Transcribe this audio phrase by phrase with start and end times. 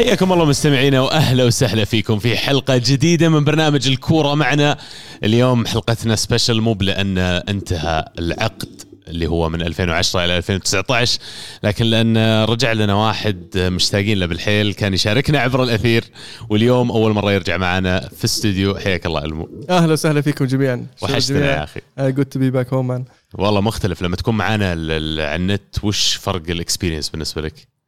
[0.00, 4.76] حياكم الله مستمعينا وأهلا وسهلا فيكم في حلقة جديدة من برنامج الكورة معنا.
[5.24, 11.18] اليوم حلقتنا special مو لأن انتهى العقد اللي هو من 2010 إلى 2019
[11.62, 16.04] لكن لأن رجع لنا واحد مشتاقين له بالحيل كان يشاركنا عبر الأثير
[16.50, 20.86] واليوم أول مرة يرجع معنا في استوديو حياك الله المو أهلا وسهلا فيكم جميعا.
[21.02, 21.80] وحشتنا يا أخي.
[21.98, 23.04] good to be back home
[23.34, 24.96] والله مختلف لما تكون معنا على
[25.36, 27.79] النت وش فرق ال experience بالنسبة لك؟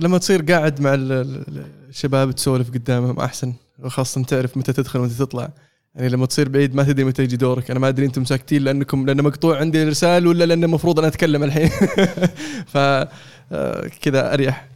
[0.00, 3.52] لما تصير قاعد مع الشباب تسولف قدامهم أحسن.
[3.78, 5.48] وخاصة تعرف متى تدخل ومتى تطلع.
[5.94, 7.70] يعني لما تصير بعيد ما تدري متى يجي دورك.
[7.70, 11.42] أنا ما أدري أنتم ساكتين لانكم لأن مقطوع عندي الإرسال ولا لأن المفروض أنا أتكلم
[11.42, 11.68] الحين.
[12.72, 12.76] ف
[13.52, 14.75] آه، كذا أريح.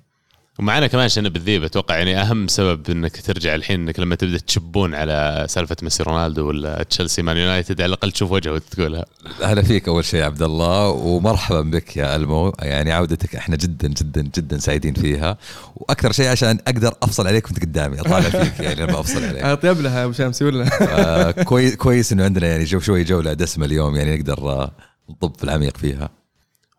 [0.60, 4.94] ومعنا كمان شنب الذيب أتوقع يعني أهم سبب إنك ترجع الحين إنك لما تبدأ تشبون
[4.94, 9.04] على سالفة ميسي رونالدو ولا تشيلسي مان يونايتد على الأقل تشوف وجهه وتقولها.
[9.42, 14.22] أهلا فيك أول شيء عبد الله ومرحبا بك يا ألمو يعني عودتك إحنا جدا جدا
[14.22, 15.36] جدا سعيدين فيها
[15.76, 19.44] وأكثر شيء عشان أقدر أفصل عليك وأنت قدامي أطالع فيك يعني لما أفصل عليك.
[19.44, 23.66] اطيب لها أبو شامسي ولا؟ آه كويس كويس إنه عندنا يعني جو شوي جولة دسمة
[23.66, 24.70] اليوم يعني نقدر آه،
[25.10, 26.19] نطب في العميق فيها.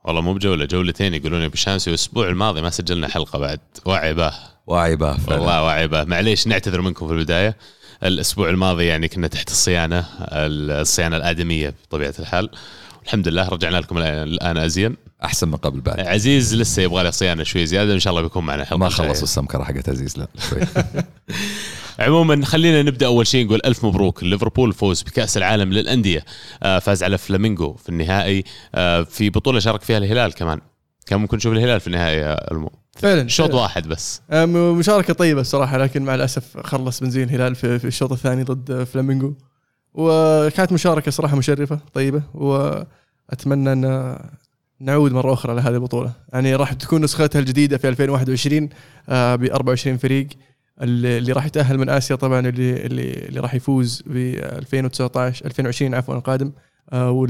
[0.04, 3.60] والله مو بجولة جولتين يقولون ابو شامسي الأسبوع الماضي ما سجلنا حلقة بعد.
[3.86, 4.34] وعي باه
[4.68, 6.04] واعي به والله واعي به.
[6.04, 7.58] معليش نعتذر منكم في البداية.
[8.04, 12.50] الأسبوع الماضي يعني كنا تحت الصيانة الصيانة الآدمية بطبيعة الحال.
[13.02, 14.96] والحمد لله رجعنا لكم الان أزين.
[15.24, 16.00] أحسن من قبل بعد.
[16.00, 19.22] عزيز لسه يبغى له صيانة شوي زيادة ان شاء الله بيكون معنا حلقة ما خلص
[19.22, 20.62] السمكرة حقت عزيز لا شوي.
[22.00, 24.24] عموما خلينا نبدأ أول شيء نقول ألف مبروك.
[24.24, 26.26] ليفربول فوز بكأس العالم للأندية.
[26.64, 28.44] آه، فاز على فلامينغو في النهائي.
[28.76, 30.62] آه، في بطولة شارك فيها الهلال كمان.
[31.06, 32.72] كان ممكن نشوف الهلال في النهائي المو.
[32.96, 34.22] فعلا شوط واحد بس.
[34.32, 38.84] آه، مشاركة طيبة الصراحة لكن مع الأسف خلص بنزين الهلال في, في الشوط الثاني ضد
[38.84, 39.34] فلامينغو.
[39.94, 42.22] وكانت مشاركة صراحة مشرفة طيبة.
[42.34, 44.18] وأتمنى أن
[44.80, 46.12] نعود مرة أخرى لهذه البطولة.
[46.34, 48.70] يعني راح تكون نسختها الجديدة في 2021
[49.08, 50.28] ب 24 فريق.
[50.82, 56.16] اللي راح يتأهل من آسيا طبعا اللي اللي, اللي راح يفوز ب 2019 2020 عفوا
[56.16, 56.52] القادم
[56.94, 57.28] آه،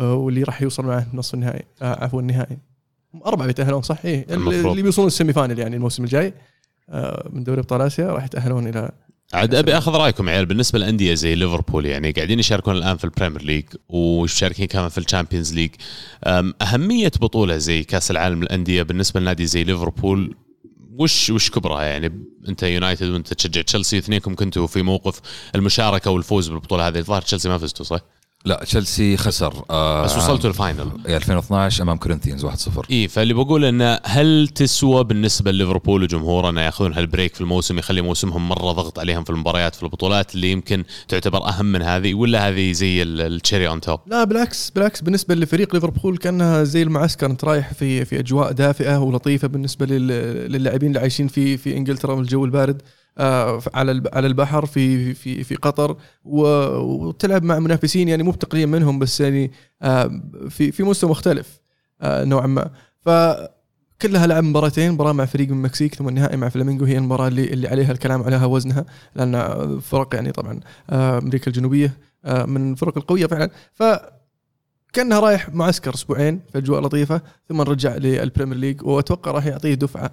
[0.00, 2.58] آه، واللي راح يوصل معه نصف النهائي آه، عفوا النهائي.
[3.26, 6.34] أربعة بيتأهلون صح إيه اللي بيوصلون ال semi final يعني الموسم الجاي
[7.30, 8.90] من دوري أبطال آسيا راح يتأهلون إلى
[9.34, 13.09] عاد أبي أخذ رأيكم عيال بالنسبة للأندية زي ليفربول يعني قاعدين يشاركون الآن في ال
[13.09, 15.70] Premier League وشاركين كمان في ال Champions League.
[16.62, 20.34] أهمية بطولة زي كأس العالم للأندية بالنسبة لنادي زي ليفربول
[20.98, 25.20] وش وش كبرها يعني انت يونايتد وانت تشجع تشيلسي اثنينكم كنتوا في موقف
[25.54, 28.00] المشاركة والفوز بالبطولة هذه الظاهر تشيلسي ما فزتوا صح؟
[28.44, 30.90] لا تشيلسي خسر آه بس وصلتوا ال final.
[31.08, 32.50] 2012 أمام كورنثيانز 1-0
[32.90, 37.78] اي فاللي بقول إنه هل تسوى بالنسبة لليفربول وجمهوره انه ياخذون هال break في الموسم
[37.78, 42.14] يخلي موسمهم مرة ضغط عليهم في المباريات في البطولات اللي يمكن تعتبر أهم من هذه
[42.14, 46.82] ولا هذه زي ال cherry on top؟ لا بالعكس بالعكس بالنسبة لفريق ليفربول كأنها زي
[46.82, 52.14] المعسكر أنت رايح في في أجواء دافئة ولطيفة بالنسبة للاعبين اللي عايشين في في إنجلترا
[52.14, 52.82] والجو البارد.
[52.82, 53.01] آه،
[53.74, 59.20] على على البحر في في في قطر وتلعب مع منافسين يعني مو بتقليل منهم بس
[59.20, 59.52] يعني
[59.82, 61.60] آه، في في مستوى مختلف
[62.00, 62.70] آه، نوعا ما.
[63.00, 63.08] ف
[64.02, 67.44] كلها لعب مباراتين مباراة مع فريق من المكسيك ثم النهائي مع فلامينغو هي المباراة اللي
[67.44, 68.84] اللي عليها الكلام عليها وزنها
[69.14, 73.50] لأن فرق يعني طبعا أمريكا الجنوبية من الفرق القوية فعلا.
[73.72, 73.82] ف
[74.92, 79.74] كأنها رايح معسكر أسبوعين في اجواء لطيفة ثم رجع لل Premier League وأتوقع راح يعطيه
[79.74, 80.10] دفعة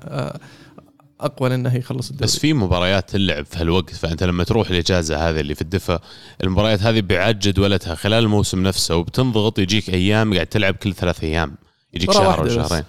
[1.21, 2.25] أقوى لأنه يخلص الدوري.
[2.25, 5.99] بس في مباريات تلعب في هالوقت فأنت لما تروح الإجازة هذه اللي في الدفا
[6.43, 11.55] المباريات هذه بيعاد جدولتها خلال الموسم نفسه وبتنضغط يجيك أيام قاعد تلعب كل ثلاث أيام
[11.93, 12.83] يجيك شهر أو شهرين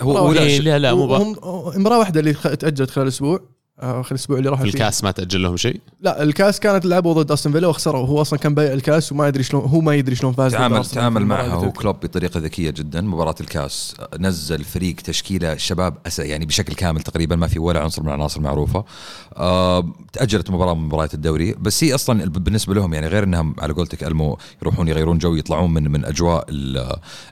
[0.00, 1.34] هو لا لا مو
[1.76, 3.59] مباراه واحدة اللي تأجلت خلال أسبوع.
[3.80, 7.32] آخر آه، أسبوع اللي راح الكاس ما تأجل لهم شيء؟ لا الكاس كانت لعبوا ضد
[7.32, 8.06] أستون فيلا وخسروا.
[8.06, 11.26] هو أصلا كان بايع الكاس وما يدري شلون هو ما يدري شلون فاز تعامل تعامل
[11.26, 13.00] معها هو كلوب بطريقة ذكية جدا.
[13.00, 18.08] مباراة الكاس نزل فريق تشكيلة شباب يعني بشكل كامل تقريبا ما في ولا عنصر من
[18.08, 18.84] العناصر المعروفة.
[19.36, 21.54] آه تأجلت مباراة من مباريات الدوري.
[21.54, 25.74] بس هي أصلا بالنسبة لهم يعني غير إنهم على قولتك ألمو يروحون يغيرون جو يطلعون
[25.74, 26.46] من من أجواء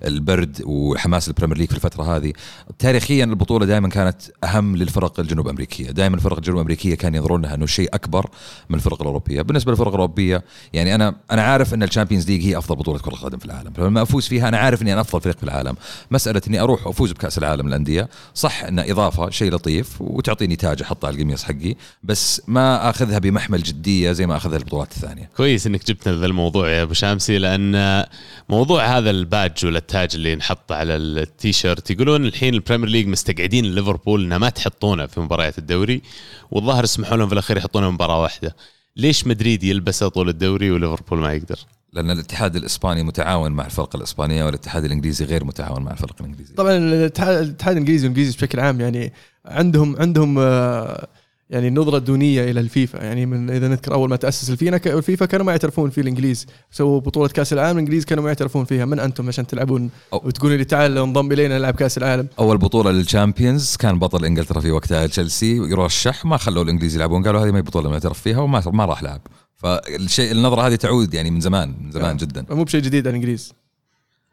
[0.05, 2.33] البرد وحماس ال Premier League في الفترة هذه.
[2.79, 5.91] تاريخيا البطولة دائما كانت أهم للفرق الجنوب أمريكية.
[5.91, 8.31] دائما الفرق الجنوب امريكيه كان ينظرون لها أنه شيء أكبر
[8.69, 9.43] من الفرق الأوروبية.
[9.43, 13.15] بالنسبة للفرق الأوروبية يعني أنا أنا عارف أن ال Champions League هي أفضل بطولة كرة
[13.15, 13.73] قدم في العالم.
[13.73, 15.77] فلما أفوز فيها أنا عارف إني أنا أفضل فريق في العالم.
[16.11, 21.07] مسألة إني أروح وأفوز بكأس العالم للأندية صح ان إضافة شيء لطيف وتعطيني تاج أحطه
[21.07, 25.31] على القميص حقي بس ما أخذها بمحمل جدية زي ما أخذها البطولات الثانية.
[25.37, 28.05] كويس إنك جبتنا ذا الموضوع يا أبو شامسي لأن
[28.49, 33.65] موضوع هذا الباج ولا التاج اللي نحط على التيشيرت يقولون الحين ال Premier League مستقعدين
[33.65, 36.03] ليفربول انه ما تحطونه في مباريات الدوري.
[36.51, 38.57] والظاهر سمحوا لهم في الأخير يحطونه مباراة واحدة.
[38.97, 41.59] ليش مدريد يلبسه طول الدوري وليفربول ما يقدر؟
[41.93, 46.77] لأن الاتحاد الإسباني متعاون مع الفرقه الإسبانية والاتحاد الإنجليزي غير متعاون مع الفرقه الانجليزيه طبعا
[46.77, 49.13] الاتحاد الاتحاد الإنجليزي والإنجليزي بشكل عام يعني
[49.47, 51.09] عندهم عندهم آه،
[51.51, 52.99] يعني نظره دونيه إلى الفيفا.
[52.99, 56.47] يعني من إذا نذكر أول ما تأسس الفينا الفيفا كانوا ما يعترفون في الإنجليز.
[56.71, 58.85] سووا بطولة كأس العالم الإنجليز كانوا ما يعترفون فيها.
[58.85, 63.06] من أنتم عشان تلعبون وتقولوا لي تعال انضم إلينا نلعب كأس العالم؟ أول بطولة لل
[63.06, 65.57] Champions كان بطل إنجلترا في وقتها تشيلسي.
[65.57, 67.23] يرشح ما خلوا الإنجليز يلعبون.
[67.23, 69.21] قالوا هذه ما هي بطولة معترف فيها وما ما راح لعب.
[69.57, 72.47] فالشيء النظرة هذه تعود يعني من زمان من زمان جدا.
[72.51, 73.53] مو بشيء جديد على الإنجليز.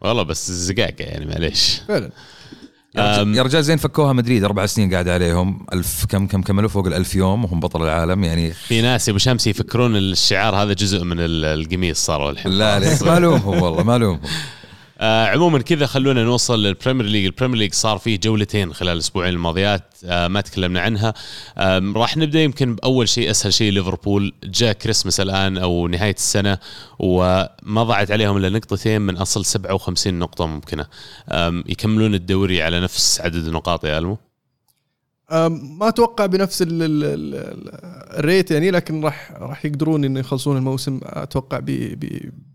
[0.01, 1.81] والله بس زقاقة يعني معليش.
[1.88, 2.09] فعلا.
[2.97, 3.42] يا.
[3.44, 7.44] رجال- زين فكوها مدريد أربع سنين قاعد عليهم ألف كم كم كملوا فوق الألف يوم
[7.45, 11.45] وهم بطل العالم يعني في ناس يا أبو شمس يفكرون الشعار هذا جزء من ال-
[11.45, 14.19] القميص صاروا الحين لا ليش ما لومهم والله ما لومهم
[15.00, 17.25] آه عموما كذا خلونا نوصل لل Premier League.
[17.25, 21.13] ال Premier League صار فيه جولتين خلال الأسبوعين الماضيات آه ما تكلمنا عنها.
[21.57, 24.33] آم، راح نبدأ يمكن بأول شيء أسهل شيء ليفربول.
[24.44, 26.57] جاء كريسمس الآن أو نهاية السنة
[27.00, 30.86] وما ضاعت عليهم إلا نقطتين من أصل 57 نقطة ممكنة.
[31.31, 34.18] آم، يكملون الدوري على نفس عدد النقاط يا ألمو.
[35.31, 37.36] ما أتوقع بنفس ال ال ال
[38.19, 41.00] الريت يعني لكن راح راح يقدرون إنه يخلصون الموسم.
[41.04, 41.60] أتوقع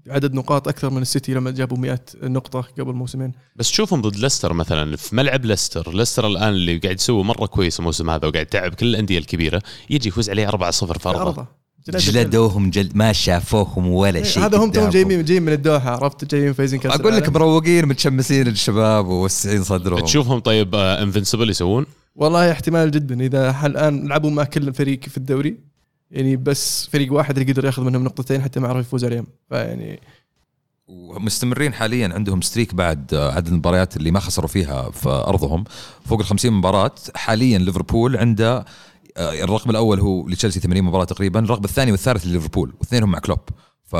[0.06, 3.32] بعدد نقاط أكثر من السيتي لما جابوا 100 نقطة قبل موسمين.
[3.56, 4.96] بس تشوفهم ضد ليستر مثلا.
[4.96, 8.86] في ملعب ليستر ليستر الآن اللي قاعد يسوي مرة كويس الموسم هذا وقاعد يتعب كل
[8.86, 10.50] الأندية الكبيرة يجي يفوز عليه 4-0
[10.98, 11.59] في أرضه.
[11.88, 15.08] جلدوهم جلد ما شافوهم ولا شيء إيه، هذا هم توهم قدامهم.
[15.08, 17.28] جايين جايين من الدوحة عرفت؟ جايين فايزين كأس أقول لك.
[17.28, 20.00] مروقين متشمسين الشباب ووسعين صدرهم.
[20.04, 21.86] تشوفهم طيب invincible يسوون؟
[22.16, 23.20] والله احتمال جدا.
[23.20, 25.56] إذا الآن لعبوا مع كل فريق في الدوري
[26.10, 29.26] يعني بس فريق واحد اللي قدر ياخذ منهم نقطتين حتى ما عرف يفوز عليهم.
[29.48, 30.00] فيعني
[30.88, 35.64] ومستمرين حاليا عندهم streak بعد آه، عدد المباريات اللي ما خسروا فيها في أرضهم.
[36.04, 38.64] فوق ال 50 مباراة حاليا ليفربول عنده آه،
[39.18, 43.38] الرقم الأول هو لتشيلسي 80 مباراة تقريبا الرقم الثاني والثالث لليفربول واثنينهم مع كلوب.
[43.84, 43.96] ف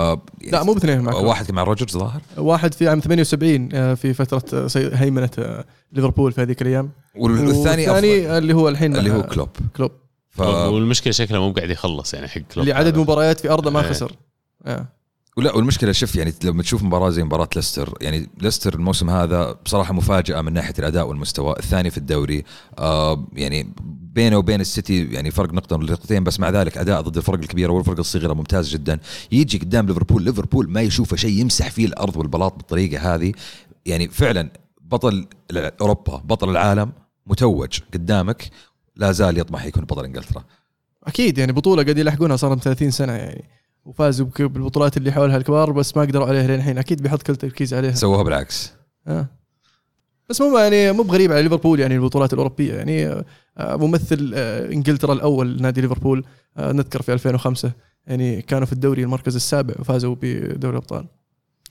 [0.53, 2.21] لا مو باثنين معك واحد كان مع روجرز ظاهر.
[2.37, 6.91] واحد في عام 78 آه، في فترة آه، هيمنة آه، ليفربول في هذيك الأيام.
[7.17, 9.49] والثاني والثاني اللي هو الحين اللي مع هو كلوب.
[9.77, 9.91] كلوب.
[10.31, 10.41] ف...
[10.41, 12.59] والمشكلة شكله مو قاعد يخلص يعني حق كلوب.
[12.59, 12.99] اللي عدد.
[12.99, 13.91] مباريات في أرضه ما إيه.
[13.91, 14.13] خسر.
[14.67, 14.87] آه.
[15.37, 19.95] ولا والمشكلة شوف يعني لما تشوف مباراة زي مباراة ليستر يعني ليستر الموسم هذا بصراحة
[19.95, 22.45] مفاجأة من ناحية الأداء والمستوى الثاني في الدوري.
[22.79, 23.75] آه يعني
[24.15, 27.99] بينه وبين السيتي يعني فرق نقطة نقطتين بس مع ذلك أداء ضد الفرق الكبيرة والفرق
[27.99, 28.99] الصغيرة ممتاز جدا.
[29.33, 33.33] يجي قدام ليفربول ليفربول ما يشوفه شيء يمسح فيه الأرض والبلاط بالطريقة هذه.
[33.87, 34.51] يعني فعلا
[34.81, 36.93] بطل أوروبا بطل العالم
[37.27, 38.51] متوج قدامك
[38.97, 40.45] لا زال يطمح يكون بطل إنجلترا.
[41.05, 43.60] أكيد يعني بطولة قاعد يلحقونها صار لهم 30 سنة يعني.
[43.85, 47.37] وفازوا بك- بالبطولات اللي حولها الكبار بس ما قدروا عليها لين الحين أكيد بيحط كل
[47.37, 47.93] تركيز عليها.
[47.95, 48.73] سووها بالعكس.
[49.09, 49.27] آه.
[50.29, 52.75] بس مو يعني مو بغريب على ليفربول يعني البطولات الأوروبية.
[52.75, 53.25] يعني آه،
[53.77, 56.25] ممثل آه، إنجلترا الأول نادي ليفربول
[56.57, 57.73] آه، نذكر في 2005
[58.07, 61.05] يعني كانوا في الدوري المركز السابع وفازوا بدوري الأبطال.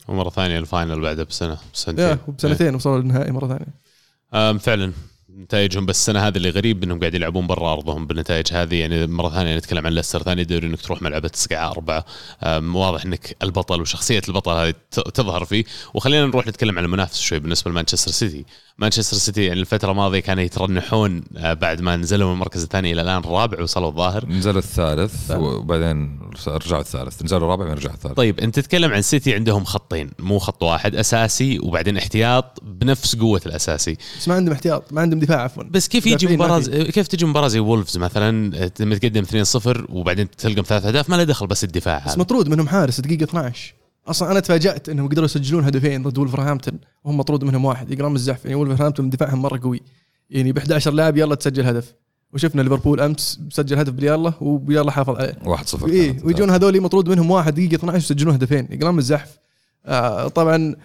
[0.07, 2.05] ومرة ثانية الفاينل بعدها بسنة بسنتين.
[2.05, 4.57] يا وبسنتين وصلوا للنهائي مرة ثانية.
[4.59, 4.91] فعلا.
[5.37, 8.75] نتائجهم بس السنة هذه اللي غريب إنهم قاعد يلعبون برا أرضهم بالنتائج هذه.
[8.75, 12.05] يعني مرة ثانية نتكلم عن ليستر ثاني دوري إنك تروح ملعبه تسقع أربعة.
[12.43, 14.73] آم، واضح إنك البطل وشخصية البطل هذه
[15.13, 15.63] تظهر فيه.
[15.93, 18.45] وخلينا نروح نتكلم عن المنافس شوي بالنسبة لمانشستر سيتي.
[18.79, 23.01] مانشستر سيتي يعني الفترة الماضية كانوا يترنحون آه، بعد ما نزلوا من المركز الثاني إلى
[23.01, 24.25] الآن الرابع وصلوا الظاهر.
[24.29, 27.23] نزلوا الثالث وبعدين رجعوا الثالث.
[27.23, 28.13] نزلوا الرابع بعدين رجعوا الثالث.
[28.13, 33.41] طيب أنت تتكلم عن سيتي عندهم خطين مو خط واحد أساسي وبعدين احتياط بنفس قوة
[33.45, 33.97] الأساسي.
[34.19, 35.63] بس ما عندهم احتياط ما عندهم دفاع عفوا.
[35.63, 36.59] بس كيف يجي مباراه.
[36.69, 38.31] كيف تجي مباراه زي وولفز مثلا؟
[38.79, 42.67] لما تقدم 2-0 وبعدين تلقم ثلاث أهداف ما له دخل بس الدفاع بس مطرود منهم
[42.67, 43.78] حارس دقيقة 12
[44.09, 48.45] أصلا أنا تفاجأت إنهم قدروا يسجلون هدفين ضد ولفرهامبتون وهم مطرود منهم واحد يقرام الزحف.
[48.45, 49.81] يعني ولفرهامبتون دفاعهم مرة قوي.
[50.29, 51.93] يعني ب 11 لاعب يلا تسجل هدف.
[52.33, 55.37] وشفنا ليفربول أمس سجل هدف بليالا وبيلا حافظ عليه.
[55.43, 56.25] 1-0 إيه كانت.
[56.25, 58.67] ويجون هذول مطرود منهم واحد دقيقة 12 يسجلون هدفين.
[58.71, 59.39] يقرام الزحف.
[59.85, 60.75] آه طبعا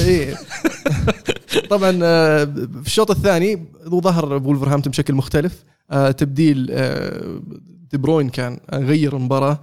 [0.00, 0.34] إيه.
[1.70, 2.44] طبعا آه
[2.82, 5.64] في الشوط الثاني ظهر وولفرهامبتون بشكل مختلف.
[5.90, 7.40] آه تبديل آه
[7.90, 9.60] دي بروين كان غير المباراه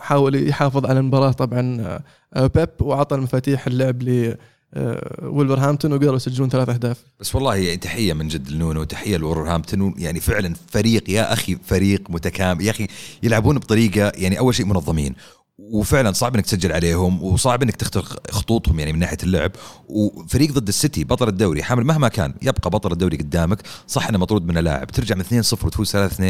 [0.00, 2.02] حاول يحافظ على المباراة طبعا آه
[2.34, 4.34] آه بيب وعطى المفاتيح اللعب ل
[4.74, 7.04] آه، وولفرهامبتون وقدروا يسجلون ثلاث أهداف.
[7.20, 12.10] بس والله يعني تحية من جد لنونو تحية لولفرهامبتون يعني فعلا فريق يا أخي فريق
[12.10, 12.86] متكامل يا أخي
[13.22, 15.14] يلعبون بطريقة يعني أول شيء منظمين
[15.58, 19.50] وفعلا صعب إنك تسجل عليهم وصعب إنك تختار خطوطهم يعني من ناحية اللعب
[19.88, 24.46] وفريق ضد السيتي بطل الدوري حامل مهما كان يبقى بطل الدوري قدامك صح إنه مطرود
[24.46, 26.22] من لاعب ترجع من 2-0 وتفوز 3-2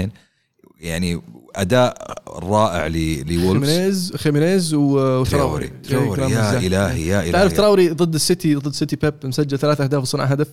[0.81, 1.21] يعني
[1.57, 3.67] أداء رائع لولفز.
[3.67, 5.69] خيمينيز خيمينيز وتراوري.
[5.69, 6.17] تراوري.
[6.17, 6.33] تراوري.
[6.33, 7.33] يا إلهي يا إلهي.
[7.33, 10.49] تعرف تراوري ضد السيتي ضد سيتي بيب مسجل ثلاث أهداف وصنع هدف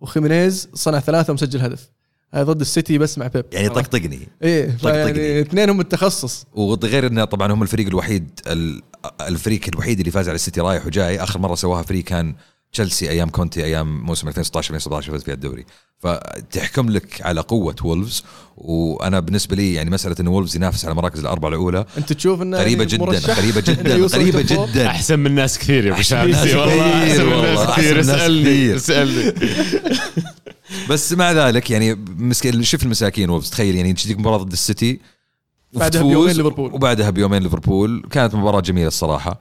[0.00, 1.90] وخيمينيز صنع ثلاثة ومسجل هدف.
[2.34, 3.44] هاي ضد السيتي بس مع بيب.
[3.52, 4.28] يعني طقطقني.
[4.42, 4.94] إيه طقطقني.
[5.20, 6.46] يعني اثنين هم التخصص.
[6.52, 8.82] وغير إنه طبعا هم الفريق الوحيد ال-
[9.20, 11.22] الفريق الوحيد اللي فاز على السيتي رايح وجاي.
[11.22, 12.34] آخر مرة سواها فريق كان
[12.72, 15.64] تشيلسي أيام كونتي أيام موسم 2016 2017 فاز فيها الدوري.
[15.98, 18.24] فتحكم لك على قوة وولفز
[18.56, 22.58] وأنا بالنسبة لي يعني مسألة إن وولفز ينافس على المراكز الأربعة الأولى أنت تشوف إنه
[22.58, 22.86] قريبه يعني
[23.16, 23.76] جدا قريبه إنه
[24.06, 24.42] جدا قريبه.
[24.42, 24.86] جدا.
[24.86, 27.76] أحسن من ناس كثير يا أبو أحسن من شامسي ناس والله كثير أحسن من ناس
[27.76, 28.00] كثير.
[28.00, 28.76] اسألني.
[28.76, 29.32] اسألني.
[30.90, 35.00] بس مع ذلك يعني مسكين شوف المساكين وولفز تخيل يعني تجيك مباراة ضد السيتي
[35.72, 36.72] بعدها بيومين ليفربول.
[36.74, 38.06] وبعدها بيومين ليفربول.
[38.10, 39.40] كانت مباراة جميلة الصراحة.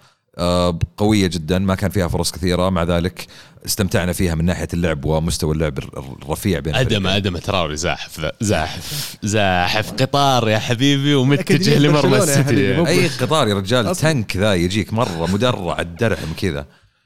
[0.98, 3.28] قوية جدا ما كان فيها فرص كثيرة مع ذلك
[3.66, 7.08] استمتعنا فيها من ناحية اللعب ومستوى اللعب الرفيع بين آدم الفريقين.
[7.16, 13.54] آدم تراوري زاحف ذا زاحف زاحف قطار يا حبيبي ومتجه لمرمى السيتي أي قطار يا
[13.54, 13.96] رجال.
[13.96, 16.66] تنك ذا يجيك مرة مدرع الدرهم كذا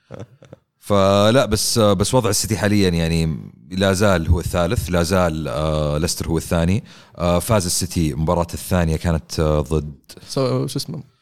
[0.80, 3.38] فلا بس بس وضع السيتي حاليا يعني
[3.72, 6.84] لا زال هو الثالث لا زال آه ليستر هو الثاني
[7.18, 9.96] آه فاز السيتي المباراة الثانية كانت آه ضد
[10.34, 11.15] شو اسمه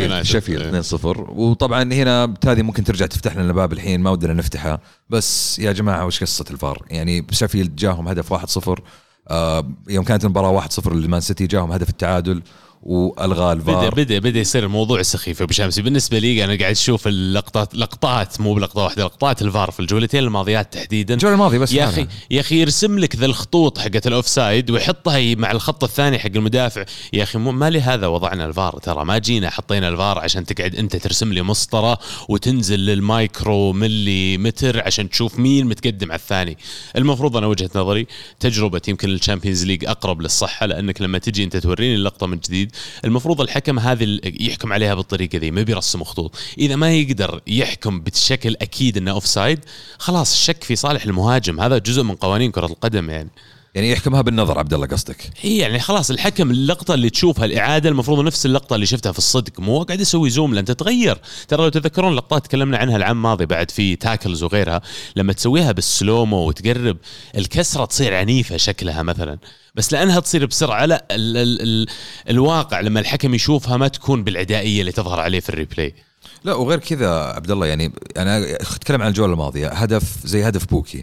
[0.00, 0.22] يونايتد.
[0.26, 4.80] شيفيلد 2-0 وطبعا هنا هذه ممكن ترجع تفتح لنا باب الحين ما ودنا نفتحها.
[5.10, 8.80] بس يا جماعة وش قصة الفار؟ يعني شيفيلد جاهم هدف 1-0
[9.28, 12.42] آه يوم كانت المباراة 1-0 للمان سيتي جاهم هدف التعادل.
[12.82, 13.94] والغى بدا الفار.
[13.94, 15.42] بدا بدا يصير الموضوع سخيف.
[15.42, 19.80] أبو شامسي بالنسبة لي أنا قاعد أشوف اللقطات لقطات مو بلقطة واحدة لقطات الفار في
[19.80, 21.14] الجولتين الماضيات تحديدا.
[21.14, 21.84] الجولة الماضية بس يا.
[21.84, 26.30] أخي يا أخي يرسم لك ذا الخطوط حقت ال offside ويحطها مع الخط الثاني حق
[26.36, 26.84] المدافع.
[27.12, 29.04] يا أخي ما لهذا وضعنا الفار ترى.
[29.04, 35.10] ما جينا حطينا الفار عشان تقعد أنت ترسم لي مسطرة وتنزل للمايكرو ملي متر عشان
[35.10, 36.58] تشوف مين متقدم على الثاني.
[36.96, 38.06] المفروض أنا وجهة نظري
[38.40, 42.67] تجربة يمكن ال Champions League أقرب للصحة لأنك لما تجي أنت توريني اللقطة من جديد
[43.04, 46.36] المفروض الحكم هذه يحكم عليها بالطريقة ذي ما بيرسم خطوط.
[46.58, 49.64] إذا ما يقدر يحكم بشكل أكيد إنه offside
[49.98, 51.60] خلاص الشك في صالح المهاجم.
[51.60, 53.30] هذا جزء من قوانين كرة القدم يعني.
[53.74, 58.24] يعني يحكمها بالنظر عبد الله قصدك؟ هي يعني خلاص الحكم اللقطة اللي تشوفها الإعادة المفروض
[58.24, 61.18] نفس اللقطة اللي شفتها في الصدق مو قاعد يسوي zoom لأن تتغير.
[61.48, 64.80] ترى لو تذكرون لقطات تكلمنا عنها العام الماضي بعد في tackles وغيرها
[65.16, 66.96] لما تسويها بال slow-mo وتقرب
[67.36, 69.38] الكسرة تصير عنيفة شكلها مثلا.
[69.74, 71.86] بس لأنها تصير بسرعة لا ال ال ال
[72.30, 75.94] الواقع لما الحكم يشوفها ما تكون بالعدائية اللي تظهر عليه في ال replay.
[76.44, 81.02] لا وغير كذا عبد الله يعني أنا أتكلم عن الجوله الماضيه هدف زي هدف بوكي.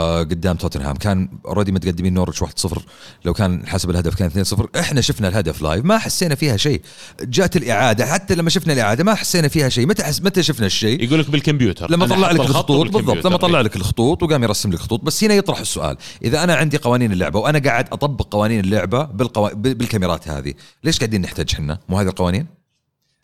[0.00, 0.96] قدام توتنهام.
[0.96, 2.78] كان already متقدمين نورتش 1-0
[3.24, 6.82] لو كان حسب الهدف كان 2-0 إحنا شفنا الهدف live ما حسينا فيها شيء.
[7.22, 8.06] جات الإعادة.
[8.06, 9.86] حتى لما شفنا الإعادة ما حسينا فيها شيء.
[9.86, 11.90] متى حس متى شفنا الشيء؟ يقول لك بالكمبيوتر.
[11.90, 13.26] لما طلع لك الخط الخطوط بالضبط.
[13.26, 15.96] لما طلع لك الخطوط وقام يرسم لك خطوط بس هنا يطرح السؤال.
[16.24, 19.52] إذا أنا عندي قوانين اللعبة وأنا قاعد أطبق قوانين اللعبة بالقوا...
[19.54, 22.46] بالكاميرات هذه ليش قاعدين نحتاج إحنا؟ مو هذه القوانين؟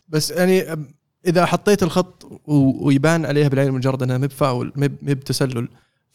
[0.09, 0.87] بس يعني
[1.27, 5.67] إذا حطيت الخط و- ويبان عليها بالعين المجرد إنها مب فاول مب مب تسلل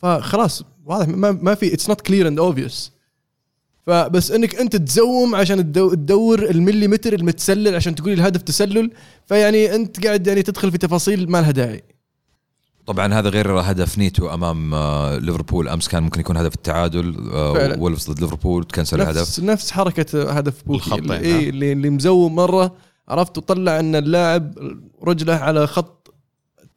[0.05, 2.93] فخلاص واضح ما, ما في it's not clear and obvious
[3.87, 8.91] فبس إنك أنت تزوم عشان تدو- تدور المليمتر المتسلل عشان تقول الهدف تسلل
[9.27, 11.83] فيعني أنت قاعد يعني تدخل في تفاصيل ما لها داعي.
[12.87, 15.69] طبعا هذا غير هدف نيتو أمام آه، ليفربول.
[15.69, 17.79] أمس كان ممكن يكون هدف التعادل آه،.
[17.79, 19.21] وولفز ضد ليفربول تـ cancel الهدف.
[19.21, 22.75] نفس نفس حركة هدف بوكي اللي, إيه اللي, اللي مزوم مرة
[23.09, 24.55] عرفت وطلع إن اللاعب
[25.03, 26.04] رجله على خط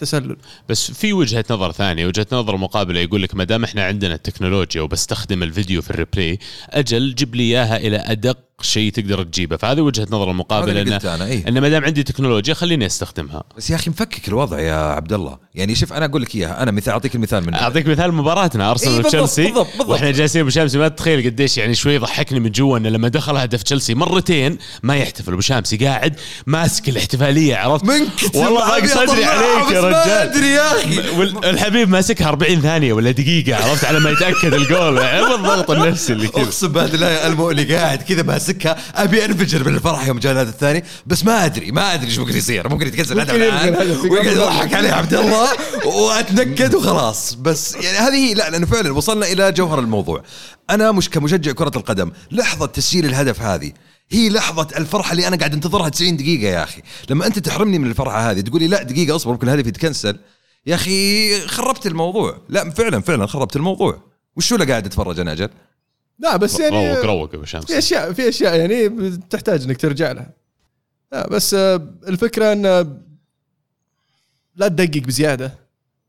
[0.02, 0.38] التسلل
[0.70, 4.82] بس في وجهة نظر ثانية وجهة نظر مقابلة يقول لك ما دام إحنا عندنا التكنولوجيا
[4.82, 9.58] وبستخدم الفيديو في ال replay أجل جيب لي إياها إلى أدق شيء تقدر تجيبه.
[9.58, 13.44] فهذه وجهة نظر المقابلة إنه اي ان ما دام عندي تكنولوجيا خليني أستخدمها.
[13.58, 15.38] بس يا أخي مفكك الوضع يا عبد الله.
[15.56, 16.64] يعني شوف أنا أقول لك إياها.
[16.64, 19.44] أنا مثال أعطيك المثال من أعطيك مثال مباراتنا أرسنال إيه وتشيلسي.
[19.44, 19.90] بالضبط، بالضبط.
[19.90, 23.38] وإحنا جالسين أبو شامسي ما تتخيل قديش يعني شوي ضحكني من جوا إنه لما دخل
[23.38, 25.32] هدف تشيلسي مرتين ما يحتفل.
[25.32, 26.16] أبو شامسي قاعد
[26.48, 30.30] ماسك الاحتفالية عرفت؟ من والله ضاق صدري عليك يا رجال.
[30.30, 31.18] أدري يا أخي.
[31.18, 35.00] والحبيب ماسكها 40 ثانية ولا دقيقة عرفت؟ على ما يتأكد الجول.
[35.00, 36.44] عرف الضغط النفسي اللي كذا.
[36.44, 40.84] أقسم بالله اللي قاعد كذا ماسكها أبي أنفجر من الفرح يوم جاء الهدف الثاني.
[41.06, 42.70] بس ما أدري ما أدري إيش ممكن يصير.
[42.70, 43.92] ممكن يتكسر الهدف الان.
[44.12, 45.50] ويقعد يضحك عليه عبد الله
[45.86, 47.34] وأتنكد وخلاص.
[47.34, 50.24] بس يعني هذه هي لا لأنه فعلا وصلنا إلى جوهر الموضوع.
[50.70, 53.72] أنا مش كمشجع كرة القدم لحظة تسجيل الهدف هذه
[54.10, 57.90] هي لحظة الفرحة اللي أنا قاعد انتظرها 90 دقيقة يا أخي، لما أنت تحرمني من
[57.90, 60.20] الفرحة هذه تقول لي لا دقيقة أصبر ممكن الهدف يتكنسل،
[60.66, 64.04] يا أخي خربت الموضوع، لا فعلا فعلا خربت الموضوع،
[64.36, 65.50] وشو اللي قاعد أتفرج أنا أجل؟
[66.20, 68.90] لا بس يعني روق روق أبو في اشياء في أشياء يعني
[69.30, 70.30] تحتاج إنك ترجع لها.
[71.12, 72.98] لا بس آه، الفكرة إن آه،
[74.56, 75.54] لا تدقق بزيادة.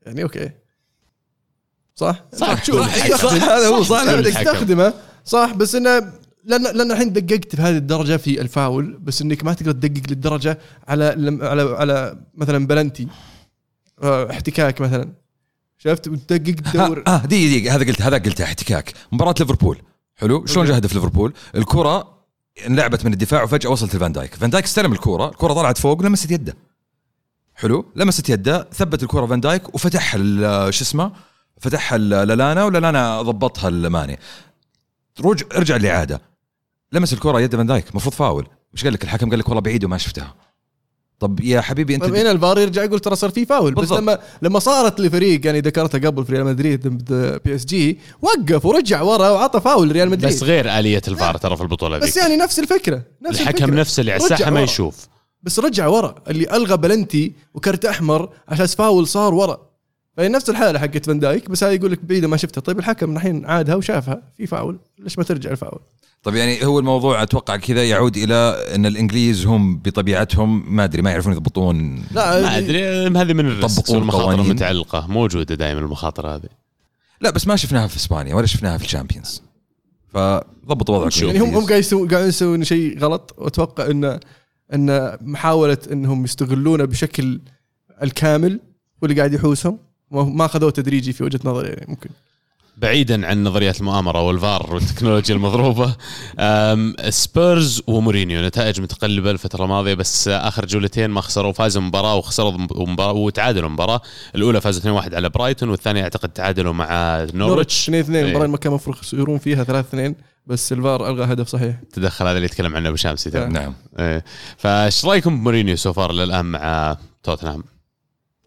[0.07, 0.51] يعني أوكي.
[1.95, 4.45] صح؟ صح، شوف هذا هو صح بدك حكم.
[4.45, 6.13] تستخدمه صح بس انه
[6.45, 11.05] لأن لأن الحين دققت بهذه الدرجة في الفاول بس إنك ما تقدر تدقق للدرجة على
[11.43, 13.09] على على مثلا بلنتي.
[14.03, 15.09] آه، احتكاك مثلا.
[15.79, 17.75] شفت؟ وتدقق تدور آه دقيقة دقيقة.
[17.77, 18.93] هذا قلت هذا قلتها احتكاك.
[19.13, 19.79] مباراة ليفربول.
[20.21, 20.47] حلو.
[20.47, 22.19] شلون جا هدف ليفربول؟ الكرة
[22.67, 24.35] انلعبت من الدفاع وفجأة وصلت لفان دايك.
[24.35, 26.57] فان دايك استلم الكرة الكرة طلعت فوق لمست يده.
[27.55, 27.93] حلو.
[27.97, 30.17] لمست يده ثبت الكرة فان دايك وفتح
[30.71, 31.13] شو اسمه؟
[31.61, 34.19] فتحها للانا ولانا ضبطها لماني.
[35.21, 36.21] رجع ارجع الاعاده
[36.93, 38.47] لمس الكرة يد فان دايك المفروض فاول.
[38.73, 40.35] مش قال لك الحكم؟ قال لك والله بعيد وما شفتها.
[41.21, 43.93] طب يا حبيبي أنت طيب هنا الفار يرجع يقول ترى صار في فاول بس.
[43.93, 48.67] لما لما صارت لفريق يعني ذكرتها قبل في ريال مدريد ضد بي إس جي وقف
[48.67, 50.35] ورجع ورا وعطى فاول ريال مدريد.
[50.35, 53.81] بس غير آلية الفار ترى في البطولة بس يعني نفس الفكرة نفس الحكم الفكرة.
[53.81, 54.63] نفسه اللي على الساحه ما.
[54.63, 55.09] يشوف.
[55.43, 59.69] بس رجع ورا اللي ألغى بلنتي وكرت أحمر عشان فاول صار ورا.
[60.17, 62.61] فهي نفس الحالة حقت فان دايك بس هاي يقول لك بعيدة ما شفتها.
[62.61, 65.81] طيب الحكم الحين عادها وشافها في فاول ليش ما ترجع الفاول؟
[66.23, 68.35] طب يعني هو الموضوع أتوقع كذا يعود إلى
[68.75, 73.54] إن الإنجليز هم بطبيعتهم ما أدري ما يعرفون يضبطون لا ما أدري هذه من ال
[73.54, 74.47] risks والمخاطر القوانين.
[74.47, 76.49] المتعلقة؟ موجودة دائما المخاطر هذه.
[77.21, 79.43] لا بس ما شفناها في إسبانيا ولا شفناها في ال Champions.
[80.09, 81.23] فضبطوا وضعكم نشوف.
[81.23, 83.35] يعني هم هم قاعد يسوون قاعدين يسوون شيء غلط.
[83.39, 84.21] وأتوقع ان
[84.75, 87.41] إن محاولة إنهم يستغلونه بشكل
[88.03, 88.61] الكامل
[89.03, 89.79] هو اللي قاعد يحوسهم.
[90.11, 92.11] ما ما أخذوه تدريجي في وجهة نظري يعني ممكن.
[92.79, 95.97] بعيدا عن نظريات المؤامرة والفار والتكنولوجيا المضروبة
[97.11, 103.13] سبيرز ومورينيو نتائج متقلبة الفترة الماضية بس آخر جولتين ما خسروا فازوا مباراة وخسروا مباراة
[103.13, 104.01] وتعادلوا مباراة
[104.35, 108.25] الأولى فازوا 2-1 على برايتون والثانية أعتقد تعادلوا مع نورتش 2 2 إيه.
[108.25, 110.15] المباراه اللي ما كان المفروض يصيرون فيها 3 2
[110.47, 113.31] بس الفار ألغى هدف صحيح تدخل هذا اللي يتكلم عنه أبو شامسي.
[113.31, 114.25] نعم إيه.
[114.57, 117.65] فايش رأيكم بمورينيو so far للآن مع توتنهام؟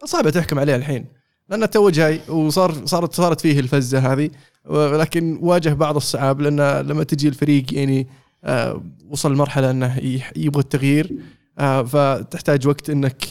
[0.06, 1.21] صعبه تحكم عليه الحين
[1.52, 4.30] لأنه تو جاي وصار صارت صارت فيه الفزة هذه.
[4.66, 8.08] ولكن واجه بعض الصعاب لأن لما تجي الفريق يعني
[8.44, 9.98] آه، وصل لمرحله إنه
[10.36, 11.12] يبغى التغيير
[11.60, 13.28] آه، فتحتاج وقت إنك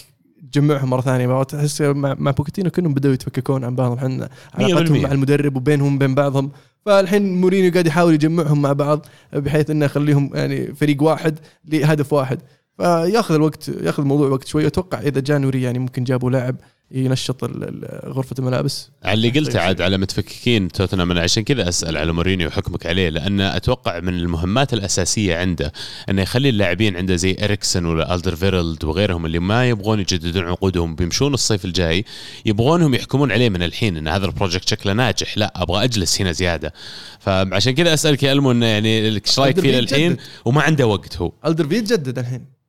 [0.53, 1.43] تجمعهم مرة ثانية.
[1.43, 3.99] تحس مع, مع بوكيتينو كلهم بدأوا يتفككون عن بعضهم.
[3.99, 5.03] إحنا علاقتهم 100%.
[5.03, 6.51] مع المدرب وبينهم وبين بعضهم.
[6.87, 12.41] فالحين مورينيو قاعد يحاول يجمعهم مع بعض بحيث إنه يخليهم يعني فريق واحد لهدف واحد.
[12.77, 14.67] فياخذ الوقت ياخذ الموضوع وقت شوي.
[14.67, 16.57] أتوقع إذا January يعني ممكن جابوا لاعب
[16.93, 17.45] ينشط
[18.07, 18.91] غرفة الملابس.
[19.05, 19.63] على اللي قلته طيب.
[19.63, 24.75] عاد على متفككين توتنهام عشان كذا أسأل على مورينيو وحكمك عليه لأن أتوقع من المهمات
[24.75, 25.73] الأساسية عنده
[26.09, 31.35] إنه يخلي اللاعبين عنده زي اريكسن ولا ألدرفيرلد وغيرهم اللي ما يبغون يجددون عقودهم بيمشون
[31.35, 32.05] الصيف الجاي
[32.47, 36.33] يبغونهم يحكمون عليه من الحين إن هذا ال project شكله ناجح لا أبغى أجلس هنا
[36.33, 36.73] زيادة.
[37.21, 40.17] فعشان كذا أسألك يا ألمو إنه يعني إيش رايك فيه للحين.
[40.45, 41.33] وما عنده وقت هو.
[41.47, 42.60] الدرفيلد جدد الحين.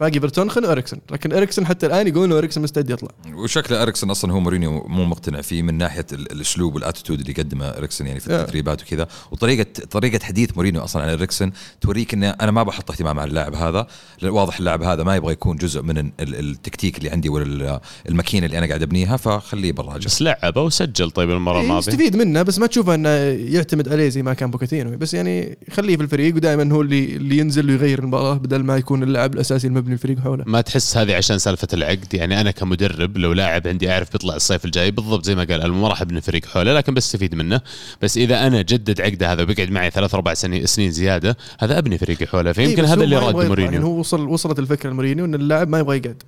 [0.00, 3.08] باقي برتونخن واريكسن لكن إريكسن حتى الآن يقولون إريكسن مستعد يطلع.
[3.34, 7.30] وشكل إريكسن أصلا هو مورينيو مو مقتنع فيه من ناحية ال- الأسلوب وال attitude اللي
[7.38, 8.26] يقدمه إريكسن يعني في.
[8.40, 9.06] التدريبات وكذا.
[9.30, 13.54] وطريقه طريقة حديث مورينيو أصلا عن إريكسن توريك إنه أنا ما بحط اهتمام على اللاعب
[13.54, 13.86] هذا.
[14.22, 18.58] واضح اللاعب هذا ما يبغى يكون جزء من ال- التكتيك اللي عندي ولا الماكينة اللي
[18.58, 22.66] أنا قاعد أبنيها فخليه براجع بس لعبه وسجل طيب المره الماضيه يستفيد منه بس ما
[22.66, 23.08] تشوفه إنه
[23.54, 27.38] يعتمد عليه زي ما كان بوكاتينو بس يعني خليه في الفريق ودائما هو اللي اللي
[27.38, 29.87] ينزل ويغير المباراة بدل ما يكون اللاعب الأساسي المبني.
[29.92, 30.44] الفريق حوله.
[30.46, 34.64] ما تحس هذه عشان سالفة العقد؟ يعني أنا كمدرب لو لاعب عندي أعرف بيطلع الصيف
[34.64, 37.60] الجاي بالضبط زي ما قال ما راح أبني فريق حوله لكن بستفيد منه.
[38.02, 41.98] بس إذا أنا جدد عقده هذا وبيقعد معي ثلاث أربع سنين سنين زيادة هذا أبني
[41.98, 42.52] فريقي حوله.
[42.52, 43.42] فيمكن إيه، هذا اللي راد يطلع.
[43.42, 43.82] يعني مورينيو.
[43.82, 46.22] هو وصل وصلت الفكرة لمورينيو إن اللاعب ما يبغى يقعد.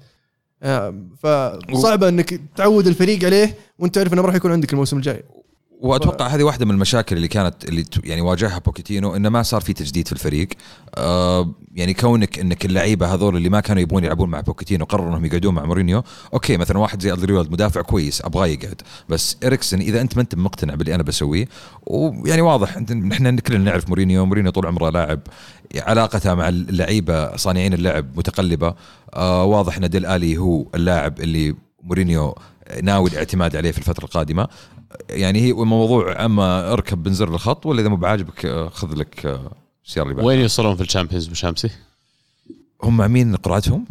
[0.62, 5.22] آه، فصعبه إنك تعود الفريق عليه وأنت تعرف إنه ما راح يكون عندك الموسم الجاي.
[5.80, 9.72] وأتوقع هذه واحدة من المشاكل اللي كانت اللي يعني واجهها بوكيتينو إنه ما صار في
[9.72, 10.48] تجديد في الفريق.
[10.94, 15.24] آه يعني كونك إنك اللعيبة هذول اللي ما كانوا يبغون يلعبون مع بوكيتينو قرروا إنهم
[15.24, 16.02] يقعدون مع مورينيو
[16.34, 18.82] okay مثلا واحد زي ألدرفيرلد مدافع كويس أبغاه يقعد.
[19.08, 21.48] بس إريكسن إذا أنت ما أنت مقتنع باللي أنا بسويه
[21.86, 25.20] ويعني واضح نحن كلنا نعرف مورينيو مورينيو طول عمره لاعب
[25.76, 28.74] علاقته مع اللعيبة صانعين اللعب متقلبة.
[29.14, 32.34] آه واضح إن ديل آلي هو اللاعب اللي مورينيو
[32.82, 34.48] ناوي الاعتماد عليه في الفترة القادمة.
[35.10, 39.50] يعني هي الموضوع اما اركب بنزر الخط ولا إذا مو بعاجبك آه، خذ لك آه،
[39.84, 40.28] السياره اللي بعدها.
[40.28, 41.70] وين يوصلون في ال Champions بشامسي؟
[42.82, 43.84] هم مع مين قرعتهم؟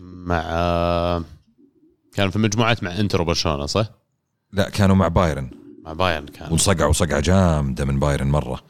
[0.00, 0.42] مع
[2.12, 3.86] كان في مجموعات مع انتر وبرشلونة صح؟
[4.52, 5.50] لا كانوا مع بايرن
[5.84, 8.60] مع بايرن كان وانصقعوا صقعه جامده من بايرن مرة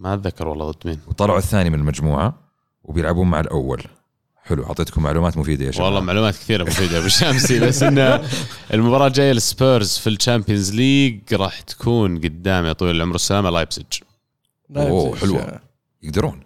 [0.00, 2.34] ما أتذكر والله ضد مين وطلعوا الثاني من المجموعة
[2.84, 3.82] وبيلعبون مع الأول
[4.44, 5.84] حلو أعطيتكم معلومات مفيدة يا شباب.
[5.84, 8.24] والله معلومات كثيرة مفيدة أبو شامسي بس إن
[8.74, 13.86] المباراة الجاية السبيرز في ال Champions League راح تكون قدام يا طويل العمر والسلامه لايبزيج.
[14.76, 15.60] أوه، حلوة.
[16.02, 16.40] يقدرون.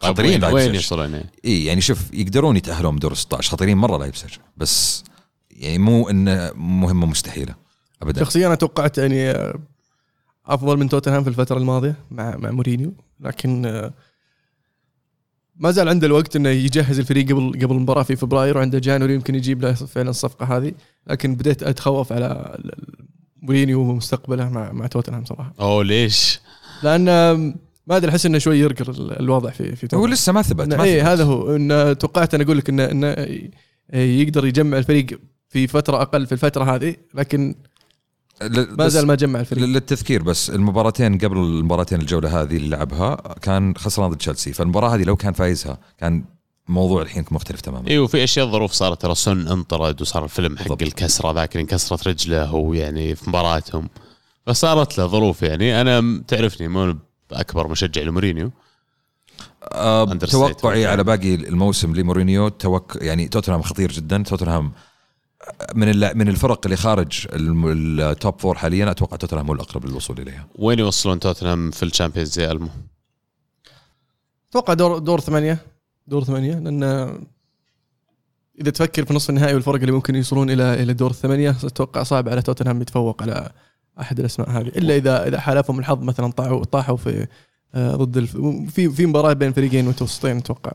[0.00, 4.30] طيب خطيرين وين, يوصلون يعني؟ إي يعني شوف يقدرون يتأهلون دور 16 خطيرين مرة لايبزيج.
[4.56, 5.04] بس
[5.50, 7.54] يعني مو انه مهمة مستحيلة.
[8.02, 8.20] ابدا.
[8.24, 9.34] شخصيا أنا توقعت يعني
[10.46, 12.92] أفضل من توتنهام في الفترة الماضية مع مع مورينيو.
[13.20, 13.92] لكن آه،
[15.60, 19.34] ما زال عنده الوقت إنه يجهز الفريق قبل قبل المباراة في فبراير وعنده جانوري يمكن
[19.34, 20.72] يجيب له فعلا الصفقة هذه
[21.06, 22.58] لكن بديت أتخوف على
[23.42, 26.40] مورينيو ومستقبله مع مع توتنهام صراحة اوه ليش؟
[26.82, 27.04] لأن
[27.86, 31.00] ما أدري أحس إنه شوي يرقر الوضع في في هو لسه ما ثبت ما اي
[31.00, 31.08] ثبت.
[31.08, 33.26] هذا هو إن توقعت أنا أقول لك انه انه
[33.92, 37.54] يقدر يجمع الفريق في فترة أقل في الفترة هذه لكن
[38.78, 39.64] ما زال ما جمع الفريق.
[39.64, 44.52] للتذكير بس المباراتين قبل المباراتين الجولة هذه اللي لعبها كان خسران ضد تشيلسي.
[44.52, 46.24] فالمباراة هذه لو كان فايزها كان
[46.68, 47.88] موضوع الحين مختلف تماما.
[47.88, 50.82] أيوه في أشياء ظروف صارت ترى سن انطرد وصار الفيلم حق بالضبط.
[50.82, 53.88] الكسرة ذاك اللي انكسرت رجله ويعني في مباراتهم.
[54.46, 55.80] فصارت له ظروف يعني.
[55.80, 56.96] أنا تعرفني مو
[57.32, 58.50] أكبر مشجع لمورينيو.
[59.74, 60.30] Understatement.
[60.30, 64.22] توقعي على باقي الموسم لمورينيو توك يعني توتنهام خطير جدا.
[64.22, 64.72] توتنهام
[65.74, 70.46] من من الفرق اللي خارج ال top four حاليا أتوقع توتنهام هو الأقرب للوصول إليها.
[70.54, 72.68] وين يوصلون توتنهام في ال Champions زي ألمو؟
[74.50, 75.58] أتوقع دور دور ثمانية.
[76.06, 76.82] دور ثمانية لأن
[78.60, 82.28] إذا تفكر في نصف النهائي والفرق اللي ممكن يوصلون إلى إلى دور الثمانيه أتوقع صعب
[82.28, 83.52] على توتنهام يتفوق على
[84.00, 84.68] أحد الأسماء هذه.
[84.68, 87.26] إلا اذا إذا حالفهم الحظ مثلا طاحوا طاحوا في
[87.74, 88.36] آه، ضد الف...
[88.74, 90.72] في في مباراة بين فريقين متوسطين أتوقع.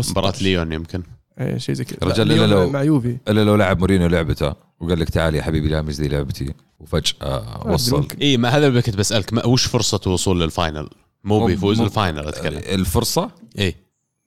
[0.00, 0.42] 16.
[0.42, 1.02] ليون يمكن.
[1.40, 1.98] إيه، شيء زي كذا.
[2.02, 3.18] رجال لا، إلا ليون لو- مع يوفي.
[3.28, 4.54] الا لو لعب مورينيو لعبته.
[4.80, 6.54] وقال لك تعال يا حبيبي لا مش ذي لعبتي.
[6.80, 8.08] وفجأة وصل.
[8.22, 9.32] اي ما هذا اللي كنت بسألك.
[9.32, 10.88] ما وش فرصة الوصول لل final؟
[11.24, 12.58] مو بيفوز ال final أتكلم.
[12.58, 13.74] الفرصة؟ اي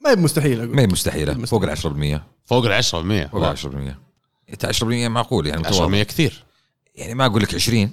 [0.03, 1.45] ما هي مستحيل أقول ما هي مستحيلة.
[1.45, 3.95] فوق ال 10% فوق ال 10% فوق ال 10%
[4.49, 6.03] إنت 10% معقول يعني؟ 10% متواضع.
[6.03, 6.43] كثير.
[6.95, 7.91] يعني ما أقول لك 20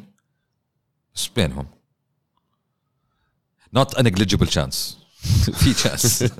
[1.15, 1.67] بس بينهم.
[3.75, 4.77] not negligible chance.
[5.61, 6.25] في chance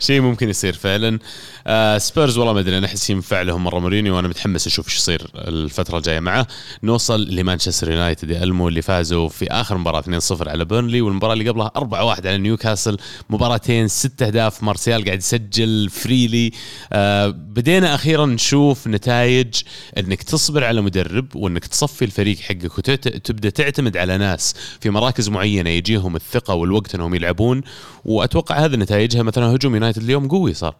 [0.00, 1.18] شيء ممكن يصير فعلا.
[1.66, 4.96] آه سبيرز والله ما أدري أنا أحس ينفع لهم مرة مورينيو وأنا متحمس أشوف إيش
[4.96, 6.46] يصير الفترة الجاية معه.
[6.82, 11.70] نوصل لمانشستر يونايتد ألمو اللي فازوا في آخر مباراة 2-0 على بيرنلي والمباراة اللي قبلها
[11.78, 12.96] 4-1 على نيوكاسل.
[13.30, 16.52] مباراتين ست أهداف مارسيال قاعد يسجل freely.
[16.92, 19.54] آه بدينا أخيرا نشوف نتائج
[19.98, 25.70] إنك تصبر على مدرب وإنك تصفي الفريق حقك وتبدا تعتمد على ناس في مراكز معينة
[25.70, 27.62] يجيهم الثقة والوقت إنهم يلعبون.
[28.04, 30.76] وأتوقع هذه نتائجها مثلا هجوم يونايتد اليوم قوي صار.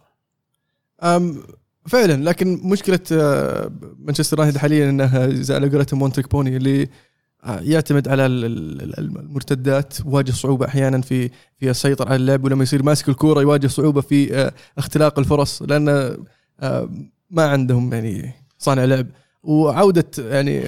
[1.03, 1.43] أم
[1.87, 6.89] فعلا لكن مشكلة آه، مانشستر يونايتد حاليا انها زي على قولتهم one trick pony اللي
[7.43, 12.43] آه، يعتمد على ال- ال- ال- المرتدات يواجه صعوبة أحيانا في في السيطرة على اللعب
[12.43, 16.17] ولما يصير ماسك الكورة يواجه صعوبة في آه، اختلاق الفرص لأن
[17.29, 19.07] ما عندهم يعني صانع لعب.
[19.43, 20.63] وعودة يعني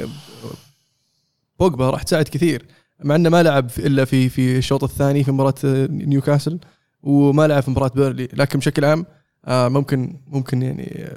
[1.59, 2.65] بوجبا راح تساعد كثير.
[3.03, 6.59] مع إنه ما لعب إلا في في الشوط الثاني في مباراة آه، نيوكاسل
[7.03, 9.05] وما لعب في مباراة بيرلي لكن بشكل عام
[9.45, 11.09] آه، ممكن ممكن يعني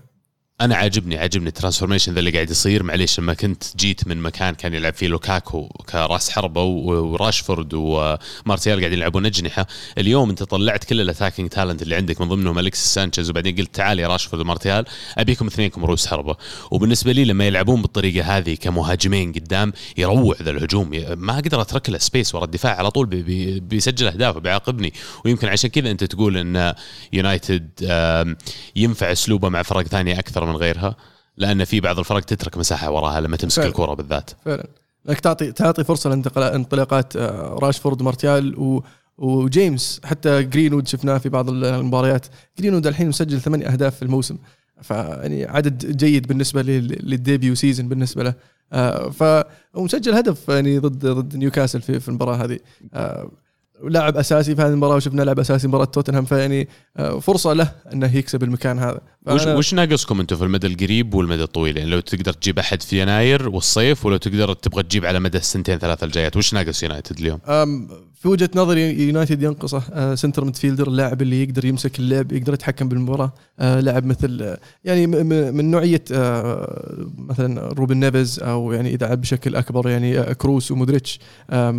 [0.60, 2.82] أنا عاجبني عاجبني ال transformation ذا اللي قاعد يصير.
[2.82, 8.98] معليش لما كنت جيت من مكان كان يلعب فيه لوكاكو كراس حربة وراشفورد ومارتيال قاعدين
[8.98, 9.66] يلعبون أجنحة.
[9.98, 13.74] اليوم أنت طلعت كل ال attacking talent اللي عندك من ضمنهم الكسيس سانشيز وبعدين قلت
[13.74, 14.84] تعال يا راشفورد ومارتيال
[15.18, 16.36] أبيكم اثنينكم رؤوس حربة.
[16.70, 20.90] وبالنسبة لي لما يلعبون بالطريقة هذه كمهاجمين قدام يروع ذا الهجوم.
[21.16, 24.92] ما أقدر أترك له space ورا الدفاع على طول بي- بي- بيسجل اهداف وبيعاقبني
[25.24, 26.74] ويمكن عشان كذا أنت تقول إن
[27.12, 27.68] يونايتد
[28.76, 30.96] ينفع أسلوبه مع فرق ثانية أكثر من غيرها
[31.36, 33.68] لأن في بعض الفرق تترك مساحة وراها لما تمسك فعلا.
[33.68, 34.30] الكره بالذات.
[34.44, 34.66] فعلا.
[35.08, 38.82] انك تعطي تعطي فرصة لانطلاقات آه، راشفورد ومارتيال و
[39.18, 40.00] وجيمس.
[40.04, 42.26] حتى جرينوود شفناه في بعض المباريات.
[42.58, 44.36] جرينوود الحين مسجل ثمان أهداف في الموسم.
[44.82, 48.34] فيعني عدد جيد بالنسبة لل- لل debut season بالنسبة له.
[48.72, 52.58] آه، ف ومسجل هدف يعني ضد ضد نيوكاسل في في المباراة هذه.
[52.94, 53.30] آه،
[53.84, 56.24] لاعب أساسي في هذه المباراة وشفنا لاعب أساسي مباراة توتنهام.
[56.24, 56.68] فيعني
[57.20, 59.00] فرصة له إنه يكسب المكان هذا.
[59.26, 63.02] وش, وش ناقصكم أنتم في المدى القريب والمدى الطويل؟ يعني لو تقدر تجيب أحد في
[63.02, 67.38] يناير والصيف ولو تقدر تبغى تجيب على مدى السنتين ثلاثة الجايات وش ناقص يونايتد اليوم؟
[68.26, 69.82] في وجهة نظري يونايتد ينقصه.
[69.92, 73.32] آه، center midfielder اللاعب اللي يقدر يمسك اللعب يقدر يتحكم بالمباراة.
[73.60, 79.56] آه، لاعب مثل يعني من نوعية آه، مثلا روبن نيفز أو يعني إذا لعب بشكل
[79.56, 81.20] أكبر يعني كروس ومودريتش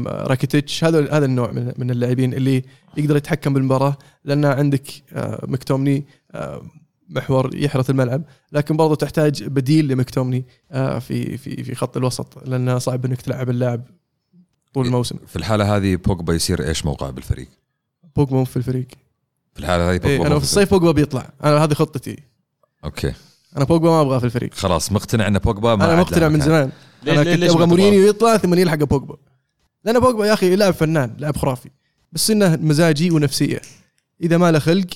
[0.05, 2.63] راكيتيتش هذا هذا النوع من من اللاعبين اللي
[2.97, 3.97] يقدر يتحكم بالمباراة.
[4.25, 4.87] لأن عندك
[5.43, 6.05] مكتوميني
[7.09, 12.77] محور يحرث الملعب لكن برضو تحتاج بديل لمكتوميني آه، في في في خط الوسط لأنه
[12.77, 13.83] صعب إنك تلعب اللاعب
[14.73, 15.15] طول الموسم.
[15.27, 17.47] في الحالة هذه بوجبا يصير إيش موقعه بالفريق؟
[18.15, 18.87] بوجبا مو في الفريق.
[19.53, 21.29] في الحالة هذه إيه بوجبا أنا مو في الصيف بوجبا بيطلع.
[21.43, 22.17] أنا هذه خطتي.
[22.83, 23.13] أوكي.
[23.57, 24.53] أنا بوجبا ما أبغاه في الفريق.
[24.53, 26.41] خلاص مقتنع إن بوجبا ما أنا مقتنع من.
[26.41, 26.71] زمان.
[27.03, 29.17] ليش- أنا كنت أبغى؟ مورينيو يطلع ثم يلحق بوجبا.
[29.85, 31.69] لأن بوجبا يا أخي لاعب فنان لاعب خرافي.
[32.11, 33.61] بس إنه مزاجي ونفسية.
[34.21, 34.87] إذا ما له خلق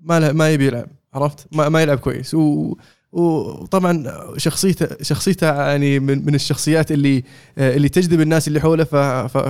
[0.00, 0.88] ما له ما يبي يلعب.
[1.14, 2.34] عرفت؟ ما, ما يلعب كويس.
[2.34, 2.74] و
[3.12, 4.04] وطبعا
[4.36, 7.24] شخصيته شخصيته يعني من, من الشخصيات اللي
[7.58, 8.84] اللي تجذب الناس اللي حوله.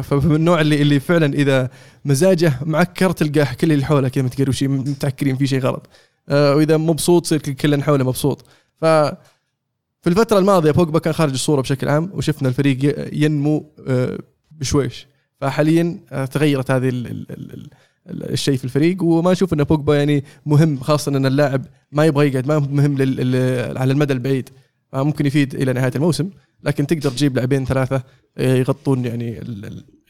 [0.02, 1.70] فمن النوع اللي اللي فعلا إذا
[2.04, 5.88] مزاجه معكر تلقاه كل اللي حوله كذا متقروشين متعكرين في شيء غلط.
[6.28, 8.44] آه، وإذا مبسوط يصير كل حوله مبسوط.
[8.80, 8.84] ف
[10.02, 14.18] في الفترة الماضية بوجبا كان خارج الصورة بشكل عام وشفنا الفريق ينمو آه،
[14.50, 15.06] بشويش.
[15.40, 16.88] فحاليا آه، تغيرت هذه
[18.06, 22.46] الشيء في الفريق وما أشوف إن بوجبا يعني مهم خاصة إن اللاعب ما يبغى يقعد
[22.46, 22.96] ما مهم
[23.78, 24.48] على المدى البعيد.
[24.94, 26.30] ممكن يفيد إلى نهاية الموسم
[26.62, 28.02] لكن تقدر تجيب لاعبين ثلاثة
[28.38, 29.38] يغطون يعني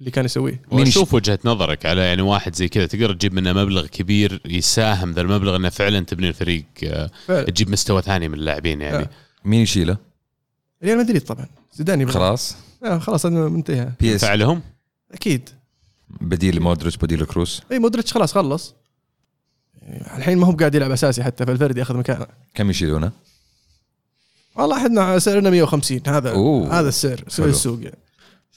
[0.00, 0.62] اللي كان يسويه.
[0.72, 5.12] مين شوف وجهة نظرك على يعني واحد زي كذا تقدر تجيب منه مبلغ كبير يساهم
[5.12, 7.42] ذا المبلغ إنه فعلا تبني الفريق آه، فعلا.
[7.42, 9.04] تجيب مستوى ثاني من اللاعبين يعني.
[9.04, 9.10] آه.
[9.44, 9.96] مين يشيله؟
[10.84, 11.46] ريال مدريد طبعا.
[11.72, 12.56] زيدان خلاص.
[12.84, 14.24] آه خلاص منتهى PS.
[14.24, 14.62] لهم؟
[15.12, 15.48] أكيد.
[16.08, 18.74] بديل مودريتش بديل كروس إي مودريتش خلاص خلص
[20.16, 23.12] الحين ما هو قاعد يلعب أساسي حتى فالفردي ياخذ مكانه كم يشيلونه؟
[24.56, 26.80] والله إحنا سعرنا 150 هذا أوه.
[26.80, 27.98] هذا السعر سوق السوق يعني.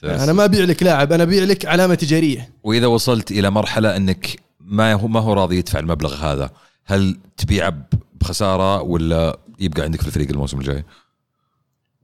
[0.03, 4.39] أنا ما أبيع لك لاعب أنا أبيع لك علامة تجارية وإذا وصلت إلى مرحلة إنك
[4.61, 6.51] ما هو ما هو راضي يدفع المبلغ هذا
[6.85, 7.87] هل تبيعه
[8.21, 10.83] بخسارة ولا يبقى عندك في الفريق الموسم الجاي؟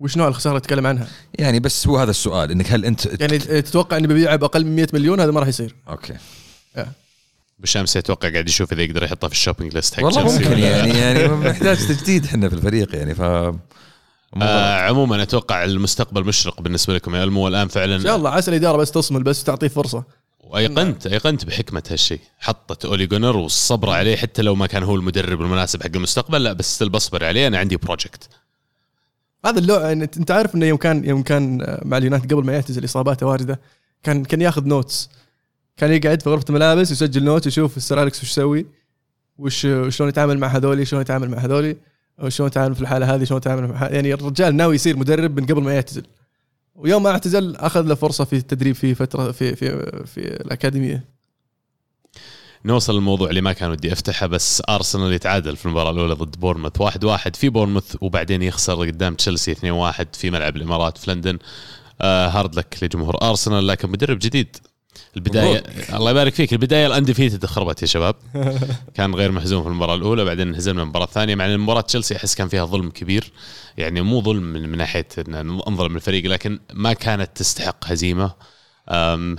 [0.03, 1.07] وش نوع الخساره تتكلم عنها؟
[1.39, 4.87] يعني بس هو هذا السؤال إنك هل أنت يعني تتوقع اني ببيعه بأقل من 100
[4.93, 5.75] مليون هذا ما راح يصير.
[5.89, 6.13] أوكي.
[7.59, 11.27] بالشمس يتوقع قاعد يشوف إذا يقدر يحطها في الشوبينج ليست حق والله ممكن يعني يعني
[11.27, 13.21] محتاج تجديد إحنا في الفريق يعني ف
[14.41, 18.51] آه عموما أتوقع المستقبل مشرق بالنسبة لكم يا ألمو الان فعلا إن شاء الله عسى
[18.51, 20.03] الاداره بس تصمل بس تعطيه فرصة.
[20.39, 22.19] وأيقنت أيقنت بحكمة هالشيء.
[22.39, 26.53] حطت أولي جونر والصبر عليه حتى لو ما كان هو المدرب المناسب حق المستقبل لا
[26.53, 28.29] بس بصبر عليه أنا عندي بروجكت
[29.45, 33.25] هذا اللو انت عارف انه يوم كان يوم كان مع اليونايتد قبل ما يعتزل اصاباته
[33.25, 33.59] وارده
[34.03, 35.09] كان كان ياخذ notes
[35.77, 38.65] كان يقعد في غرفة الملابس يسجل note يشوف السر أليكس وش يسوي
[39.37, 41.75] وش شلون يتعامل مع هذولي شلون يتعامل مع هذولي
[42.27, 45.73] شلون يتعامل في الحالة هذه شلون يتعامل يعني الرجال ناوي يصير مدرب من قبل ما
[45.73, 46.03] يعتزل.
[46.75, 49.67] ويوم ما اعتزل أخذ له فرصة في التدريب في فتره في في
[50.05, 51.03] في الأكاديمية.
[52.65, 56.81] نوصل للموضوع اللي ما كان ودي أفتحه بس أرسنال يتعادل في المباراة الأولى ضد بورنموث
[56.81, 61.39] واحد واحد في بورنموث وبعدين يخسر قدام تشيلسي 2 1 في ملعب الإمارات في لندن.
[62.01, 64.57] آه هارد لك لجمهور أرسنال لكن مدرب جديد.
[65.15, 65.63] البدايه.
[65.93, 66.53] الله يبارك فيك.
[66.53, 68.15] البداية الأندفيتد خربت يا شباب.
[68.95, 71.35] كان غير محزوم في المباراة الأولى بعدين انهزمنا المباراة الثانية.
[71.35, 73.31] مع إن مباراة تشيلسي أحس كان فيها ظلم كبير.
[73.77, 75.35] يعني مو ظلم من, من ناحية إن
[75.67, 78.33] انظلم الفريق لكن ما كانت تستحق هزيمة.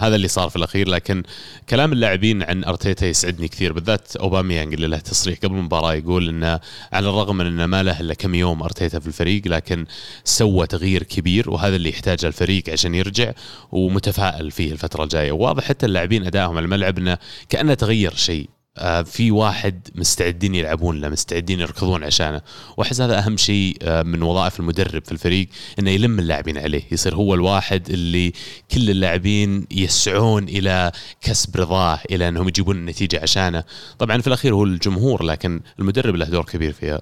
[0.01, 1.23] هذا اللي صار في الأخير لكن
[1.71, 3.73] كلام اللاعبين عن أرتيتا يسعدني كثير.
[3.73, 6.61] بالذات أوباميانج اللي له تصريح قبل المباراة يقول إنه
[6.93, 9.87] على الرغم من إنه ما له إلا كم يوم أرتيتا في الفريق لكن
[10.25, 13.33] سوى تغيير كبير وهذا اللي يحتاجه الفريق عشان يرجع
[13.73, 15.33] ومتفائل فيه الفترة الجاية.
[15.33, 18.54] وواضح حتى اللاعبين أدائهم على الملعب انه كأنه تغير شيء.
[19.05, 22.41] في واحد مستعدين يلعبون له مستعدين يركضون عشانه.
[22.77, 26.83] وأحس هذا أهم شيء آه، من وظائف المدرب في الفريق إنه يلم اللاعبين عليه.
[26.93, 28.33] يصير هو الواحد اللي
[28.71, 33.65] كل اللاعبين يسعون إلى كسب رضاه إلى إنهم يجيبون النتيجة عشانه.
[33.99, 37.01] طبعا في الأخير هو الجمهور لكن المدرب له دور كبير فيها.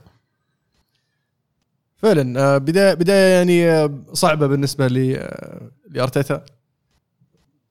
[1.97, 4.89] فعلا آه، بداية بداية يعني صعبة بالنسبة
[5.91, 6.45] لأرتيتا.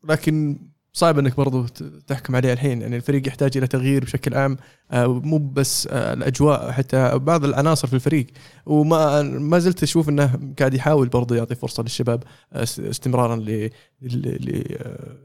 [0.03, 0.57] لكن
[0.93, 1.65] صعب إنك برضو
[2.07, 4.57] تحكم عليه الحين يعني الفريق يحتاج إلى تغيير بشكل عام
[4.91, 8.27] آه، مو بس آه، الأجواء حتى بعض العناصر في الفريق.
[8.65, 12.23] وما ما زلت أشوف إنه قاعد يحاول برضو يعطي فرصة للشباب
[12.53, 13.35] آه، استمرارا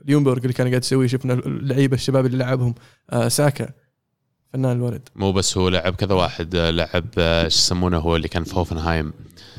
[0.05, 1.07] ليونبرغ اللي كان قاعد يسويه.
[1.07, 2.74] شفنا اللعيبة الشباب اللي لعبهم
[3.29, 3.68] ساكا
[4.52, 5.09] فنان الولد.
[5.16, 9.12] مو بس هو لعب كذا واحد لعب إيش يسمونه هو اللي كان في هوفنهايم.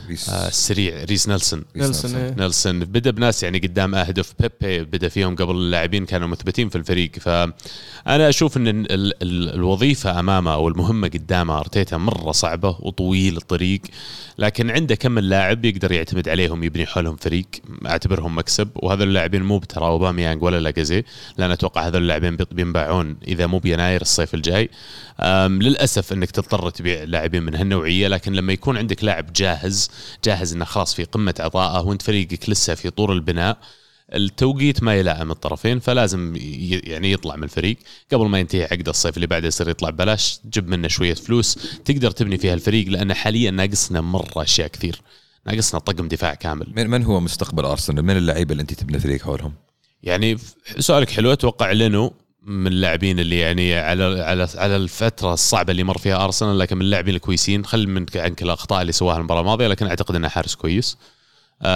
[0.07, 0.29] ريس.
[0.29, 1.03] آه سريع.
[1.03, 1.63] ريس نيلسون.
[1.75, 2.35] نيلسون إيه.
[2.37, 2.79] نيلسون.
[2.79, 7.11] بدا بناس يعني قدام اهدف بيبي بدا فيهم قبل اللاعبين كانوا مثبتين في الفريق.
[7.19, 13.81] فانا أشوف إن ال ال الوظيفة أمامه أو المهمة قدامه أرتيتا مرة صعبة وطويل الطريق.
[14.39, 17.45] لكن عنده كم اللاعب يقدر يعتمد عليهم يبني حولهم فريق؟
[17.85, 18.69] أعتبرهم مكسب.
[18.75, 21.03] وهذا اللاعبين مو بترى أوباميانج ولا لاكازيت.
[21.37, 24.69] لأن أتوقع هذول اللاعبين بينباعون إذا مو بيناير الصيف الجاي.
[25.47, 28.07] للأسف إنك تضطر تبيع لاعبين من هالنوعية.
[28.07, 29.91] لكن لما يكون عندك لاعب جاهز
[30.25, 33.57] جاهز إنه خلاص في قمة عطائه وأنت فريقك لسه في طور البناء
[34.13, 37.77] التوقيت ما يلائم الطرفين فلازم يعني يطلع من الفريق.
[38.13, 41.59] قبل ما ينتهي عقد الصيف اللي بعده يصير يطلع ببلاش جيب منه شوية فلوس.
[41.85, 45.01] تقدر تبني فيها الفريق لأن حاليا ناقصنا مرة أشياء كثير.
[45.45, 46.73] ناقصنا طقم دفاع كامل.
[46.75, 49.53] من, من هو مستقبل أرسنال؟ من اللعيبة اللي أنت تبني فريق حولهم؟
[50.03, 50.37] يعني
[50.79, 55.97] سؤالك حلو أتوقع لينو من اللاعبين اللي يعني على على على الفترة الصعبة اللي مر
[55.97, 57.65] فيها أرسنال لكن من اللاعبين الكويسين.
[57.65, 60.97] خل من عنك الأخطاء اللي سواها المباراة الماضية لكن أعتقد إنه حارس كويس.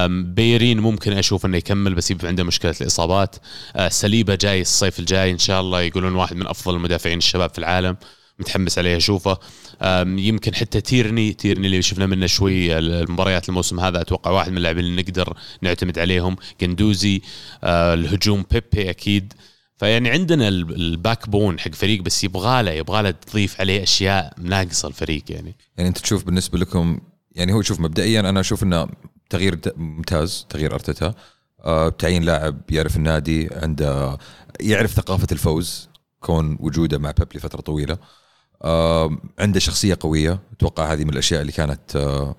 [0.08, 3.36] بيرين ممكن أشوف إنه يكمل بس يبقى عنده مشكلة الإصابات.
[3.76, 7.60] أه، سليبة جاي الصيف الجاي إن شاء الله يقولون واحد من أفضل المدافعين الشباب في
[7.60, 7.98] العالم.
[8.40, 9.38] متحمس عليه أشوفه.
[10.06, 14.86] يمكن حتى تيرني تيرني اللي شفنا منه شوي المباريات الموسم هذا أتوقع واحد من اللاعبين
[14.86, 16.36] اللي نقدر نعتمد عليهم.
[16.62, 17.22] قندوزي
[17.64, 19.34] آه، الهجوم بيبي أكيد.
[19.78, 24.88] فيعني عندنا ال backbone حق فريق بس يبغى له يبغى له تضيف عليه أشياء ناقصة
[24.88, 25.56] الفريق يعني.
[25.78, 27.00] يعني أنت تشوف بالنسبة لكم
[27.32, 28.88] يعني هو شوف مبدئيا أنا أشوف إنه
[29.32, 31.14] تغيير ممتاز تغيير أرتيتا.
[31.66, 34.18] أه تعيين لاعب يعرف النادي عنده
[34.60, 35.90] يعرف ثقافة الفوز
[36.20, 37.98] كون وجوده مع بيب لفترة طويلة.
[38.64, 40.40] أه عنده شخصية قوية.
[40.54, 42.36] أتوقع هذه من الأشياء اللي كانت أه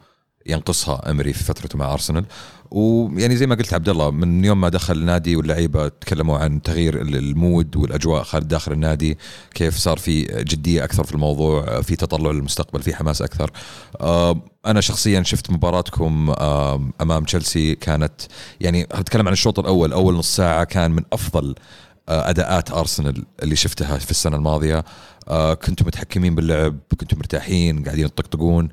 [0.47, 2.25] ينقصها أمري في فترته مع أرسنال.
[2.71, 7.03] ويعني زي ما قلت عبد الله من يوم ما دخل النادي واللعيبة تكلموا عن تغيير
[7.03, 9.19] المود والأجواء خارج داخل النادي
[9.55, 13.51] كيف صار في جدية أكثر في الموضوع في تطلع للمستقبل في حماس أكثر.
[14.67, 16.35] أنا شخصيا شفت مباراتكم
[17.01, 18.23] أمام تشيلسي كانت
[18.61, 21.55] يعني اتكلم عن الشوط الأول أول نص ساعة كان من أفضل
[22.09, 24.85] أداءات أرسنال اللي شفتها في السنة الماضية.
[25.55, 28.71] كنتم متحكمين باللعب كنتم مرتاحين قاعدين تطقطقون آه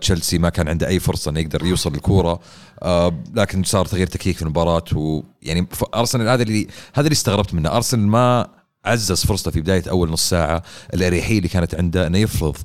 [0.00, 2.40] تشيلسي ما كان عنده أي فرصة إنه يقدر يوصل الكورة.
[2.82, 7.76] آه لكن صار تغيير تكتيك في المباراة ويعني أرسنال هذا اللي هذا اللي استغربت منه.
[7.76, 8.48] أرسنال ما
[8.84, 10.62] عزز فرصته في بداية أول نص ساعة
[10.94, 12.60] الأريحية اللي كانت عنده إنه يفرض آه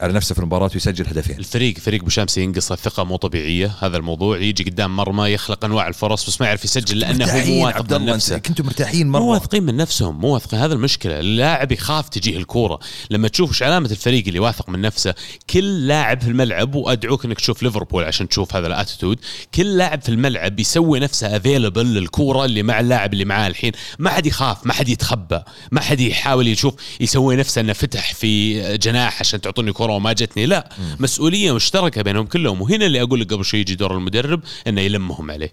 [0.00, 1.38] على نفسه في المباراة ويسجل هدفين.
[1.38, 6.26] الفريق فريق بوشامسي ينقص الثقه مو طبيعية هذا الموضوع يجي قدام مرمى يخلق أنواع الفرص
[6.26, 8.38] بس ما يعرف يسجل لأنه هو مو واثق من نفسه.
[8.38, 9.20] كنتوا مرتاحين مرة.
[9.20, 12.78] مو واثقين من نفسهم مو واثقين هذا المشكلة اللاعب يخاف تجيه الكورة.
[13.10, 15.14] لما تشوف إيش علامة الفريق اللي واثق من نفسه
[15.50, 19.18] كل لاعب في الملعب وأدعوك إنك تشوف ليفربول عشان تشوف هذا الأتيتود
[19.54, 23.72] كل لاعب في الملعب يسوي نفسه افيلبل للكورة اللي مع اللاعب اللي معاه الحين.
[23.98, 28.60] ما حد يخاف ما حد يتخبى ما حد يحاول يشوف يسوي نفسه إنه فتح في
[28.76, 31.02] جناح عشان تعطوني كورة وما جتني لا م.
[31.02, 35.30] مسؤولية مشتركة بينهم كلهم وهنا اللي أقول لك قبل شوي يجي دور المدرب إنه يلمهم
[35.30, 35.52] عليه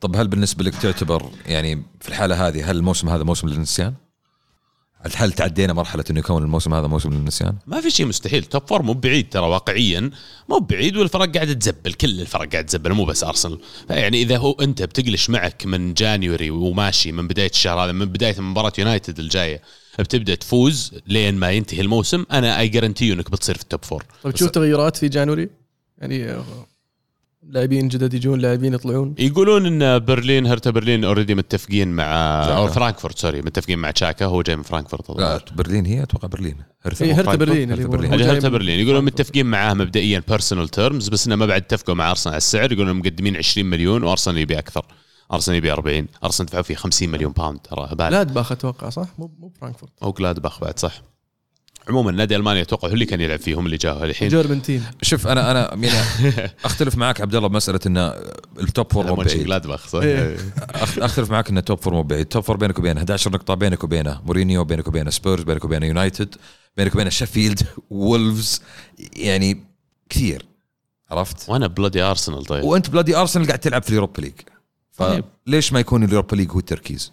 [0.00, 3.94] طب هل بالنسبة لك تعتبر يعني في الحالة هذه هل الموسم هذا موسم للنسيان؟
[5.16, 8.44] هل تعدينا مرحلة إنه يكون الموسم هذا موسم للنسيان؟ ما في شيء مستحيل.
[8.44, 10.10] top four مو بعيد ترى واقعيا.
[10.48, 11.92] مو بعيد والفرق قاعدة تزبل.
[11.92, 13.58] كل الفرق قاعدة تزبل مو بس ارسنال
[13.90, 18.06] يعني إذا هو أنت بت clash معك من January وماشي من بداية الشهر هذا من
[18.06, 19.62] بداية مباراة يونايتد الجاية
[19.98, 22.24] بتبدأ تفوز لين ما ينتهي الموسم.
[22.32, 25.48] أنا I guarantee إنك بتصير في ال top four طيب تشوف تغيرات في January
[25.98, 26.36] يعني
[27.48, 29.14] لاعبين جدد يجون لاعبين يطلعون.
[29.18, 32.04] يقولون إن برلين هرتا برلين already متفقين مع
[32.56, 36.56] أو فرانكفورت sorry متفقين مع تشاكا هو جاي من فرانكفورت لا برلين هي أتوقع برلين.
[36.82, 38.78] هرتا, هرتا برلين هرتا برلين, هرتا برلين.
[38.78, 42.72] يقولون متفقين معاه مبدئيا personal terms بس إنه ما بعد اتفقوا مع ارسنال على السعر.
[42.72, 44.86] يقولون مقدمين 20 مليون وأرسنال يبي أكثر.
[45.32, 49.52] أرسنال يبي 40 أرسنال دفعوا فيه 50 مليون pound ترى جلادباخ أتوقع صح؟ مو مو
[49.60, 49.92] فرانكفورت.
[50.02, 51.02] أو جلادباخ بعد صح.
[51.88, 54.28] عموما نادي ألمانيا أتوقع هو اللي كان يلعب فيهم اللي جاه الحين.
[54.28, 57.96] جربنتين شوف أنا أنا يعني أختلف معك عبد الله بمسألة إن
[58.60, 59.46] ال top four مو بعيد.
[60.04, 60.36] إيه.
[60.98, 62.20] أختلف معك إن ال top four مو بعيد.
[62.20, 65.86] ال top four بينك وبينه 11 نقطة بينك وبينه مورينيو بينك وبينه سبيرز بينك وبينه
[65.86, 66.34] يونايتد
[66.76, 68.62] بينك وبينه شيفيلد وولفز
[69.16, 69.60] يعني
[70.08, 70.46] كثير.
[71.10, 72.64] عرفت؟ وأنا بلادي أرسنال طيب.
[72.64, 74.32] وأنت بلادي أرسنال قاعد تلعب في ال Europa League.
[74.96, 75.24] طيب.
[75.46, 77.12] فليش ما يكون ال Europa League هو التركيز؟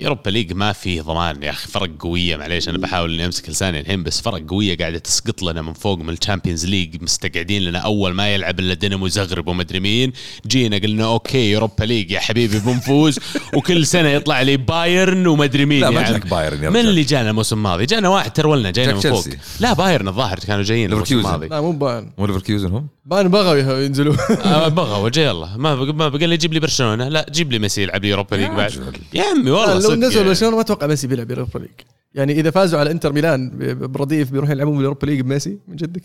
[0.00, 2.36] Europa League ما فيه ضمان يا أخي فرق قوية.
[2.36, 5.98] معليش أنا بحاول إني أمسك لساني الحين بس فرق قوية قاعدة تسقط لنا من فوق
[5.98, 7.78] من ال Champions League مستقعدين لنا.
[7.78, 10.12] أول ما يلعب إلا دينامو زغرب ومدري مين.
[10.46, 13.18] جينا قلنا okay Europa League يا حبيبي بنفوز.
[13.56, 16.18] وكل سنة يطلع لي بايرن ومدري مين لا ما يعني.
[16.18, 19.24] بايرن من اللي جانا الموسم الماضي؟ جانا واحد ترولنا جاينا من فوق.
[19.60, 21.48] لا بايرن الظاهر كانوا جايين الموسم الماضي.
[21.48, 22.10] لا مو بايرن.
[22.18, 24.14] مو ليفركيوزن هم؟ بايرن بغوا ينزلوا.
[24.44, 25.56] آه، بغوا يلا.
[25.56, 27.08] ما ما بقى لي جيب لي برشلونة.
[27.08, 28.96] لا جيب لي ميسي يلعب لي Europa League بعد.
[29.14, 31.70] يا عمي والله لو نزلوا برشلونه أتوقع ميسي بيلعب Europa League
[32.14, 33.50] يعني إذا فازوا على إنتر ميلان
[33.92, 36.02] برديف بيروحوا يلعبون بال Europa League بميسي من جدك؟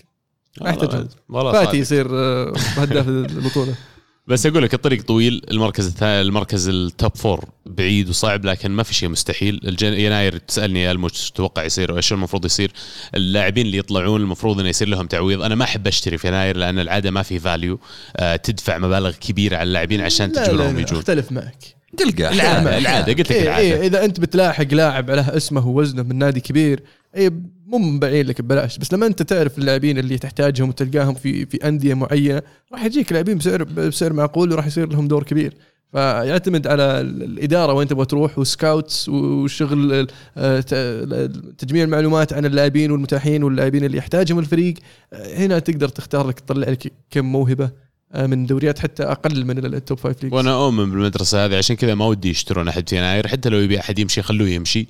[0.62, 3.76] ما يحتاج فاتي يصير آه، هداف البطولة.
[4.28, 8.84] بس أقول لك الطريق طويل المركز الثاني المركز ال top four بعيد وصعب لكن ما
[8.84, 9.60] في شيء مستحيل.
[9.68, 9.94] الجن...
[9.94, 12.72] يناير تسألني يا المو وش تتوقع يصير وإيش المفروض يصير.
[13.16, 15.42] اللاعبين اللي يطلعون المفروض إنه يصير لهم تعويض.
[15.42, 17.80] أنا ما أحب أشتري في يناير لأن العادة ما في value
[18.18, 21.00] آه تدفع مبالغ كبيرة على اللاعبين عشان تجبرهم يجون.
[21.00, 21.83] أختلف معك.
[21.98, 23.68] تلقى العادة العادة قلت لك إيه العادة.
[23.68, 26.84] إيه إذا أنت بتلاحق لاعب له اسمه ووزنه من نادي كبير
[27.18, 27.30] اي
[27.68, 28.78] مو مبيعين لك ببلاش.
[28.78, 32.42] بس لما أنت تعرف اللاعبين اللي تحتاجهم وتلقاهم في في أندية معينة
[32.74, 35.54] راح يجيك لاعبين بسعر بسعر معقول وراح يصير لهم دور كبير.
[35.92, 40.08] فيعتمد على الإدارة وين تبغى تروح و scouts وشغل
[40.38, 40.60] آه،
[41.58, 44.74] تجميع المعلومات عن اللاعبين والمتاحين واللاعبين اللي يحتاجهم الفريق.
[45.14, 47.70] آه، هنا تقدر تختار لك تطلع لك كم موهبة
[48.16, 52.06] من دوريات حتى أقل من التوب فايف ليجز وأنا أؤمن بالمدرسة هذه عشان كذا ما
[52.06, 54.88] ودي يشترون أحد في يناير حتى لو يبي أحد يمشي خلوه يمشي.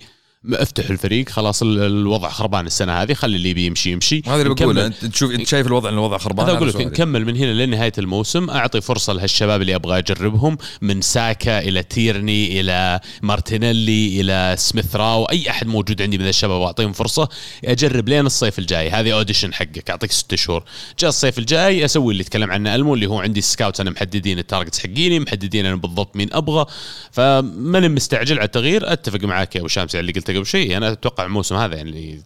[0.51, 5.05] افتح الفريق خلاص الوضع خربان السنة هذه خلي اللي بيمشي يمشي هذا اللي بقول أنت
[5.05, 8.49] تشوف أنت شايف الوضع إن الوضع خربان هذا أقول لك نكمل من هنا لنهاية الموسم.
[8.49, 15.25] أعطي فرصة لهالشباب اللي أبغى أجربهم من ساكا إلى تيرني إلى مارتينيلي إلى سميث راو.
[15.25, 17.29] أي أحد موجود عندي من الشباب واعطيهم فرصة.
[17.65, 18.89] أجرب لين الصيف الجاي.
[18.89, 20.63] هذه audition حقك أعطيك ست شهور.
[20.99, 24.44] جاء الصيف الجاي أسوي اللي تكلم عنه المو اللي هو عندي scouts أنا محددين ال
[24.44, 26.65] targets حقيني محددين أنا بالضبط مين أبغى.
[27.11, 31.25] فماني مستعجل على التغيير أتفق معاك يا أبو شامس اللي قلته قبل شيء أنا أتوقع
[31.25, 32.23] الموسم هذا يعني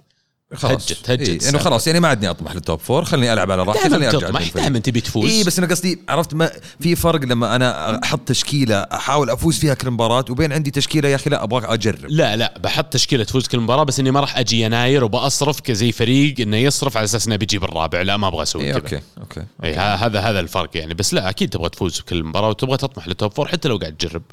[0.55, 0.91] خلاص.
[0.91, 3.63] هجت هجت إيه إنه خلاص يعني ما عدني اطمح لل top four خليني ألعب على
[3.63, 5.31] راحتي خليني أرجع تطمح دائما تبي تفوز.
[5.31, 9.73] اي بس أنا قصدي عرفت ما في فرق لما أنا أحط تشكيلة أحاول أفوز فيها
[9.73, 12.05] كل مباراة وبين عندي تشكيلة يا أخي لا أبغى أجرب.
[12.07, 15.91] لا لا بحط تشكيلة تفوز كل مباراة بس إني ما راح أجي يناير وبأصرف كزي
[15.91, 18.01] فريق إنه يصرف على أساس إنه بيجيب الرابع.
[18.01, 18.81] لا ما أبغى أسوي إيه كذا.
[18.81, 19.47] okay okay, okay.
[19.63, 20.93] إيه هذا هذا الفرق يعني.
[20.93, 23.97] بس لا أكيد تبغى تفوز كل مباراة وتبغى تطمح لل top four حتى لو قاعد
[23.97, 24.23] تجرب.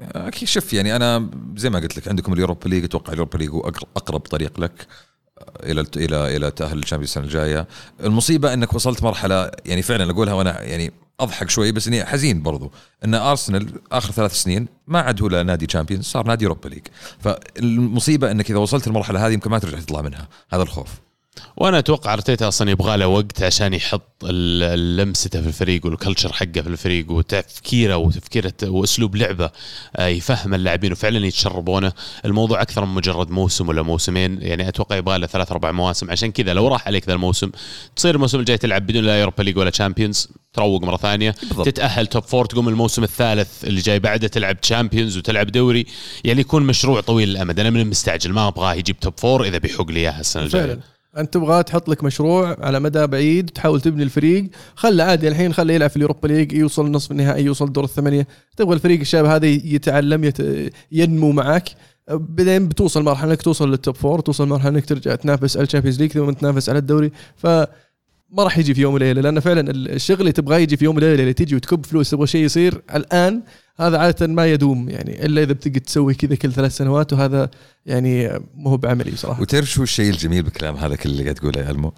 [0.00, 0.48] أكيد.
[0.48, 3.50] شوف يعني أنا زي ما قلت لك عندكم ال Europa League أتوقع ال Europa League
[3.50, 4.86] هو أقرب طريق لك
[5.62, 7.68] إلى إلى إلى تأهل ال Champions السنة الجاية.
[8.00, 12.72] المصيبة إنك وصلت مرحلة يعني فعلا أقولها وأنا يعني أضحك شوي بس إني حزين برضو
[13.04, 16.86] إن أرسنال آخر ثلاث سنين ما عاد هو نادي Champions صار نادي Europa League.
[17.18, 20.28] فالمصيبة إنك إذا وصلت المرحلة هذه يمكن ما ترجع تطلع منها.
[20.52, 20.88] هذا الخوف.
[21.56, 26.62] وأنا أتوقع ارتيتا أصلا يبغى له وقت عشان يحط لمسته في الفريق وال culture حقه
[26.62, 29.50] في الفريق وتفكيره وتفكيره واسلوب لعبه
[29.96, 31.92] آه، يفهم اللاعبين وفعلا يتشربونه.
[32.24, 36.10] الموضوع أكثر من مجرد موسم ولا موسمين يعني أتوقع يبغى له ثلاث أربع مواسم.
[36.10, 37.50] عشان كذا لو راح عليك ذا الموسم
[37.96, 41.34] تصير الموسم الجاي تلعب بدون لا Europa League ولا Champions تروق مرة ثانية.
[41.42, 41.66] بالضبط.
[41.66, 45.86] تتأهل top four تقوم الموسم الثالث اللي جاي بعده تلعب Champions وتلعب دوري.
[46.24, 49.90] يعني يكون مشروع طويل الامد أنا مني مستعجل ما أبغاه يجيب top four إذا بيحقق
[49.90, 50.92] لي اياها السنة الجاية.
[51.18, 55.74] أنت تبغى تحط لك مشروع على مدى بعيد تحاول تبني الفريق خله عادي الحين خله
[55.74, 58.26] يلعب في ال Europa League يوصل نصف النهائي يوصل دور الثمانية.
[58.56, 60.38] تبغى الفريق الشاب هذا يتعلم يت...
[60.92, 61.68] ينمو معك.
[62.10, 65.68] بعدين بتوصل مرحلة إنك توصل لل top four توصل مرحلة إنك ترجع تنافس على ال
[65.68, 67.10] Champions League ثم تنافس على الدوري.
[67.36, 67.46] ف
[68.30, 71.22] ما راح يجي في يوم وليلة لأن فعلا الشغل اللي تبغاه يجي في يوم وليلة
[71.22, 72.82] اللي تجي وتكب فلوس تبغى شيء يصير.
[72.94, 73.42] الآن
[73.76, 77.50] هذا عادة ما يدوم يعني إلا إذا بتقعد تسوي كذا كل ثلاث سنوات وهذا
[77.86, 79.40] يعني مو هو بعملي صراحة.
[79.40, 81.92] وتعرف شو الشيء الجميل بالكلام هذا كل اللي قاعد تقوله يا المو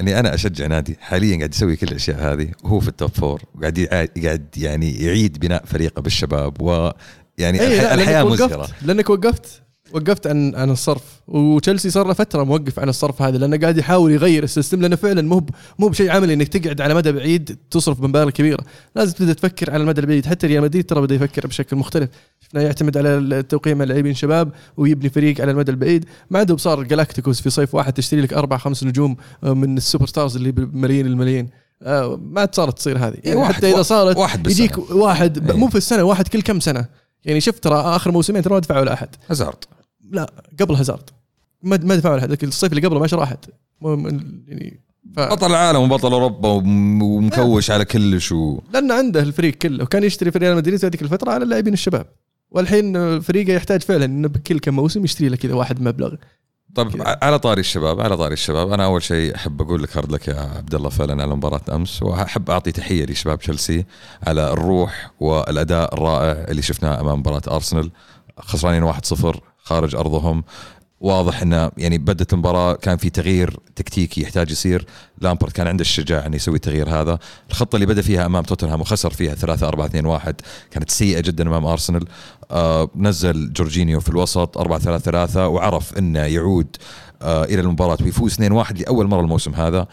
[0.00, 3.42] إني أنا أشجع نادي حاليا قاعد يسوي كل الأشياء هذه وهو في ال top four
[3.54, 6.90] وقاعد قاعد يعني يعيد بناء فريقه بالشباب و
[7.38, 8.68] يعني أيه الحياة مزهرة.
[8.82, 9.62] لأنك وقفت.
[9.92, 11.02] وقفت عن عن الصرف.
[11.28, 14.96] وتشيلسي صار له فترة موقف عن الصرف هذا لأنه قاعد يحاول يغير ال system لأنه
[14.96, 15.46] فعلا مو
[15.78, 18.64] مو بشيء عملي إنك تقعد على مدى بعيد تصرف مبالغ كبيرة.
[18.96, 20.26] لازم تبدأ تفكر على المدى البعيد.
[20.26, 22.10] حتى ريال مدريد ترى بدأ يفكر بشكل مختلف.
[22.40, 26.04] شفنا يعتمد على التوقيع مع لاعبين شباب ويبني فريق على المدى البعيد.
[26.30, 29.81] ما عندهم صار Galácticos في صيف واحد تشتري لك أربع خمس نجوم آه، من ال
[29.81, 31.48] super stars اللي بملايين الملايين.
[31.82, 33.16] آه، ما صارت تصير هذه.
[33.24, 36.84] يعني حتى إذا صارت واحد يجيك واحد مو في السنة واحد كل كم سنة.
[37.24, 39.64] يعني شفت ترى آخر موسمين ترى ما دفعوا ولا احد هازارد
[40.10, 41.10] لا قبل هازارد.
[41.62, 43.50] ما ما دفعوا ذاك الصيف اللي قبله ما راحت
[43.82, 44.80] يعني
[45.16, 45.20] ف...
[45.20, 48.60] بطل العالم وبطل أوروبا ومكوش على كلش و...
[48.72, 49.84] لأن عنده الفريق كله.
[49.84, 52.06] وكان يشتري في ريال مدريد هذيك الفترة على اللاعبين الشباب.
[52.50, 56.14] والحين فريقه يحتاج فعلا إنه بكل كم موسم يشتري له كذا واحد مبلغ.
[56.74, 60.28] طيب على طاري الشباب على طاري الشباب أنا أول شيء أحب أقول لك هارد لك
[60.28, 63.84] يا عبد الله فعلا على مباراة أمس وأحب أعطي تحية لشباب تشيلسي
[64.22, 67.90] على الروح والأداء الرائع اللي شفناه أمام مباراة أرسنال
[68.38, 68.96] خسرانين 1-0
[69.68, 70.44] خارج أرضهم.
[71.00, 74.86] واضح إنه يعني بدت المباراة كان في تغيير تكتيكي يحتاج يصير.
[75.20, 77.18] لامبرت كان عنده الشجاعة إنه يسوي التغيير هذا.
[77.50, 80.40] الخطة اللي بدأ فيها أمام توتنهام وخسر فيها 3 4 2 1
[80.70, 82.04] كانت سيئة جدا أمام أرسنال.
[82.50, 86.76] آه نزل جورجينيو في الوسط 4 3 3 وعرف إنه يعود
[87.22, 89.86] آه إلى المباراة ويفوز 2 1 لأول مرة الموسم هذا.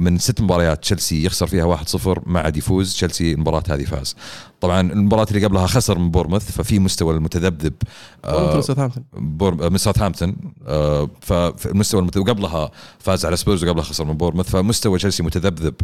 [0.00, 4.16] من ست مباريات تشيلسي يخسر فيها 1-0 ما عاد يفوز تشيلسي المباراة هذه فاز.
[4.60, 7.72] طبعا المباراة اللي قبلها خسر من بورنموث ففي مستوى المتذبذب
[8.24, 8.52] آه
[9.42, 10.36] آه، من ساوثهامبتون
[10.66, 15.74] آه فالمستوى وقبلها فاز على سبيرز وقبلها خسر من بورنموث فمستوى تشيلسي متذبذب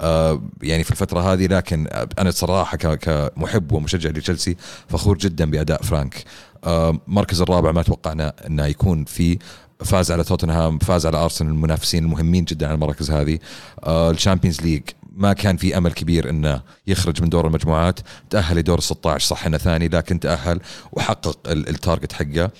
[0.00, 1.86] آه يعني في الفترة هذه لكن
[2.18, 4.56] أنا صراحة كمحب ومشجع لتشيلسي
[4.88, 6.24] فخور جدا بأداء فرانك.
[6.64, 9.38] آه مركز الرابع ما توقعنا إنه يكون فيه
[9.84, 13.38] فاز على توتنهام فاز على أرسنال المنافسين المهمين جدا على المراكز هذه.
[13.84, 18.00] آه ال Champions League ما كان في أمل كبير إنه يخرج من دور المجموعات.
[18.30, 20.60] تأهل لدور ال 16 صح إنه ثاني لكن تأهل
[20.92, 22.50] وحقق ال target حقه.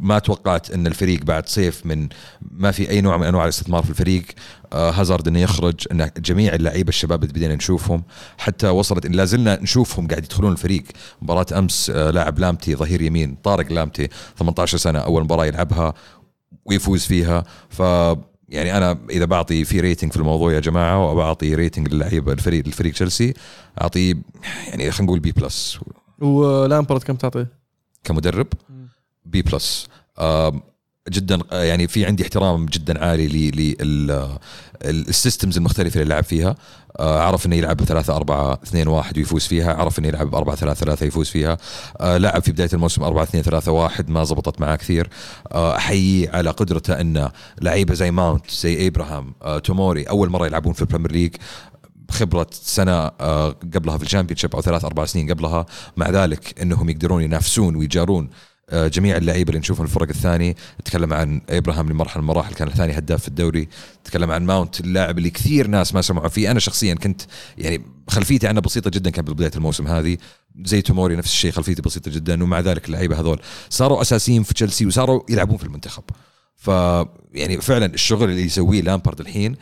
[0.00, 2.08] ما توقعت إن الفريق بعد صيف من
[2.50, 4.24] ما في أي نوع من أنواع الاستثمار في الفريق
[4.72, 8.02] آه هازارد إنه يخرج إن جميع اللعيبة الشباب اللي بدينا نشوفهم
[8.38, 10.84] حتى وصلت إن لازلنا نشوفهم قاعد يدخلون الفريق.
[11.22, 14.08] مباراة أمس آه لاعب لامتي ظهير يمين طارق لامتي
[14.38, 15.94] 18 سنة أول مباراة يلعبها.
[16.64, 17.44] ويفوز فيها.
[17.68, 17.82] ف
[18.52, 22.92] يعني أنا إذا بعطي في rating في الموضوع يا جماعة وبعطي rating للعيبة الفريق الفريق
[22.92, 23.34] تشيلسي
[23.80, 24.14] اعطيه
[24.68, 25.78] يعني خلينا نقول بي بلس
[26.20, 27.52] ولامبرد كم تعطيه؟
[28.04, 28.46] كمدرب
[29.24, 29.88] B plus
[31.08, 33.50] جدا يعني في عندي احترام جدا عالي
[34.84, 36.54] لل systems المختلفة اللي لعب فيها.
[36.96, 39.74] آه، عرف إنه يلعب ب 3 4 2 1 ويفوز فيها.
[39.74, 41.58] عرف إنه يلعب ب 4 3 3 يفوز فيها.
[42.00, 45.08] آه، لعب في بداية الموسم 4 2 3 1 ما زبطت معاه كثير.
[45.52, 47.30] آه، احييه على قدرته انه
[47.62, 49.34] لعيبة زي ماونت زي أبراهام
[49.64, 51.34] توموري أول مرة يلعبون في ال Premier League
[52.10, 53.08] خبرة سنة
[53.74, 55.66] قبلها في ال Championship أو ثلاث أربع سنين قبلها.
[55.96, 58.30] مع ذلك إنهم يقدرون ينافسون ويجارون
[58.72, 60.56] جميع اللعيبة اللي نشوفهم الفرق الثاني.
[60.84, 63.68] تكلم عن ابراهام لمرحلة من المراحل كان الثاني هداف في الدوري.
[64.04, 66.28] تكلم عن ماونت اللاعب اللي كثير ناس ما سمعوا.
[66.28, 67.22] فيه أنا شخصيا كنت
[67.58, 70.16] يعني خلفيتي عنه بسيطة جدا كان بداية الموسم هذه.
[70.64, 73.40] زي توموري نفس الشيء خلفيتي بسيطة جدا ومع ذلك اللعيبة هذول
[73.70, 76.04] صاروا أساسيين في تشيلسي وصاروا يلعبون في المنتخب.
[76.56, 76.68] ف
[77.34, 79.56] يعني فعلا الشغل اللي يسويه لامبارد الحين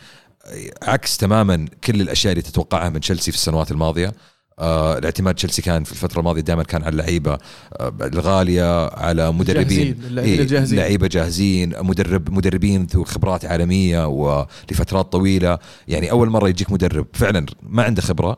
[0.82, 4.12] عكس تماما كل الأشياء اللي تتوقعها من تشيلسي في السنوات الماضية.
[4.60, 7.38] آه الاعتماد تشيلسي كان في الفترة الماضية دائما كان على اللعيبة.
[7.72, 10.18] آه الغالية على مدربين.
[10.18, 15.58] إيه لعيبه جاهزين مدرب مدربين ذو خبرات عالمية ولفترات طويلة.
[15.88, 18.36] يعني أول مرة يجيك مدرب فعلا ما عنده خبرة.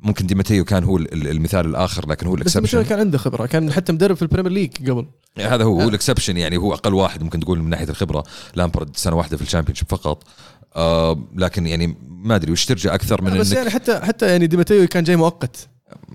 [0.00, 3.46] ممكن دي ماتيو كان هو المثال الآخر لكن هو ال exception بس كان عنده خبرة
[3.46, 5.06] كان حتى مدرب في ال Premier League قبل.
[5.36, 8.24] يعني هذا هو هو ال exception يعني هو أقل واحد ممكن تقول من ناحية الخبرة.
[8.54, 10.22] لامبرد سنة واحدة في ال Championship فقط.
[10.76, 14.86] آه لكن يعني ما أدري وش ترجع أكثر من بس يعني حتى حتى يعني ديماتيو
[14.86, 15.68] كان جاي مؤقت.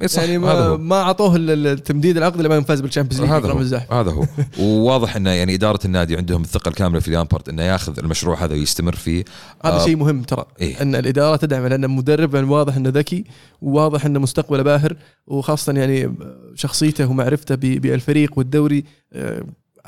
[0.05, 4.11] صح يعني ما, ما أعطوه التمديد العقد لما فاز بال Champions League هذا هو هذا
[4.11, 4.25] هو.
[4.59, 8.95] وواضح إنه يعني إدارة النادي عندهم الثقة الكاملة في لامبارد إنه ياخذ المشروع هذا ويستمر
[8.95, 9.25] فيه.
[9.65, 13.23] هذا آه شيء مهم ترى إيه؟ إن الإدارة تدعم لأن مدرب يعني واضح إنه ذكي
[13.61, 14.95] وواضح إنه مستقبله باهر
[15.27, 16.15] وخاصة يعني
[16.55, 18.83] شخصيته ومعرفته بالفريق والدوري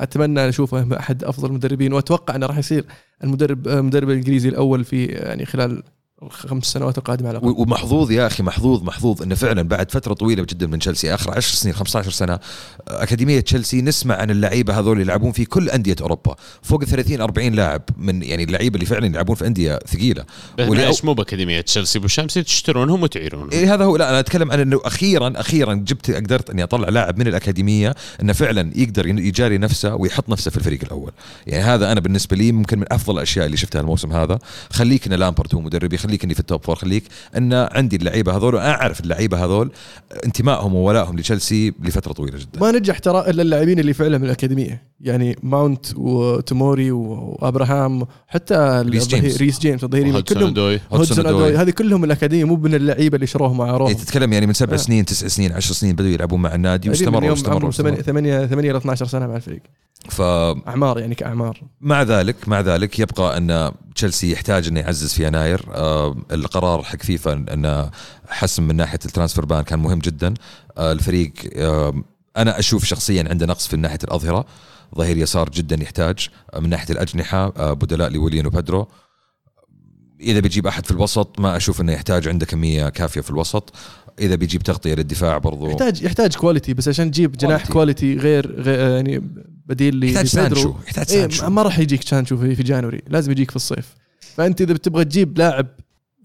[0.03, 2.85] أتمنى اشوفه أحد أفضل المدربين وأتوقع أنه راح يصير
[3.23, 5.83] المدرب المدرب الإنجليزي الأول في يعني خلال
[6.23, 7.55] الخمس سنوات القادمه على الأقل.
[7.57, 11.55] ومحظوظ يا أخي محظوظ محظوظ إنه فعلا بعد فترة طويلة جدا من تشيلسي آخر 10
[11.55, 12.39] سنين 15 سنة
[12.87, 16.35] أكاديمية تشيلسي نسمع عن اللعيبة هذول يلعبون في كل أندية أوروبا.
[16.61, 20.25] فوق 30 40 لاعب من يعني اللعيبة اللي فعلا يلعبون في أندية ثقيلة.
[20.59, 23.97] ليش مو بأكاديمية تشيلسي بشمسي تشترونهم وتعيرونهم؟ إيه هذا هو.
[23.97, 28.33] لا أنا أتكلم عن إنه أخيرا أخيرا جبت قدرت إني أطلع لاعب من الأكاديمية إنه
[28.33, 31.11] فعلا يقدر يجاري نفسه ويحط نفسه في الفريق الأول.
[31.47, 34.39] يعني هذا أنا بالنسبة لي ممكن من أفضل الأشياء اللي شفتها الموسم هذا.
[34.71, 37.03] خليك إن لامبرد هو مدربي خليك إني في ال top four خليك
[37.37, 39.71] أن عندي اللعيبة هذول واعرف اللعيبة هذول
[40.25, 42.59] انتمائهم وولائهم لتشيلسي لفترة طويلة جدا.
[42.59, 49.07] ما نجح ترى إلا اللاعبين اللي فعلا من الأكاديمية يعني ماونت وتوموري وأبراهام حتى ريس
[49.07, 49.37] جيمس.
[49.37, 50.79] ريس جيمس الظهيرين كلهم
[51.41, 54.77] هذه كلهم الأكاديمية مو من اللعيبة اللي شروهم وعاروهم إيه تتكلم يعني من سبع آه.
[54.77, 58.75] سنين تسع سنين عشر سنين بدوا يلعبون مع النادي واستمروا واستمروا 8 8 8 ل
[58.75, 59.61] 12 سنة مع الفريق.
[60.09, 61.61] ف أعمار يعني كأعمار.
[61.81, 65.65] مع ذلك مع ذلك يبقى أن تشيلسي يحتاج انه يعزز في يناير.
[65.73, 65.98] آه
[66.31, 67.89] القرار حق فيفا انه
[68.27, 70.33] حسم من ناحية ال transfer ban كان مهم جدا.
[70.77, 72.03] آه الفريق آه
[72.37, 74.45] أنا أشوف شخصيا عنده نقص في ناحية الأظهرة.
[74.95, 78.87] ظهير يسار جدا يحتاج آه، من ناحية الأجنحة بدلاء لويليان وبدرو.
[80.21, 83.73] إذا بيجيب أحد في الوسط ما أشوف إنه يحتاج عنده كمية كافية في الوسط.
[84.19, 85.69] إذا بيجيب تغطية للدفاع برضو.
[85.69, 89.21] يحتاج يحتاج quality بس عشان تجيب جناح quality غير, غير يعني
[89.65, 91.43] بديل يحتاج سانشو يحتاج سانشو.
[91.43, 93.95] إيه ما راح يجيك سانشو في, في January لازم يجيك في الصيف.
[94.35, 95.67] فأنت إذا بتبغى تجيب لاعب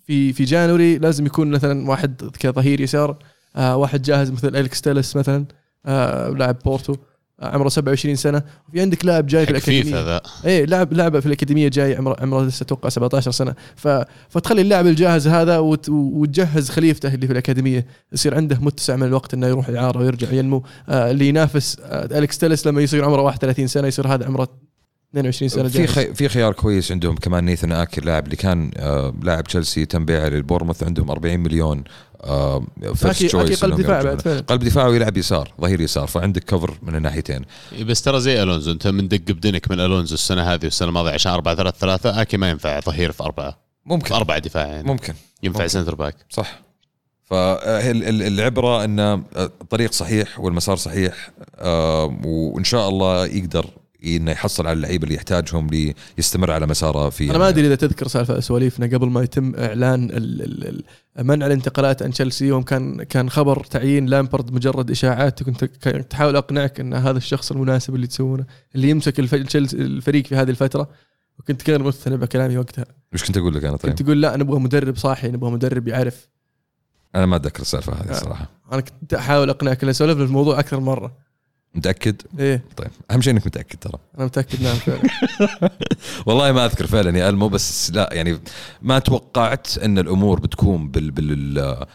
[0.07, 3.17] في في January لازم يكون مثلا واحد كظهير يسار
[3.57, 5.47] آه واحد جاهز مثل اليكس تيلس مثلا
[5.87, 6.97] آه لاعب بورتو
[7.43, 8.43] عمره 27 سنة.
[8.69, 10.05] وفي عندك لاعب جاي في الأكاديمية.
[10.05, 10.21] ذا.
[10.47, 13.55] اي لاعب لاعب في الأكاديمية جاي عمره عمره لسه أتوقع 17 سنة.
[13.77, 13.89] ف...
[14.29, 15.89] فتخلي اللاعب الجاهز هذا وت...
[15.89, 17.87] وتجهز خليفته اللي في الأكاديمية.
[18.13, 20.63] يصير عنده متسع من الوقت إنه يروح اعاره ويرجع ينمو.
[20.89, 24.49] آه اللي ينافس آه اليكس تيلس لما يصير عمره 31 سنة يصير هذا عمره
[25.19, 26.15] 22 سنة في خي...
[26.15, 30.29] في خيار كويس عندهم كمان نيثن آكي لاعب اللي كان آه لاعب تشيلسي تم بيعه
[30.29, 31.85] للبورموث عندهم 40 مليون
[32.25, 32.67] آه
[33.63, 37.41] قلب دفاع بعد قلب دفاع ويلعب يسار ظهير يسار فعندك cover من الناحيتين.
[37.83, 41.33] بس ترى زي ألونزو أنت من دق بدنك من ألونزو السنة هذه والسنة الماضية عشان
[41.33, 43.59] 4 3 3 آكي ما ينفع ظهير في أربعة.
[43.87, 44.09] ممكن.
[44.09, 44.89] في أربعة دفاع يعني.
[44.89, 45.15] ممكن.
[45.43, 46.17] ينفع centre back.
[46.31, 46.61] صح.
[47.25, 49.01] فالعبره إن
[49.37, 53.67] الطريق صحيح والمسار صحيح آه، وإن شاء الله يقدر
[54.05, 58.09] إنه يحصل على اللعيبة اللي يحتاجهم ليستمر على مساره في أنا ما أدري إذا تذكر
[58.09, 60.11] سالفة سواليفنا قبل ما يتم إعلان
[61.19, 65.65] منع الانتقالات عن تشيلسي يوم كان كان خبر تعيين لامبرد مجرد إشاعات كنت
[66.11, 68.45] تحاول أقنعك إن هذا الشخص المناسب اللي تسوونه
[68.75, 70.89] اللي يمسك الفريق في هذه الفترة.
[71.39, 72.85] وكنت غير مقتنع بكلامي وقتها.
[73.13, 76.29] إيش كنت أقول لك أنا طيب؟ كنت تقول لا نبغى مدرب صاحي نبغى مدرب يعرف.
[77.15, 81.17] أنا ما أتذكر السالفة هذه الصراحه أنا كنت أحاول أقنعك لأن سولفنا الموضوع أكثر مرة.
[81.75, 82.65] متأكد؟ إيه.
[82.77, 83.99] طيب أهم شيء إنك متأكد ترى.
[84.19, 85.03] أنا متأكد نعم فعلا.
[86.27, 88.39] والله ما أذكر فعلا يا ألمو بس لا يعني
[88.83, 91.87] ما توقعت إن الأمور بتكون بال بال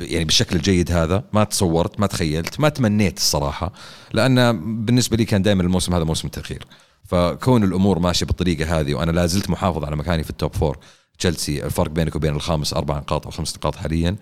[0.00, 1.24] يعني بالشكل الجيد هذا.
[1.32, 3.72] ما تصورت ما تخيلت ما تمنيت الصراحة
[4.12, 6.66] لأن بالنسبة لي كان دائما الموسم هذا موسم تأخير.
[7.04, 10.78] فكون الأمور ماشية بالطريقة هذه وأنا لا زلت محافظ على مكاني في ال top four
[11.18, 14.16] تشيلسي الفرق بينك وبين الخامس أربع نقاط أو خمس نقاط حاليا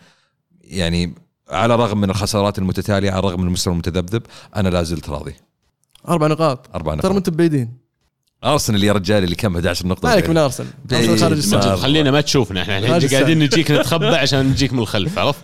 [0.60, 1.14] يعني
[1.52, 4.22] على الرغم من الخسارات المتتالية على الرغم من المستوى المتذبذب
[4.56, 5.34] أنا لا زلت راضي.
[6.08, 6.68] أربع نقاط.
[6.74, 7.12] أربع ترى نقاط.
[7.12, 7.82] ما أنتم بعيدين
[8.44, 10.08] أرسنال يا رجال اللي كم 11 نقطة.
[10.08, 10.68] مالك من أرسنال؟
[11.18, 12.78] خارج خلينا ما تشوفنا إحنا.
[12.78, 15.40] الحين قاعدين نجيك نتخبى عشان نجيك من الخلف عرفت؟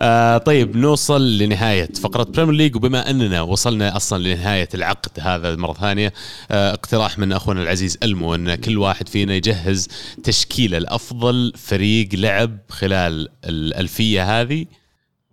[0.00, 5.72] آه طيب نوصل لنهاية فقرة Premier League وبما أننا وصلنا أصلا لنهاية العقد هذا مرة
[5.72, 6.12] ثانية
[6.50, 9.88] آه اقتراح من أخونا العزيز ألمو أن كل واحد فينا يجهز
[10.24, 14.66] تشكيلة لأفضل فريق لعب خلال الألفية هذه.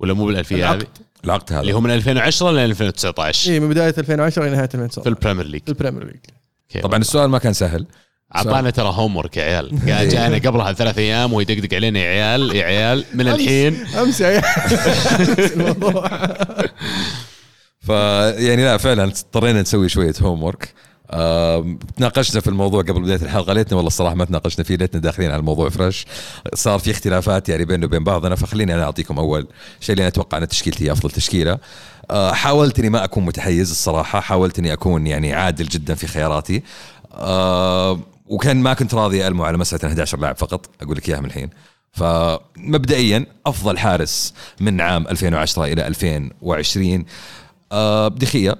[0.05, 0.81] ولا مو بالألفية العقد.
[0.81, 0.87] هذه؟
[1.25, 1.53] العقد.
[1.53, 1.61] هذا.
[1.61, 5.14] اللي هو من 2010 ل 2019 اي من بداية 2010 إلى نهاية 2019 في ال
[5.14, 5.61] Premier League.
[5.63, 6.83] في ال Premier League.
[6.83, 7.85] طبعا السؤال ما كان سهل.
[8.35, 9.85] اعطانا ترى homework يا عيال.
[10.11, 13.85] جانا قبلها ثلاث أيام ويدقدق علينا يا عيال يا عيال من الحين.
[13.85, 14.43] أمس يا عيال.
[15.53, 16.09] الموضوع.
[17.79, 20.73] فيعني لا فعلا اضطرينا نسوي شوية هوم ورك
[21.97, 23.53] تناقشنا في الموضوع قبل بداية الحلقة.
[23.53, 26.05] ليتنا والله الصراحة ما تناقشنا فيه ليتنا داخلين على الموضوع فريش
[26.53, 29.47] صار في اختلافات يعني بيننا وبين بعضنا فخليني أنا أعطيكم أول
[29.79, 31.57] شيء اللي أنا أتوقع أن تشكيلتي هي أفضل تشكيلة.
[32.11, 34.19] آه، حاولت اني ما أكون متحيز الصراحة.
[34.19, 36.63] حاولت اني أكون يعني عادل جدا في خياراتي.
[37.13, 41.25] آه، وكان ما كنت راضي ألمو على مسألة 11 لاعب فقط أقول لك إياها من
[41.25, 41.49] الحين.
[41.91, 47.05] فمبدئيا أفضل حارس من عام 2010 إلى 2020
[47.71, 48.55] آه، دخية.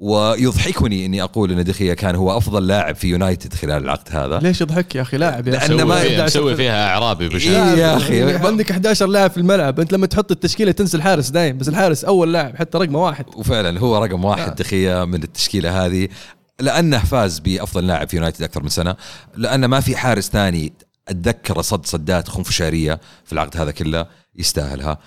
[0.00, 4.60] ويضحكني إني أقول إن دخية كان هو أفضل لاعب في يونايتد خلال العقد هذا ليش
[4.60, 5.74] يضحك يا أخي لاعب يا أخي.
[5.74, 8.18] ما مسوي فيها, إعرابي إيه يا أخي.
[8.18, 12.04] يعني عندك 11 لاعب في الملعب أنت لما تحط التشكيلة تنسى الحارس دايم بس الحارس
[12.04, 14.54] أول لاعب حتى رقمه واحد وفعلا هو رقم واحد آه.
[14.54, 16.08] دخية من التشكيلة هذه
[16.60, 18.96] لأنه فاز بأفضل لاعب في يونايتد أكثر من سنة
[19.36, 20.72] لأنه ما في حارس ثاني
[21.08, 24.98] اتذكر صد صدات خنفشارية في العقد هذا كله يستاهلها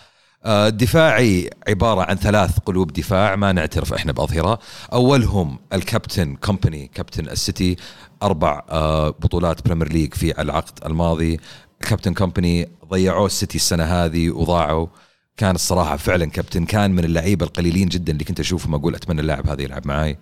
[0.70, 4.60] دفاعي عبارة عن ثلاث قلوب دفاع ما نعترف إحنا بأظهرة.
[4.94, 7.76] أولهم الكابتن كومباني كابتن السيتي
[8.24, 11.40] أربع آه، بطولات بريمير ليج في العقد الماضي.
[11.80, 14.88] كابتن كومباني ضيعوه السيتي السنة هذه وضاعوا.
[15.38, 19.50] كان الصراحة فعلا كابتن كان من اللعيبة القليلين جدا اللي كنت أشوفهم أقول أتمنى اللاعب
[19.50, 20.18] هذا يلعب معاي.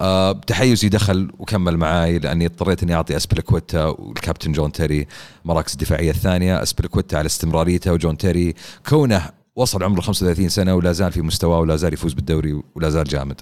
[0.00, 5.06] آه، تحيزي دخل وكمل معاي لأني اضطريت إني أعطي أسبليكويتا والكابتن جون تيري
[5.44, 8.54] مراكز الدفاعية الثانية أسبليكويتا على استمراريته وجون تيري
[8.88, 13.04] كونه وصل عمره 35 سنة ولا زال في مستواه ولا زال يفوز بالدوري ولا زال
[13.04, 13.40] جامد.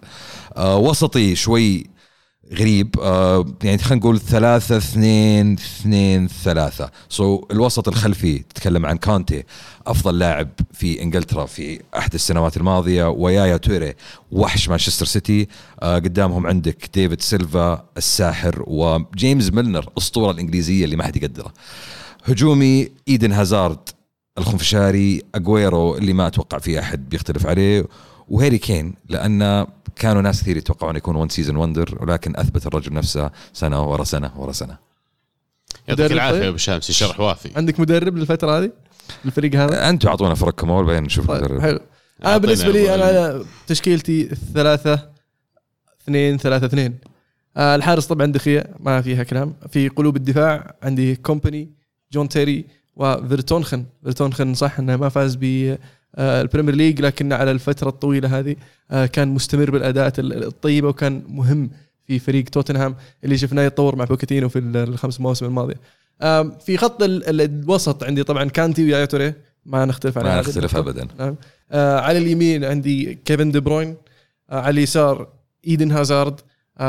[0.57, 1.87] آه وسطي شوي
[2.53, 3.01] غريب.
[3.01, 6.91] آه يعني خلينا نقول ثلاثة اثنين اثنين ثلاثة.
[7.09, 9.45] so الوسط الخلفي تتكلم عن كانتي
[9.87, 13.95] أفضل لاعب في إنجلترا في أحد السنوات الماضية ويايا توري
[14.31, 15.49] وحش مانشستر سيتي.
[15.83, 21.53] آه قدامهم عندك ديفيد سيلفا الساحر وجيمس ميلنر أسطورة الإنجليزية اللي ما حد يقدره.
[22.25, 23.89] هجومي إيدن هازارد
[24.39, 27.87] الخنفشاري أجويرو اللي ما أتوقع في أحد بيختلف عليه
[28.29, 29.67] وهاري كين لأن
[29.97, 34.33] كانوا ناس كثير يتوقعون يكون one season wonder ولكن أثبت الرجل نفسه سنة ورا سنة
[34.37, 34.79] ورا سنة.
[35.89, 38.71] يعطيك العافية؟ يا أبو شامسي شرح وافي عندك مدرب للفترة هذه؟
[39.25, 41.61] الفريق هذا؟ أنتم أعطونا فرقكم اول بعدين نشوف طيب المدرب.
[41.61, 41.77] حلو.
[41.77, 45.11] انا أعطينا بالنسبة لي أنا تشكيلتي ثلاثة
[46.03, 46.99] اثنين ثلاثة اثنين.
[47.57, 49.55] آه الحارس طبعا دي خيا ما فيها كلام.
[49.71, 51.71] في قلوب الدفاع عندي كومباني
[52.13, 52.67] جون تيري
[52.97, 53.85] وفيرتونخن.
[54.05, 55.77] فيرتونخن صح إنه ما فاز ب
[56.15, 58.57] آه، البريمير ليج لكن على الفترة الطويلة هذه
[58.91, 61.71] آه، كان مستمر بالأداءات ال- الطيبة وكان مهم
[62.07, 65.81] في فريق توتنهام اللي شفناه يتطور مع بوكيتينو في ال- الخمس مواسم الماضية.
[66.67, 69.35] في خط ال- ال- الوسط عندي طبعا كانتي ويايا توري.
[69.67, 70.77] ما نختلف على ما نختلف.
[70.77, 71.09] ابدا.
[71.19, 71.37] نعم.
[71.73, 73.97] آه على اليمين عندي كيفن دي بروين.
[74.51, 75.29] على اليسار
[75.67, 76.41] إيدن هازارد.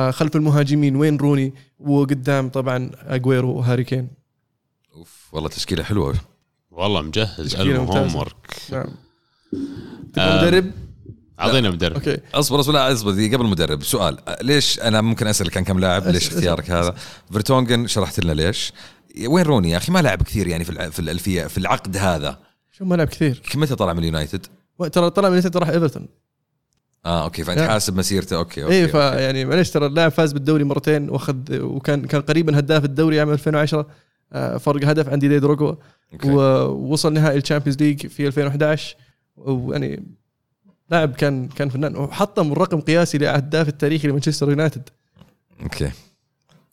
[0.09, 4.07] خلف المهاجمين وين روني وقدام طبعا أجويرو وهاري كين.
[4.93, 6.15] أوف والله تشكيله حلوة.
[6.71, 7.99] والله مجهز ممتازة.
[7.99, 8.87] homework نعم.
[10.17, 10.41] آه.
[10.41, 10.71] مدرب؟
[11.39, 11.93] اعطينا مدرب.
[11.95, 12.17] okay.
[12.33, 13.83] أصبر أصبر لا أصبر دي قبل المدرب.
[13.83, 16.71] سؤال ليش أنا ممكن اسالك عن كم لاعب؟ ليش اختيارك.
[16.71, 16.95] هذا؟
[17.31, 18.73] فيرتونجن شرحت لنا ليش.
[19.27, 22.39] وين روني يا أخي؟ ما لعب كثير يعني في في الألفية في العقد هذا.
[22.71, 23.41] شو ما لعب كثير.
[23.55, 24.45] متى طلع من اليونايتد
[24.91, 26.07] ترى طلع من يونايتد راح إيفرتون.
[27.05, 27.69] آه okay فأنت نعم.
[27.69, 28.35] حاسب مسيرته.
[28.35, 28.87] okay okay اي.
[28.87, 33.79] فيعني معليش ترى اللاعب فاز بالدوري مرتين واخذ وكان كان قريبا هداف الدوري عام 2010
[33.79, 33.85] آه
[34.33, 35.75] فرق هدف عن ديدييه دروجبا.
[36.25, 38.95] ووصل نهائي الشامبيونز ليج في 2011
[39.37, 40.03] ويعني
[40.89, 41.95] لاعب كان كان فنان.
[41.95, 44.89] وحطم رقم قياسي لهداف التاريخي لمانشستر يونايتد.
[45.63, 45.91] okay.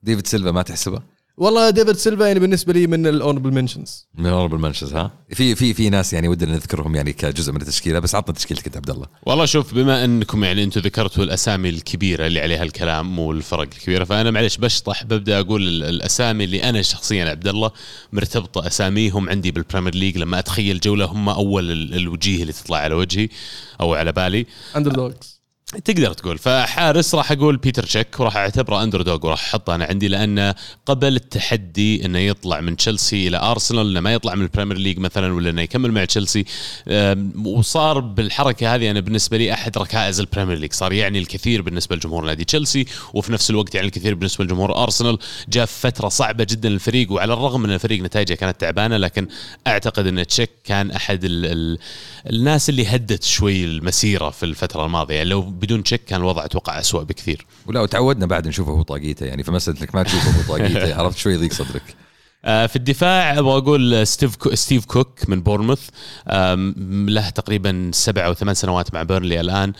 [0.02, 1.02] ديفيد سيلفا ما تحسبه؟
[1.40, 5.54] والله ديفيد سيلفا يعني بالنسبة لي من ال honorable mentions من honorable mentions ها؟ في
[5.54, 8.90] في في ناس يعني ودنا نذكرهم يعني كجزء من التشكيلة بس عطنا تشكيلتك انت عبد
[8.90, 9.06] الله.
[9.26, 14.30] والله شوف بما انكم يعني أنتم ذكرتوا الأسامي الكبيرة اللي عليها الكلام والفرق الكبيرة فأنا
[14.30, 17.70] معلش بشطح ببدأ أقول الأسامي اللي أنا شخصيا عبد الله
[18.12, 23.28] مرتبطة أساميهم عندي بالبريمير ليج لما أتخيل جولة هم أول الوجيه اللي تطلع على وجهي
[23.80, 24.46] أو على بالي.
[24.76, 25.39] underdogs
[25.70, 26.38] تقدر تقول.
[26.38, 30.54] فحارس راح أقول بيتر تشيك وراح أعتبره underdog وراح أحطه أنا عندي لأنه
[30.86, 35.34] قبل التحدي إنه يطلع من تشيلسي إلى أرسنال إنه ما يطلع من البريمير ليج مثلا
[35.34, 36.44] ولا إنه يكمل مع تشيلسي
[37.44, 40.72] وصار بالحركة هذه أنا بالنسبة لي أحد ركائز البريمير ليج.
[40.72, 45.18] صار يعني الكثير بالنسبة لجمهور نادي تشيلسي وفي نفس الوقت يعني الكثير بالنسبة لجمهور أرسنال.
[45.48, 49.28] جاء فترة صعبة جدا للفريق وعلى الرغم من الفريق نتائجه كانت تعبانة لكن
[49.66, 51.78] أعتقد إن تشيك كان أحد ال ال
[52.30, 55.22] الناس اللي هدت شوي المسيرة في الفترة الماضية.
[55.22, 57.46] لو بدون تشيك كان الوضع أتوقع اسوء بكثير.
[57.66, 61.34] ولا وتعودنا بعد نشوفه هو وطاقيته يعني فمساله انك ما تشوفه هو وطاقيته عرفت شوي
[61.34, 61.82] يضيق صدرك.
[62.42, 65.88] في الدفاع أبغى أقول ستيف كو ستيف كوك من بورنموث.
[67.08, 69.72] له تقريبا سبع أو ثمان سنوات مع بيرنلي الآن.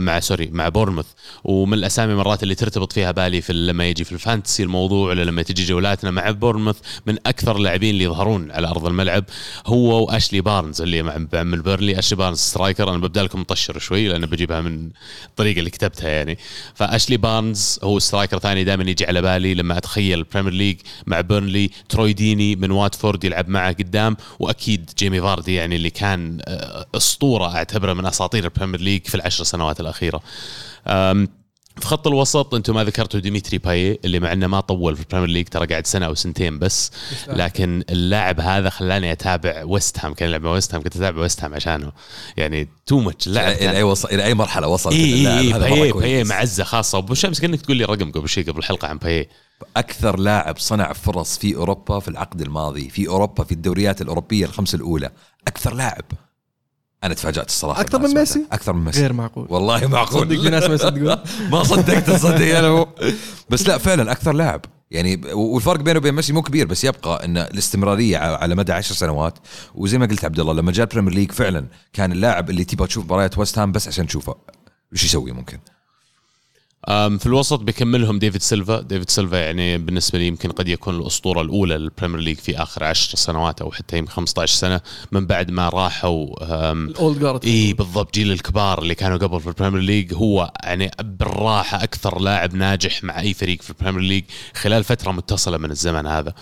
[0.00, 1.06] مع sorry مع بورنموث.
[1.44, 5.24] ومن الأسامي مرات اللي ترتبط فيها بالي في لما يجي في ال fantasy الموضوع ولا
[5.24, 6.76] لما تجي جولاتنا مع بورنموث
[7.06, 9.24] من أكثر اللاعبين اللي يظهرون على أرض الملعب
[9.66, 11.98] هو وأشلي بارنز اللي مع من بيرنلي.
[11.98, 12.90] أشلي بارنز striker.
[12.90, 14.90] أنا ببدأ لكم مطشر شوي لأن بجيبها من
[15.28, 16.38] الطريقة اللي كتبتها يعني.
[16.74, 20.76] فأشلي بارنز هو striker ثاني دائما يجي على بالي لما أتخيل البريمير ليج
[21.06, 21.70] مع بيرنلي.
[21.94, 27.56] تروي ديني من واتفورد يلعب معه قدام وأكيد جيمي فاردي يعني اللي كان آه، أسطورة
[27.56, 30.20] أعتبره من أساطير البريمير ليج في العشر سنوات الأخيرة.
[31.80, 35.28] في خط الوسط أنتم ما ذكرتوا ديمتري باي اللي مع إنه ما طول في البريمير
[35.28, 36.90] ليج ترى قاعد سنة أو سنتين بس
[37.28, 41.54] لكن اللاعب هذا خلاني أتابع ويست هام كان يلعب ويست هام كنت أتابع ويست هام
[41.54, 41.92] عشانه.
[42.36, 46.64] يعني too much اللاعب إلى أي وصل إلى أي مرحلة وصل اي اي باي معزة
[46.64, 46.98] خاصة.
[46.98, 49.28] وشامسي كانك تقول لي رقم قبل شيء قبل الحلقة عن باي
[49.76, 54.74] أكثر لاعب صنع فرص في أوروبا في العقد الماضي في أوروبا في الدوريات الأوروبية الخمس
[54.74, 55.10] الأولى.
[55.48, 56.04] أكثر لاعب.
[57.04, 59.00] أنا تفاجأت الصراحة أكثر من ميسي؟ أكثر من ميسي.
[59.00, 59.46] غير معقول.
[59.50, 60.20] والله معقول.
[60.20, 61.16] صدق في ناس ما يصدقون
[61.50, 62.86] ما صدقت تصدق أنا
[63.50, 64.60] بس لا فعلا أكثر لاعب.
[64.90, 69.38] يعني والفرق بينه وبين ميسي مو كبير بس يبقى ان الاستمرارية على مدى عشر سنوات.
[69.74, 73.04] وزي ما قلت عبد الله لما جاء البريمير ليج فعلا كان اللاعب اللي تبغى تشوف
[73.04, 74.34] مباريات ويست هام بس عشان تشوفه.
[74.92, 75.58] وش يسوي ممكن؟
[76.88, 78.80] في الوسط بيكملهم ديفيد سيلفا.
[78.80, 83.16] ديفيد سيلفا يعني بالنسبة لي يمكن قد يكون الأسطورة الأولى للبريمير ليج في آخر 10
[83.16, 84.80] سنوات أو حتى يمكن 15 سنة
[85.12, 86.26] من بعد ما راحوا
[86.72, 90.14] ال old guard إي بالضبط جيل الكبار اللي كانوا قبل في البريمير ليج.
[90.14, 94.24] هو يعني بالراحة أكثر لاعب ناجح مع أي فريق في البريمير ليج
[94.54, 96.34] خلال فترة متصلة من الزمن هذا.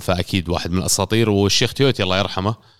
[0.00, 1.30] فأكيد واحد من الأساطير.
[1.30, 2.75] والشيخ تيوتي الله يرحمه.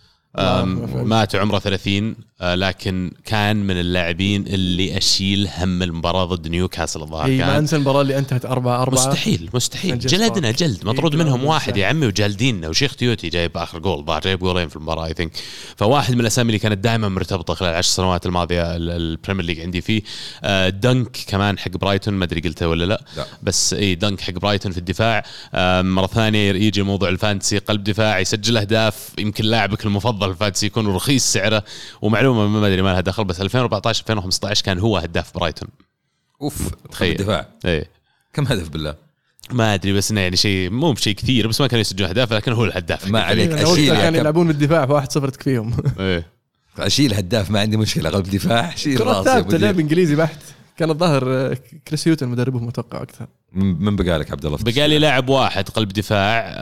[1.04, 7.28] مات عمره 30 آه، لكن كان من اللاعبين اللي أشيل هم المباراة ضد نيوكاسل الظاهر.
[7.28, 9.98] كان ما أنسى المباراة اللي انتهت 4 4 مستحيل مستحيل.
[9.98, 10.84] جلدنا جلد.
[10.86, 14.76] مطرود منهم واحد يا عمي وجالديننا وشيخ تيوتي جايب آخر جول ظاهر جايب جولين في
[14.76, 15.32] المباراة I think
[15.76, 20.02] فواحد من الأسامي اللي كانت دائما مرتبطة خلال العشر سنوات الماضية البريمير ليج عندي فيه
[20.44, 22.14] آه، دنك كمان حق برايتون.
[22.14, 23.26] ما أدري قلته ولا لا, لا.
[23.42, 25.24] بس إي دنك حق برايتون في الدفاع.
[25.82, 30.66] مرة ثانية يجي موضوع ال fantasy قلب دفاع يسجل أهداف يمكن لاعبك المفضل ال fantasy
[30.66, 31.64] يكون رخيص سعره
[32.02, 35.68] ومعلومة ما أدري ما لها دخل بس 2014 2015 كان هو هداف برايتون.
[36.42, 37.12] أوف تخيل.
[37.12, 37.90] الدفاع إيه.
[38.32, 38.94] كم هدف بالله؟
[39.52, 42.52] ما أدري بس إنه يعني شيء مو بشيء كثير بس ما كانوا يسجلون أهداف لكن
[42.52, 43.08] هو الهداف.
[43.08, 45.76] ما عليك أشيل كان يلعبون بالدفاع فواحد صفر تكفيهم.
[46.00, 46.26] إيه.
[46.78, 50.38] أشيل هداف ما عندي مشكلة قلب دفاع شيل راسي لعب إنجليزي بحت.
[50.76, 51.56] كان الظاهر آه،
[51.88, 53.26] كريس هيوتن مدربهم أتوقع أكثر.
[53.52, 56.54] من بقالك عبد الله بقالي لاعب واحد قلب دفاع.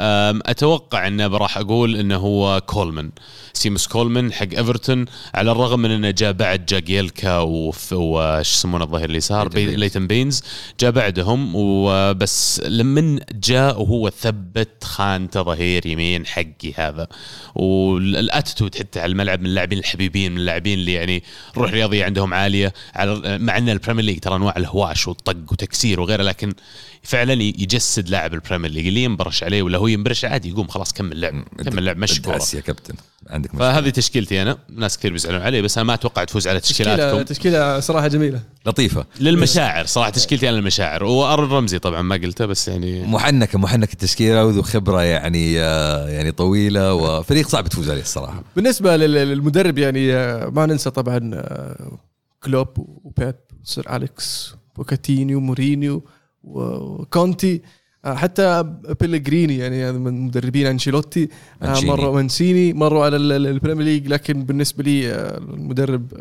[0.47, 3.11] أتوقع إنه راح أقول إنه هو كولمان.
[3.53, 5.05] سيمس كولمان حق إيفرتون
[5.35, 10.43] على الرغم من إنه جاء بعد جاكيلكا وش يسمونه الظهير اليسار؟ بي ليتون بينز
[10.81, 17.09] جاء بعدهم وبس لما جاء وهو ثبت خانة ظهير يمين حقي هذا.
[17.55, 21.23] وال attitude حتى على الملعب من اللاعبين الحبيبين من اللاعبين اللي يعني
[21.57, 22.73] روح رياضية عندهم عالية.
[22.95, 26.55] على مع إن البريمير ليج ترى أنواع الهواش والطق وتكسير وغيره لكن
[27.03, 28.87] فعلا يجسد لاعب البريمير ليج.
[28.87, 32.43] اللي ينبرش عليه ولا هو ينبرش عادي يقوم خلاص كمل لعب كمل لعب مشي كورة.
[32.55, 32.95] يا كابتن
[33.31, 33.73] عندك مشكلة.
[33.73, 34.59] فهذه تشكيلتي أنا.
[34.69, 37.07] ناس كثير بيزعلون علي بس أنا ما أتوقع تفوز على تشكيلاتكم.
[37.07, 38.41] تشكيلة, تشكيلة صراحة جميلة.
[38.67, 39.07] لطيفة.
[39.21, 41.05] للمشاعر صراحة تشكيلتي أنا للمشاعر.
[41.05, 46.33] وآرون رمزي طبعا ما قلته بس يعني محنك محنك التشكيلة وذو خبرة يعني آه، يعني
[46.33, 48.43] طويلة وفريق صعب تفوز عليه الصراحة.
[48.57, 51.99] بالنسبة للمدرب يعني آه، ما ننسى طبعا آه،
[52.43, 56.05] كلوب وبيب سير أليكس بوكاتينيو مورينيو.
[56.45, 57.63] وكونتي
[58.05, 58.63] آه، حتى
[59.01, 61.29] بيلغريني يعني من مدربين أنشيلوتي
[61.63, 66.13] آه، مروا مانسيني مروا على البريمير ليج لكن بالنسبة لي آه، المدرب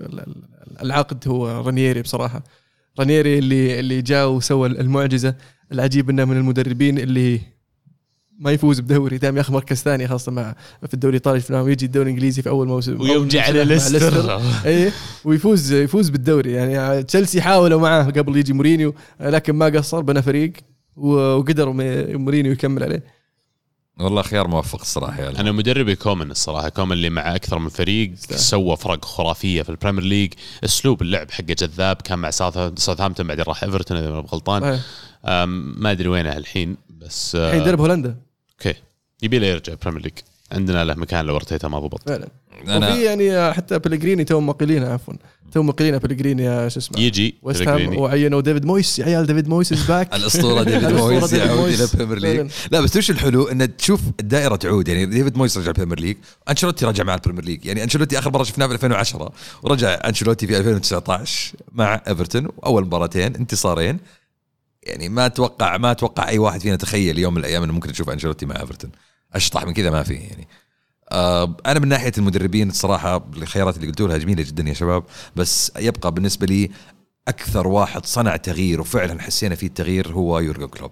[0.81, 2.43] العقد هو رانييري بصراحة.
[2.99, 5.35] رانييري اللي اللي جاء وسوى المعجزة
[5.71, 7.39] العجيب إنه من المدربين اللي
[8.39, 10.55] ما يفوز بدوري دائما ياخذ مركز ثاني خاصة مع
[10.87, 13.01] في الدوري الإيطالي شفناه يجي الدوري الإنجليزي في أول موسم.
[13.01, 14.41] ويوم جاء على ليستر.
[14.65, 14.91] اي
[15.25, 16.51] ويفوز يفوز بالدوري.
[16.51, 20.53] يعني تشيلسي حاولوا معاه قبل يجي مورينيو لكن ما قصر بنى فريق
[20.95, 21.71] وقدر
[22.17, 23.03] مورينيو يكمل عليه.
[23.99, 25.39] والله خيار موفق الصراحة يعني.
[25.39, 30.03] أنا مدربي كومان الصراحة كومان اللي مع أكثر من فريق سوى فرق خرافية في البريمير
[30.03, 30.33] ليج.
[30.63, 34.79] أسلوب اللعب حقه جذاب كان مع ساوثهامبتون بعدين راح إيفرتون إذا ما غلطان
[35.23, 38.15] ما أدري وينه الحين بس الحين يدرب هولندا.
[38.51, 38.79] أوكي.
[39.23, 40.13] يبي له يرجع بريمير ليج
[40.51, 42.09] عندنا له مكان لو أرتيتا ما ضبط.
[42.09, 42.27] فعلا.
[42.67, 45.13] أنا وفي يعني حتى بلغريني تو مقيلين عفوا.
[45.51, 49.73] تو مقيلين بلغريني شو اسمه يجي ويست هام وعينوا ديفيد مويس يا عيال ديفيد مويس
[49.73, 54.01] is back الأسطورة ديفيد مويس يعود إلى البريمير ليج لا بس وش الحلو؟ إن تشوف
[54.19, 54.87] الدائرة تعود.
[54.87, 56.17] يعني ديفيد مويس رجع البريمير ليج
[56.49, 59.31] انشلوتي رجع مع البريمير ليج يعني انشلوتي آخر مرة شفناه في 2010
[59.63, 63.99] ورجع انشلوتي في 2019 مع ايفرتون واول مباراتين انتصارين.
[64.85, 68.09] يعني ما أتوقع ما أتوقع أي واحد فينا تخيل يوم من الأيام إنه ممكن نشوف
[68.09, 68.91] انشلوتي مع إيفرتون.
[69.33, 70.47] أشطح من كذا ما في يعني.
[71.11, 75.03] آه أنا من ناحية المدربين الصراحة الخيارات اللي قلتوا لها جميلة جدا يا شباب
[75.35, 76.71] بس يبقى بالنسبة لي
[77.27, 80.91] أكثر واحد صنع تغيير وفعلا حسينا فيه التغيير هو يورجن كلوب.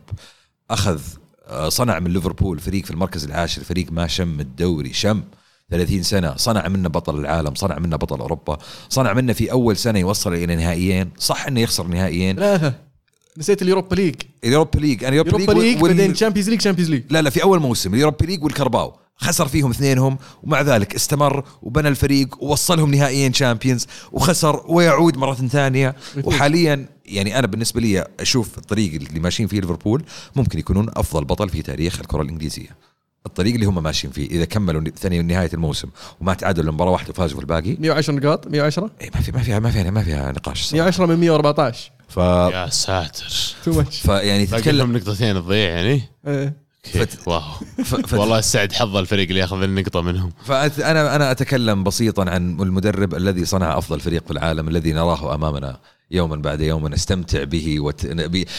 [0.72, 1.02] أخذ
[1.48, 5.24] آه صنع من ليفربول فريق في المركز العاشر فريق ما شم الدوري شم
[5.70, 8.58] 30 سنة صنع منه بطل العالم صنع منه بطل أوروبا
[8.90, 12.91] صنع منه في أول سنة يوصل إلى نهائيين صح إنه يخسر نهائيين؟ ثلاثة
[13.38, 15.94] نسيت اليوروبا ليج اليوروبا ليج أنا اليوروبا ليج وال...
[15.94, 18.94] بعدين تشامبيونز ليج تشامبيونز ليج لا لا في أول موسم اليوروبا ليج والكاراباو.
[19.16, 25.96] خسر فيهم اثنينهم ومع ذلك استمر وبنى الفريق ووصلهم نهائيين شامبيونز وخسر ويعود مرة ثانية.
[26.24, 30.04] وحاليا يعني أنا بالنسبة لي أشوف الطريق اللي ماشيين فيه ليفربول
[30.36, 32.91] ممكن يكونون أفضل بطل في تاريخ الكرة الإنجليزية.
[33.26, 34.30] الطريق اللي هم ماشيين فيه.
[34.30, 35.88] إذا كملوا ثاني نهاية الموسم
[36.22, 37.76] وما تعادلوا المباراة واحدة وفازوا في الباقي.
[37.80, 40.76] 110 نقاط؟ 110 اي ما في ما فيها ما فيها ما فيها نقاش صراحة.
[40.76, 43.56] 110 من 114 ف يا ساتر.
[43.66, 46.54] too much فيعني تتكلم نقطتين تضيع يعني؟ إيه.
[46.84, 47.28] فت...
[47.28, 47.42] wow.
[47.84, 48.14] فت...
[48.14, 50.32] والله السعد حظ الفريق اللي ياخذ النقطة منهم.
[50.46, 55.80] فانا أنا أتكلم بسيطا عن المدرب الذي صنع أفضل فريق في العالم الذي نراه أمامنا.
[56.12, 58.06] يوما بعد يوم نستمتع به وت...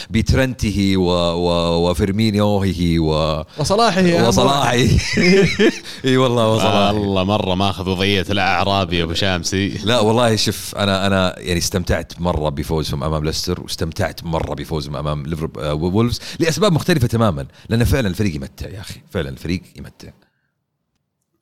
[0.09, 1.09] بترنته و...
[1.33, 1.89] و...
[1.89, 3.43] وفيرمينيوه و...
[3.57, 4.73] وصلاحه وصلاحه.
[6.05, 6.93] إي والله وصلاحه.
[6.93, 9.69] والله مرة ماخذ وضعية الاعرابي أبو شامسي.
[9.69, 15.25] لا والله شوف أنا أنا يعني استمتعت مرة بفوزهم أمام ليستر واستمتعت مرة بفوزهم أمام
[15.25, 20.09] ليفربول وولفز لأسباب مختلفة تماما لأن فعلا الفريق يمتع يا أخي فعلا الفريق يمتع.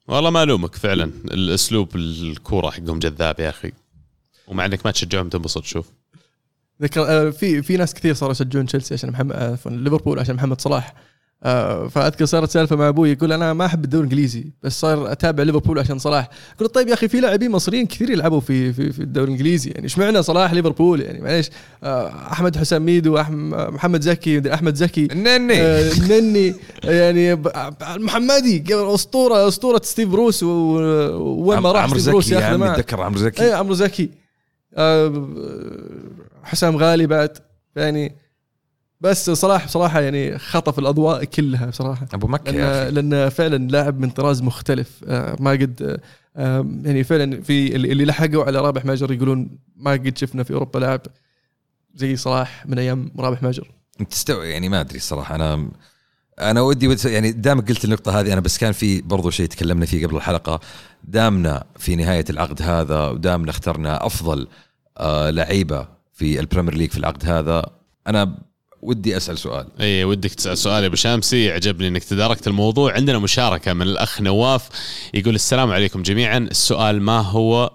[0.07, 3.71] والله ما ألومك فعلا الأسلوب الكورة حقهم جذاب يا أخي.
[4.47, 6.00] ومع إنك ما تشجعهم تنبسط شوف.
[6.81, 10.61] ذكر آه، في في ناس كثير صاروا يشجعون تشيلسي عشان محمد آه، ليفربول عشان محمد
[10.61, 10.93] صلاح.
[11.43, 15.43] آه، فأذكر صارت سالفة مع أبوي يقول أنا ما أحب الدوري الإنجليزي بس صار أتابع
[15.43, 16.29] ليفربول عشان صلاح.
[16.59, 19.83] قلت طيب يا أخي في لاعبين مصريين كثير يلعبوا في في, في الدوري الإنجليزي يعني
[19.83, 21.49] إيش معنى صلاح ليفربول؟ يعني معليش
[21.83, 25.05] أحمد حسام ميدو محمد زكي أحمد زكي.
[25.11, 25.81] النني.
[25.91, 26.55] النني.
[26.83, 27.33] يعني
[27.95, 33.43] المحمدي أسطورة أسطورة ستيف بروس وين ما راح ستيف بروس ياخذ معه تذكر عمرو زكي؟
[33.43, 34.09] اي عمرو زكي.
[36.43, 37.37] حسام غالي بعد
[37.75, 38.15] يعني
[39.01, 42.07] بس صلاح بصراحه يعني خطف الأضواء كلها بصراحة.
[42.13, 42.91] أبو مكة لأن, يا أخي.
[42.91, 44.89] لأن فعلا لاعب من طراز مختلف.
[45.07, 45.99] آه، ما قد
[46.37, 50.79] آه، يعني فعلا في اللي لحقوا على رابح ماجر يقولون ما قد شفنا في أوروبا
[50.79, 51.01] لاعب
[51.95, 53.71] زي صلاح من أيام رابح ماجر.
[54.09, 55.69] تستوعب يعني ما أدري الصراحه أنا
[56.39, 60.07] أنا ودي يعني دامك قلت النقطة هذه أنا بس كان في برضو شيء تكلمنا فيه
[60.07, 60.59] قبل الحلقة.
[61.03, 64.47] دامنا في نهاية العقد هذا ودامنا اخترنا أفضل
[64.97, 67.65] آه لعيبة في البريمير ليج في العقد هذا
[68.07, 68.37] أنا
[68.81, 69.67] ودي أسأل سؤال.
[69.79, 72.93] اي ودك تسأل سؤال يا أبو شامسي عجبني إنك تداركت الموضوع.
[72.93, 74.69] عندنا مشاركة من الأخ نواف
[75.13, 76.37] يقول السلام عليكم جميعا.
[76.37, 77.71] السؤال ما هو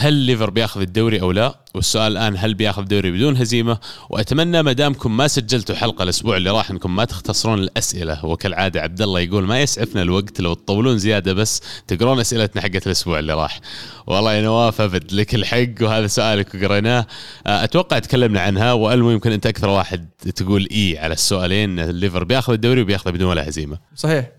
[0.00, 3.78] هل ليفر بياخذ الدوري أو لا؟ والسؤال الآن هل بياخذ الدوري بدون هزيمة؟
[4.10, 9.02] وأتمنى ما دامكم ما سجلتوا حلقة الأسبوع اللي راح إنكم ما تختصرون الأسئلة وكالعادة عبد
[9.02, 13.60] الله يقول ما يسعفنا الوقت لو تطولون زيادة بس تقرون أسئلتنا حقت الأسبوع اللي راح.
[14.06, 17.06] والله يا نواف أبد لك الحق وهذا سؤالك وقريناه
[17.46, 22.52] آه، أتوقع تكلمنا عنها والمو يمكن أنت أكثر واحد تقول إي على السؤالين الليفر بياخذ
[22.52, 23.78] الدوري وبياخذه بدون ولا هزيمة.
[23.96, 24.30] صحيح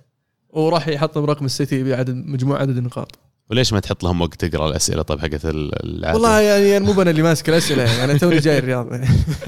[0.50, 3.31] وراح يحطم رقم السيتي بعدد مجموع عدد النقاط.
[3.52, 6.14] وليش ما تحط لهم وقت تقرأ الأسئلة؟ طيب حقت العادة.
[6.14, 8.88] والله يعني مو أنا اللي ماسك الأسئلة يعني أنا توني جاي الرياض.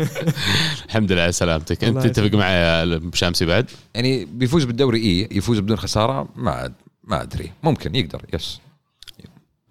[0.87, 1.83] الحمد لله على سلامتك.
[1.83, 6.73] أنت تتفق معي بشامسي بعد؟ يعني بيفوز بالدوري إي يفوز بدون خسارة ما
[7.03, 7.51] ما أدري.
[7.63, 8.59] ممكن يقدر yes.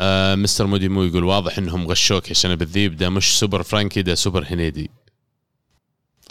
[0.00, 4.02] آه مستر مودي مو يقول واضح إنهم غشوك يا شنب الذيب ده مش سوبر فرانكي
[4.02, 4.90] ده سوبر هنيدي.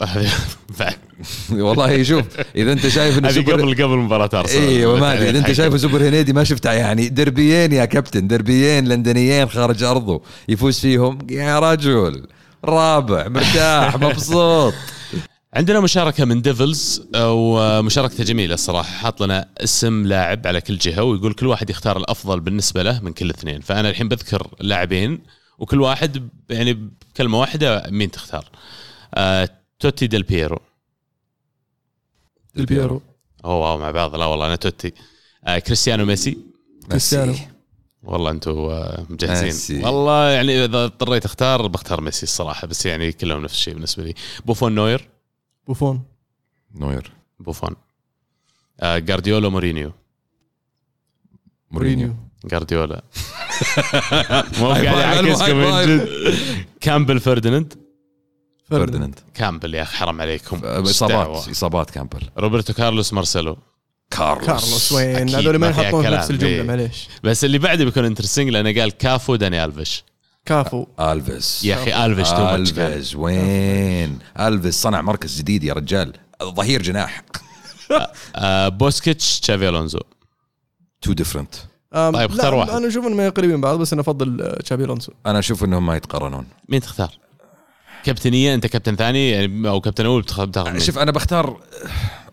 [1.50, 2.24] والله شوف
[2.56, 4.68] إذا أنت شايف إنه سوبر قبل قبل مباراة أرسنال.
[4.68, 8.88] أيوه ما أدري إذا أنت شايفه سوبر هنيدي ما شفتها يعني دربيين يا كابتن دربيين
[8.88, 12.26] لندنيين خارج أرضه يفوز فيهم يا رجل.
[12.64, 14.74] رابع مرتاح مبسوط.
[15.54, 18.90] عندنا مشاركة من ديفلز ومشاركته جميلة الصراحة.
[18.92, 23.12] حاط لنا اسم لاعب على كل جهة ويقول كل واحد يختار الأفضل بالنسبة له من
[23.12, 23.60] كل اثنين.
[23.60, 25.18] فأنا الحين بذكر لاعبين
[25.58, 28.44] وكل واحد يعني بكلمة واحدة مين تختار؟
[29.14, 29.48] آه
[29.82, 30.58] توتي ديل بيرو.
[32.54, 33.02] ديل بيرو.
[33.44, 34.16] أوه wow مع بعض.
[34.16, 34.92] لا والله أنا توتي.
[35.44, 36.38] آه كريستيانو ميسي.
[36.90, 37.32] كريستيانو.
[37.32, 37.48] ميسي.
[38.02, 39.44] والله أنتم آه، مجهزين.
[39.44, 39.84] ميسي.
[39.84, 44.14] والله يعني إذا اضطريت أختار بختار ميسي الصراحة بس يعني كلهم نفس الشيء بالنسبة لي.
[44.44, 45.08] بوفون نوير.
[45.66, 46.02] بوفون.
[46.74, 47.12] نوير.
[47.40, 47.76] بوفون.
[48.80, 49.92] آه جارديولا مورينيو.
[51.70, 52.14] مورينيو.
[52.44, 53.02] جارديولا.
[54.58, 56.08] مو قاعد يعكسكم من جد.
[56.80, 57.81] كامبل فرديناند
[58.78, 60.60] فرديناند كامبل يا أخي حرام عليكم.
[60.64, 61.48] إصابات.
[61.48, 62.20] إصابات كامبل.
[62.38, 63.58] روبرتو كارلوس مارسيلو.
[64.10, 64.46] كارلوس.
[64.46, 66.10] كارلوس وين؟ هذول ما يحطون في.
[66.10, 66.62] نفس الجملة إيه.
[66.62, 67.08] معليش.
[67.24, 70.04] بس اللي بعده بيكون interesting لأنه قال كافو داني ألفيش.
[70.44, 70.86] كافو.
[71.00, 71.64] ألفيش.
[71.64, 72.86] يا أخي ألفيش too much كان.
[72.86, 76.12] ألفيش وين؟ ألفيش صنع مركز جديد يا رجال.
[76.42, 77.22] ظهير جناح.
[78.36, 80.00] آه بوسكيتس تشابي ألونزو.
[81.00, 81.54] too different
[81.92, 82.70] طيب، اختار واحد.
[82.70, 85.86] أنا أشوف إنهم قريبين من بعض بس أنا أفضل آه، تشابي الونسو أنا أشوف إنهم
[85.86, 86.46] ما يتقارنون.
[86.68, 87.10] مين تختار؟
[88.04, 91.60] كابتنية أنت كابتن ثاني يعني أو كابتن أول بتاخذ بتاخذ؟ شوف أنا بختار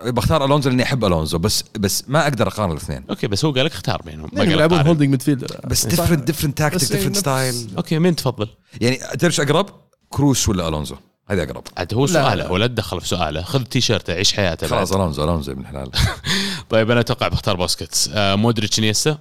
[0.05, 3.65] بختار ألونزو لأني أحب ألونزو بس بس ما أقدر أقارن الاثنين okay بس هو قال
[3.65, 4.79] لك اختار بينهم ما يعني قال يلعبون.
[4.87, 5.85] holding midfielder بس.
[5.85, 8.47] different different tactic different style أوكي مين تفضل؟
[8.81, 9.65] يعني تعرف إيش أقرب؟
[10.09, 10.95] كروس ولا ألونزو؟
[11.29, 12.07] هذا أقرب عاد هو.
[12.07, 14.91] سؤاله ولا تدخل في سؤاله خذ تيشيرت عيش حياته خلاص.
[14.91, 15.91] ألونزو ألونزو يا ابن الحلال
[16.69, 19.17] طيب أنا أتوقع بختار بوسكيتس آه مودريتش نيستا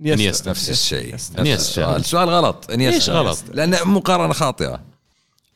[0.00, 0.50] إنيستا.
[0.50, 1.96] نفس الشيء نفس إنيستا.
[1.96, 2.96] السؤال غلط إنيستا.
[2.96, 4.80] ليش غلط؟ لأن مقارنة خاطئة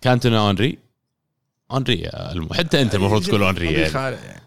[0.00, 0.78] كانتونا هونري.
[1.72, 2.10] هونري
[2.54, 3.92] حتى أنت المفروض تقول هونري يعني.
[3.94, 4.40] يعني.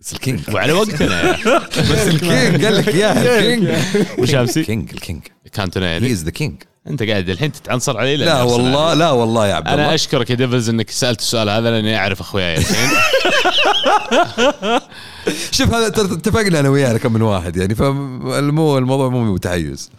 [0.00, 0.40] بس ال king.
[0.54, 1.32] وعلى وقتنا.
[1.92, 3.74] بس الكينج قال لك اياها الكينج.
[4.18, 5.22] وشامسي الكينج الكينج.
[5.52, 8.42] كانتونا هي يعني is the king أنت قاعد الحين تتعنصر علي لا.
[8.42, 9.94] والله لا والله يا عبد أنا الله.
[9.94, 12.90] أشكرك يا ديفلز إنك سألت السؤال هذا لأني أعرف أخوياي الحين.
[15.50, 19.90] شوف هذا اتفقنا أنا وياه كم من واحد يعني فالمو الموضوع مو متحيز.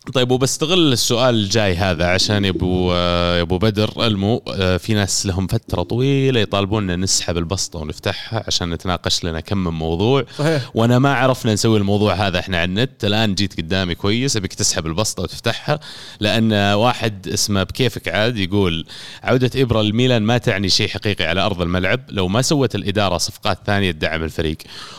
[0.00, 5.26] طيب وبستغل السؤال الجاي هذا عشان يا أبو يا أبو بدر ألمو آه، في ناس
[5.26, 10.24] لهم فترة طويلة يطالبوننا نسحب البسطة ونفتحها عشان نتناقش لنا كم من موضوع.
[10.38, 10.70] صحيح.
[10.74, 13.04] وأنا ما عرفنا نسوي الموضوع هذا إحنا على النت.
[13.04, 15.80] الآن جيت قدامي كويس أبيك تسحب البسطة وتفتحها
[16.20, 18.86] لأن واحد اسمه بكيفك عاد يقول
[19.22, 22.00] عودة إبرة الميلان ما تعني شيء حقيقي على أرض الملعب.
[22.08, 24.58] لو ما سوت الإدارة صفقات ثانية تدعم الفريق.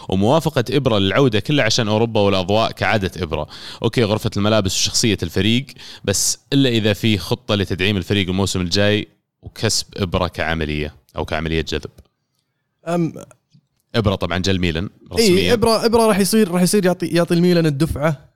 [0.09, 3.47] وموافقة إبرة للعودة كلها عشان أوروبا والأضواء كعادة إبرة.
[3.83, 5.65] okay غرفة الملابس وشخصيه الفريق
[6.03, 9.07] بس إلا إذا في خطة لتدعيم الفريق الموسم الجاي
[9.41, 11.89] وكسب إبرة كعملية أو كعملية جذب.
[12.87, 13.13] أم
[13.95, 15.27] إبرة طبعا جا الميلان رسميا.
[15.37, 18.29] إي ابره إبرة راح يصير راح يصير يعطي يعطي الميلان الدفعة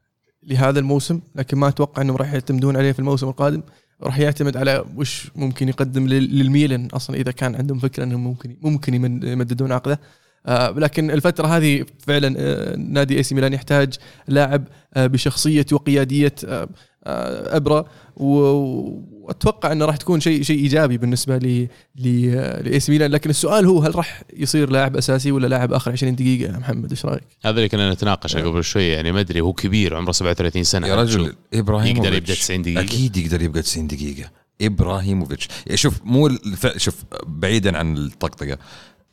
[0.43, 3.62] لهذا الموسم لكن ما أتوقع إنهم راح يعتمدون عليه في الموسم القادم.
[4.03, 8.58] راح يعتمد على وش ممكن يقدم لل- للميلان أصلا إذا كان عندهم فكرة إنهم ممكن
[8.62, 9.99] ممكن يمد- يمددون عقده.
[10.78, 13.93] لكن الفترة هذه فعلا آه نادي AC ميلان يحتاج
[14.28, 16.70] لاعب آه بشخصية وقيادية آه
[17.04, 17.86] آه أبرة.
[18.16, 23.12] واتوقع إنه راح تكون شيء شيء إيجابي بالنسبة ل ل AC ميلان.
[23.12, 26.89] لكن السؤال هو هل راح يصير لاعب أساسي ولا لاعب آخر 20 دقيقة؟ يا محمد
[26.89, 30.64] إيش رأيك؟ هذا اللي كنا نتناقش قبل شوي يعني ما أدري هو كبير عمره 37
[30.64, 30.88] سنة.
[30.88, 30.96] يا.
[30.96, 34.30] رجل إبراهيم يقدر يبدأ 90 دقيقة؟ أكيد يقدر يبقى 90 دقيقة.
[34.62, 35.48] إبراهيموفيتش.
[35.76, 36.78] شوف مو الف...
[36.78, 36.96] شوف
[37.28, 38.58] بعيدا عن الطقطقة.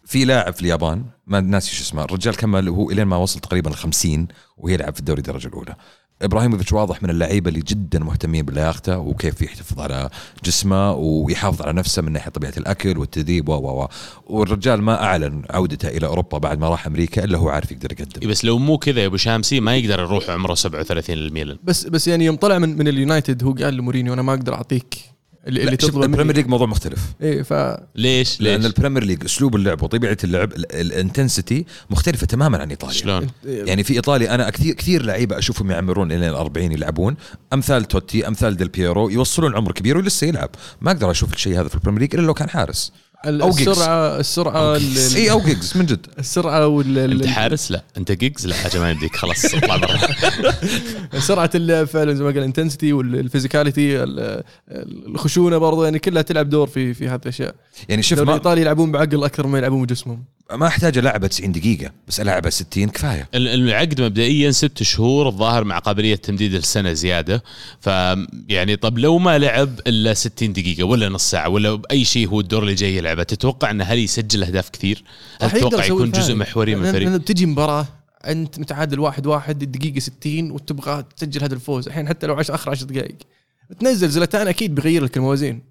[0.05, 3.71] في لاعب في اليابان ما ناسي شو اسمه الرجال كمل وهو إلين ما وصل تقريبا
[3.71, 5.77] ال 50 وهو يلعب في الدوري الدرجه الأولى.
[6.23, 10.11] إبراهيموفيتش واضح من اللعيبة اللي جدا مهتمين بلياقته وكيف يحتفظ على
[10.45, 13.89] جسمه ويحافظ على نفسه من ناحية طبيعة الأكل والتدريب و و و.
[14.27, 18.21] والرجال ما أعلن عودته إلى أوروبا بعد ما راح أمريكا إلا هو عارف يقدر يقدم.
[18.23, 21.59] إيه بس لو مو كذا يا أبو شامسي ما يقدر يروح عمره 37 للميلان.
[21.65, 25.12] بس بس يعني يوم طلع من من اليونايتد هو قال لمورينيو أنا ما أقدر أعطيك
[25.47, 27.01] اللي, تطلبه ال Premier League موضوع مختلف.
[27.23, 27.53] إيه ف
[27.95, 32.59] ليش؟ لأن ليش ال Premier League أسلوب اللعب وطبيعة اللعب ال- ال intensity مختلفة تماما
[32.59, 32.95] عن إيطاليا.
[32.95, 37.17] شلون؟ يعني في إيطاليا أنا كثير كثير لعيبة أشوفهم يعمرون إلى ال 40 يلعبون.
[37.53, 40.51] أمثال توتي أمثال ديل بيرو يوصلون عمر كبير ولسه يلعب.
[40.81, 42.93] ما أقدر أشوف الشيء هذا في ال Premier League إلا لو كان حارس.
[43.27, 43.49] أو.
[43.49, 46.07] السرعه السرعة ال- إي أو جيجز من جد.
[46.19, 47.83] السرعة وال أنت حارس؟ لا.
[47.97, 49.99] أنت جيجز لا أجل ما يمديك خلاص اطلع برا.
[51.19, 54.43] سرعة اللعب فعلا زي ما قال ال intensity وال physicality ال-
[55.07, 57.55] الخشونة برضو يعني كلها تلعب دور في في هذه الأشياء.
[57.89, 60.25] يعني شوف الإيطالي يلعبون بعقل أكثر ما يلعبون بجسمهم.
[60.53, 63.29] ما أحتاج العبه 90 دقيقة بس العبه 60 كفاية.
[63.35, 67.43] ال- العقد مبدئيا ست شهور الظاهر مع قابلية تمديد السنة زيادة.
[67.81, 67.87] ف
[68.49, 72.41] يعني طب لو ما لعب إلا 60 دقيقة ولا نص ساعة ولا بأي شيء هو
[72.41, 75.05] الدور اللي جاي يلعبه تتوقع انه هل يسجل أهداف كثير؟
[75.41, 76.25] هل تتوقع يكون الفارق.
[76.25, 77.87] جزء محوري من الفريق؟ بتجي مباراة
[78.27, 82.71] أنت متعادل واحد واحد الدقيقه 60 وتبغى تسجل هذا الفوز الحين حتى لو عش آخر
[82.71, 83.17] 10 دقائق
[83.81, 85.63] تنزل زلتان أكيد بيغير لك الموازين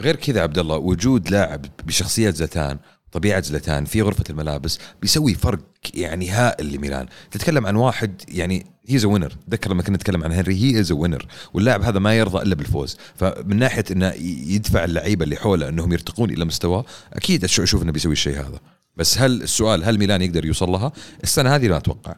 [0.00, 2.78] غير كذا عبد الله وجود لاعب بشخصيه زتان
[3.12, 5.60] طبيعة زلتان في غرفة الملابس بيسوي فرق
[5.94, 7.06] يعني هائل لميلان.
[7.30, 11.26] تتكلم عن واحد يعني هيز وينر تذكر لما كنا نتكلم عن هنري هي از وينر
[11.54, 12.96] واللاعب هذا ما يرضى إلا بالفوز.
[13.16, 14.12] فمن ناحية إنه
[14.46, 18.60] يدفع اللعيبة اللي حوله إنهم يرتقون إلى مستواه أكيد أشوف إنه بيسوي الشيء هذا.
[18.96, 20.92] بس هل السؤال هل ميلان يقدر يوصل لها؟
[21.22, 22.14] السنة هذه ما أتوقع.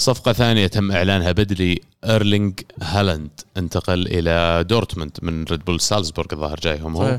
[0.00, 1.80] صفقة ثانية تم إعلانها بدري.
[2.04, 7.18] إيرلينج هالاند انتقل إلى دورتموند من ريد بول سالزبورغ الظاهر جايهم هو.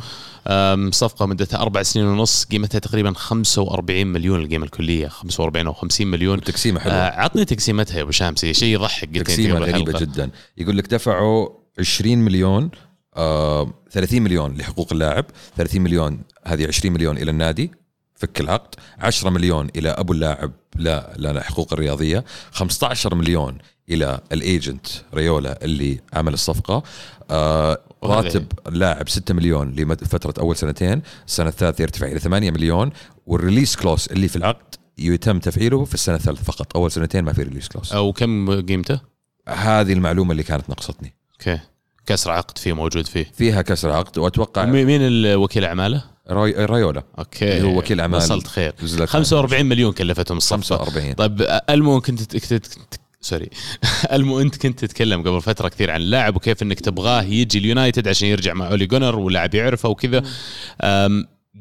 [0.92, 5.08] صفقة مدتها أربع سنين ونص قيمتها تقريبا 45 مليون القيمة الكلية.
[5.08, 6.42] 45 أو 50 مليون.
[6.42, 6.96] تقسيمة حلوة.
[6.96, 10.30] آه عطني تقسيمتها يا أبو شامسي شيء يضحك تقسيمة غريبة جدا.
[10.58, 11.50] يقول لك دفعوا
[11.80, 12.70] 20 مليون
[13.16, 15.26] آه 30 مليون لحقوق اللاعب
[15.58, 17.72] 30 مليون هذه 20 مليون إلى النادي.
[18.20, 18.76] فك العقد.
[19.00, 22.26] 10 مليون إلى أبو اللاعب لا لا حقوق الرياضية.
[22.52, 23.58] 15 مليون
[23.90, 26.84] إلى ال agent رايولا اللي عمل الصفقة.
[27.32, 31.02] آه راتب اللاعب 6 مليون لفتره أول سنتين.
[31.28, 32.92] السنة الثالثة يرتفع إلى 8 مليون.
[33.26, 36.76] وال release clause اللي في العقد يتم تفعيله في السنة الثالثة فقط.
[36.78, 39.00] أول سنتين ما في release clause أو كم قيمته؟
[39.48, 41.16] هذه المعلومة اللي كانت نقصتني.
[41.32, 41.60] okay.
[42.06, 43.32] كسر عقد فيه موجود فيه.
[43.34, 47.62] فيها كسر عقد وأتوقع مين الوكيل أعماله؟ راي رايولا okay.
[47.62, 48.18] هو وكيل أعمال.
[48.18, 48.74] وصلت خير.
[49.06, 50.78] 45 مليون كلفتهم الصفقة.
[50.78, 52.36] 45 طيب ألمو كنت
[53.22, 53.50] سوري.
[54.14, 58.28] ألمو أنت كنت تتكلم قبل فترة كثير عن اللاعب وكيف إنك تبغاه يجي اليونايتد عشان
[58.28, 60.24] يرجع مع أولي جونار واللاعب يعرفه وكذا.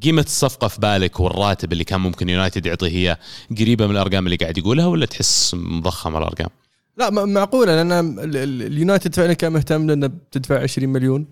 [0.03, 3.17] قيمة الصفقة في بالك والراتب اللي كان ممكن يونايتد يعطيه هي
[3.59, 6.49] قريبة من الأرقام اللي قاعد يقولها ولا تحس مضخمة الأرقام؟
[6.97, 11.27] لا معقولة لأن اليونايتد فعلا كان مهتم لأنه بتدفع 20 مليون.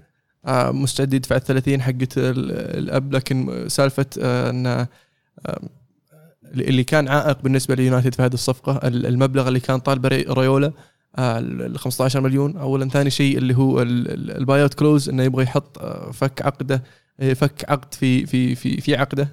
[0.49, 4.89] مستعد يدفع ال 30 حقت الأب لكن سالفة آه، إن آه،
[6.55, 10.73] اللي كان عائق بالنسبة ليونايتد في هذه الصفقة المبلغ اللي كان طالبه ريولا
[11.19, 12.57] ال 15 مليون.
[12.57, 15.79] اولا ثاني شيء اللي هو ال buyout clause إنه يبغى يحط
[16.13, 16.83] فك عقده
[17.35, 19.29] فك عقد في في في في عقده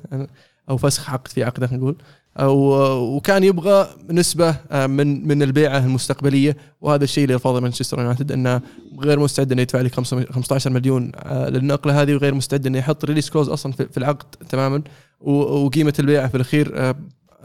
[0.70, 1.95] أو فسخ عقد في عقده نقول.
[2.41, 6.57] وكان يبغى نسبة آه، من من البيعة المستقبلية.
[6.81, 8.61] وهذا الشيء اللي رفضه مانشستر يونايتد إنه
[8.99, 13.30] غير مستعد إنه يدفع لك 15 مليون آه، للنقلة هذه وغير مستعد إنه يحط release
[13.30, 14.81] clause أصلا في العقد تماما.
[15.21, 16.95] وقيمة البيعة في الأخير آه،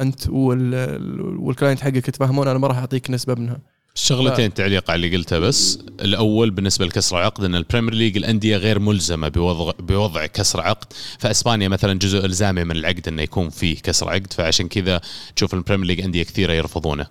[0.00, 3.58] أنت وال client حقك تفهمون أنا ما راح أعطيك نسبة منها.
[4.02, 5.78] شغلتين تعليق على اللي قلته بس.
[6.00, 10.92] الأول بالنسبة لكسر العقد إن البريمير ليج الأندية غير ملزمة بوضع بوضع كسر عقد.
[11.18, 14.32] فإسبانيا مثلا جزء إلزامي من العقد إنه يكون فيه كسر عقد.
[14.32, 15.00] فعشان كذا
[15.36, 17.06] تشوف البريمير ليج أندية كثيرة يرفضونه.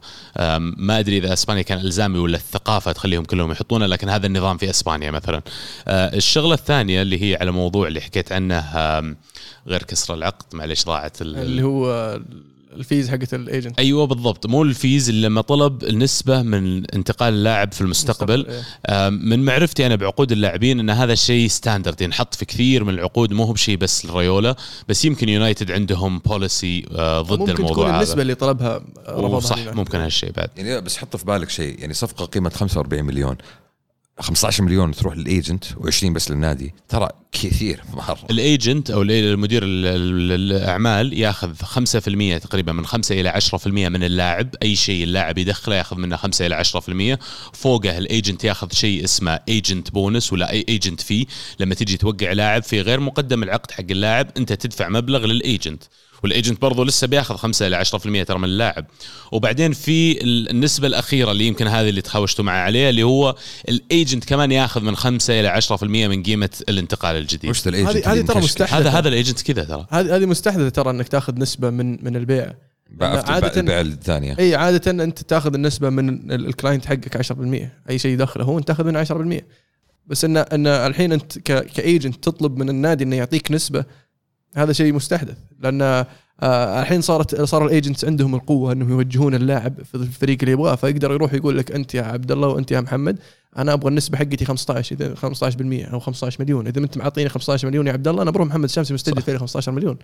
[0.78, 4.70] ما أدري إذا إسبانيا كان إلزامي ولا الثقافة تخليهم كلهم يحطونه لكن هذا النظام في
[4.70, 5.42] إسبانيا مثلا.
[5.88, 8.60] أه، الشغلة الثانية اللي هي على موضوع اللي حكيت عنه
[9.68, 12.20] غير كسر العقد معلش ضاعت اللي هو
[12.78, 14.46] ال fees حقت ال agent أيوه بالضبط.
[14.46, 18.48] مو ال fees اللي لما طلب النسبة من انتقال اللاعب في المستقبل.
[18.90, 19.10] إيه.
[19.10, 23.34] من معرفتي أنا بعقود اللاعبين إن هذا الشيء standard ينحط في كثير من العقود.
[23.34, 24.56] مو هو بشيء بس الريولا
[24.88, 28.82] بس يمكن يونايتد عندهم policy آه، ضد ممكن الموضوع تكون النسبة اللي طلبها
[29.40, 29.60] صح.
[29.68, 30.50] ممكن هالشيء بعد.
[30.58, 31.80] يعني بس حط في بالك شيء.
[31.80, 33.38] يعني صفقة قيمة 45 مليون.
[34.20, 38.18] 15 مليون تروح لل agent و20 بس للنادي ترى كثير مرة.
[38.30, 44.76] ال agent أو المدير الأعمال ياخذ 5% تقريبا من 5 إلى 10% من اللاعب أي
[44.76, 46.64] شيء اللاعب يدخله ياخذ منه 5 إلى
[47.16, 47.18] 10%
[47.54, 51.26] فوقه ال agent ياخذ شيء اسمه agent bonus ولا اي agent في
[51.60, 55.84] لما تجي توقع لاعب في غير مقدم العقد حق اللاعب أنت تدفع مبلغ لل agent.
[56.24, 58.86] وال agent برضه لسه بياخذ 5 إلى 10% ترى من اللاعب.
[59.32, 63.36] وبعدين في النسبة الأخيرة اللي يمكن هذه اللي تهاوشتوا معي عليها اللي هو
[63.70, 67.50] ال agent كمان ياخذ من 5 إلى 10% من قيمة الانتقال الجديد.
[67.50, 68.78] وش ال agent هذه ترى مستحدثة.
[68.78, 69.86] هذا هذا ال agent كذا ترى.
[69.90, 72.54] هذه هذه مستحدثة ترى إنك تاخذ نسبة من من البيع.
[73.02, 74.36] عادة البيع الثانية.
[74.40, 78.68] إي عادة أنت تاخذ النسبة من ال client حقك 10% أي شيء يدخله هو أنت
[78.68, 79.42] تاخذ منه 10%
[80.08, 83.86] بس ان إن الحين أنت ك agent تطلب من النادي إنه يعطيك نسبة
[84.58, 86.06] هذا شيء مستحدث لأن
[86.42, 90.76] آه الحين صارت صار ال agents عندهم القوة إنهم يوجهون اللاعب في الفريق اللي يبغاه
[90.76, 93.20] فيقدر يروح يقول لك أنت يا عبد الله وأنت يا محمد
[93.58, 97.88] أنا أبغى النسبة حقتي 15 إذا 15% أو 15 مليون إذا أنت معطيني 15 مليون
[97.88, 99.98] يا عبد الله أنا بروح محمد الشامسي مستدي لي 15 مليون.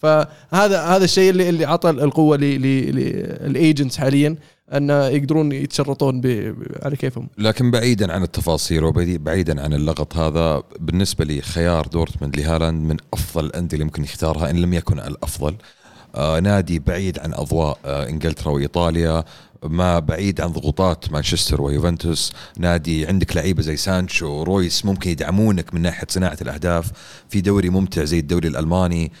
[0.00, 4.36] فهذا هذا الشيء اللي اللي عطى القوة لل agents حاليا
[4.72, 6.20] أن يقدرون يتشرطون
[6.82, 7.28] على كيفهم.
[7.38, 13.44] لكن بعيدا عن التفاصيل وبعيدا عن اللغط هذا بالنسبة لي خيار دورتموند لهالاند من أفضل
[13.44, 15.54] الانديه اللي ممكن يختارها إن لم يكن الأفضل.
[16.14, 19.24] آه نادي بعيد عن أضواء آه إنجلترا وإيطاليا
[19.64, 22.32] ما بعيد عن ضغوطات مانشستر ويوفنتوس.
[22.58, 26.90] نادي عندك لعيبة زي سانشو ورويس ممكن يدعمونك من ناحية صناعة الأهداف.
[27.28, 29.12] في دوري ممتع زي الدوري الألماني.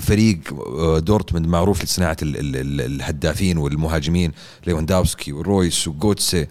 [0.00, 0.38] فريق
[0.78, 4.32] آه، دورتموند معروف لصناعة الهدافين والمهاجمين
[4.66, 6.46] ليفاندوفسكي ورويس وجوتسي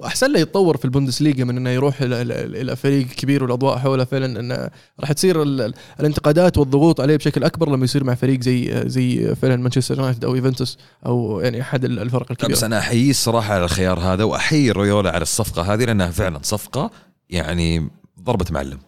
[0.00, 4.70] وأحسن له يتطور في البوندسليغا من إنه يروح إلى فريق كبير والأضواء حوله فعلا إنه
[5.00, 9.34] راح تصير ال- ال- الانتقادات والضغوط عليه بشكل أكبر لما يصير مع فريق زي زي
[9.34, 12.66] فعلا مانشستر يونايتد أو يوفنتوس أو يعني أحد ال- الفرق بس الكبيرة.
[12.66, 16.90] أنا احييه الصراحة على الخيار هذا وأحيي رويولا على الصفقة هذه لأنها فعلا صفقة
[17.30, 17.88] يعني
[18.20, 18.78] ضربة معلم.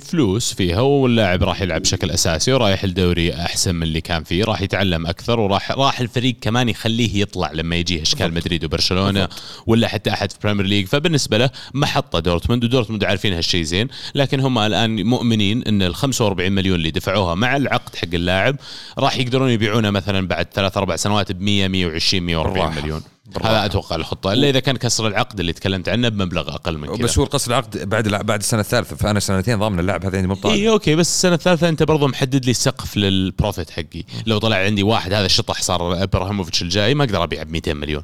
[0.00, 4.60] فلوس فيها واللاعب راح يلعب بشكل أساسي ورايح الدوري أحسن من اللي كان فيه راح
[4.60, 9.28] يتعلم أكثر وراح راح الفريق كمان يخليه يطلع لما يجيه أشكال مدريد وبرشلونة
[9.66, 14.40] ولا حتى أحد في بريمير ليج فبالنسبة له محطة دورتموند ودورتموند عارفين هالشيء زين لكن
[14.40, 18.56] هم الآن مؤمنين إن ال 45 مليون اللي دفعوها مع العقد حق اللاعب
[18.98, 22.80] راح يقدرون يبيعونه مثلا بعد ثلاث أربع سنوات ب 100 120 140 بالراحة.
[22.80, 23.02] مليون.
[23.42, 27.04] هذا أتوقع الخطة إلا إذا كان كسر العقد اللي تكلمت عنه بمبلغ أقل من كذا.
[27.04, 30.36] بس هو القصد العقد بعد بعد السنة الثالثة فأنا سنتين ضامن اللاعب هذا عندي مو
[30.44, 34.04] اي okay بس السنة الثالثة أنت برضو محدد لي سقف لل profit حقي.
[34.26, 38.02] لو طلع عندي واحد هذا الشطح صار إبراهيموفيتش الجاي ما أقدر ابيع ب 200 مليون.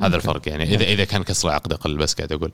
[0.00, 2.52] هذا الفرق يعني إذا إذا كان كسر العقد أقل بس قاعد أقول.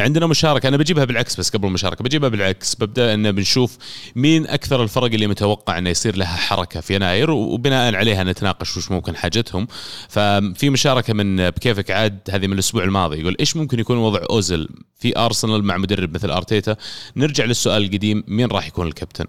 [0.00, 2.74] عندنا مشاركة أنا بجيبها بالعكس بس قبل المشاركة بجيبها بالعكس.
[2.74, 3.78] ببدأ إن بنشوف
[4.16, 8.90] مين أكثر الفرق اللي متوقع إنه يصير لها حركة في يناير وبناء عليها نتناقش وش
[8.90, 9.66] ممكن حاجتهم.
[10.08, 14.68] ففي مشاركة من بكيفك عاد هذه من الأسبوع الماضي يقول إيش ممكن يكون وضع اوزل
[14.98, 16.76] في أرسنال مع مدرب مثل أرتيتا؟
[17.16, 19.24] نرجع للسؤال القديم مين راح يكون الكابتن؟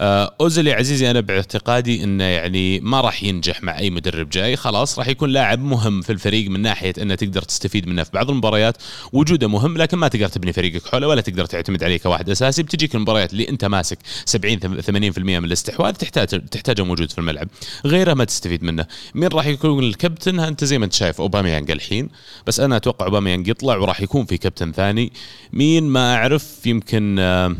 [0.00, 4.56] أوزيل يا عزيزي أنا باعتقادي إنه يعني ما راح ينجح مع أي مدرب جاي.
[4.56, 8.30] خلاص راح يكون لاعب مهم في الفريق من ناحية إنه تقدر تستفيد منه في بعض
[8.30, 8.76] المباريات.
[9.12, 12.62] وجوده مهم لكن ما تقدر تبني فريقك حوله ولا تقدر تعتمد عليه كواحد أساسي.
[12.62, 17.48] بتجيك المباريات اللي أنت ماسك 70 80% من الاستحواذ تحتاج تحتاجه موجود في الملعب.
[17.86, 18.86] غيره ما تستفيد منه.
[19.14, 22.08] مين راح يكون الكابتن؟ أنت زي ما أنت شايف أوباميانج الحين.
[22.46, 25.12] بس أنا أتوقع أوباميانج يطلع وراح يكون في كابتن ثاني.
[25.52, 27.56] مين ما أعرف يمكن آه،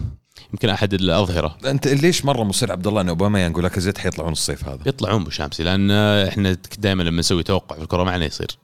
[0.52, 4.32] يمكن أحد الاظهره أنت ليش مرة مصر عبد الله أن أوباما ينقول لك زيت حيطلعون
[4.32, 8.58] الصيف هذا؟ يطلعون بشامسي لأن إحنا دائما لما نسوي توقع في الكره معنا يصير.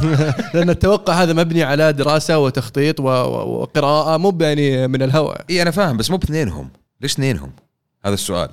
[0.54, 5.44] لأن التوقع هذا مبني على دراسة وتخطيط وقراءة مو يعني من الهواء.
[5.50, 6.70] إي أنا فاهم بس مو باثنينهم.
[7.00, 7.52] ليش اثنينهم؟
[8.04, 8.50] هذا السؤال.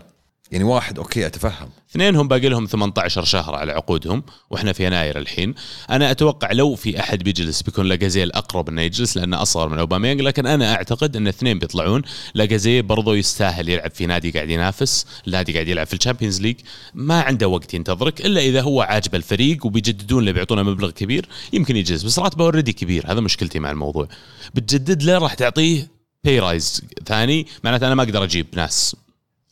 [0.51, 1.69] يعني واحد okay أتفهم.
[1.91, 5.55] اثنينهم باقي لهم 18 شهر على عقودهم وإحنا في يناير الحين.
[5.89, 10.21] أنا أتوقع لو في أحد بيجلس بيكون لاكازيت أقرب إنه يجلس لأنه أصغر من أوباميانج
[10.21, 12.01] لكن أنا أعتقد إن اثنين بيطلعون.
[12.33, 16.55] لاكازيت برضو يستاهل يلعب في نادي قاعد ينافس النادي قاعد يلعب في الشامبيونز ليج.
[16.93, 21.75] ما عنده وقت ينتظرك إلا إذا هو عاجب الفريق وبيجددون له بيعطونه مبلغ كبير يمكن
[21.75, 22.03] يجلس.
[22.03, 24.07] بس راتبه already كبير هذا مشكلتي مع الموضوع.
[24.55, 25.87] بتجدد له راح تعطيه
[26.23, 27.47] pay raise ثاني.
[27.63, 28.95] معناته أنا ما أقدر أجيب ناس.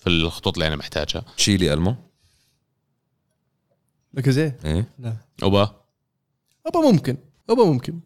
[0.06, 1.24] في الخطوط اللي أنا محتاجها.
[1.38, 1.96] تشيل ألمو.
[4.14, 4.88] لاكازيه إيه.
[5.00, 5.16] لا.
[5.44, 5.76] أوبا.
[6.68, 7.18] ابا ممكن.
[7.50, 8.00] ابا ممكن.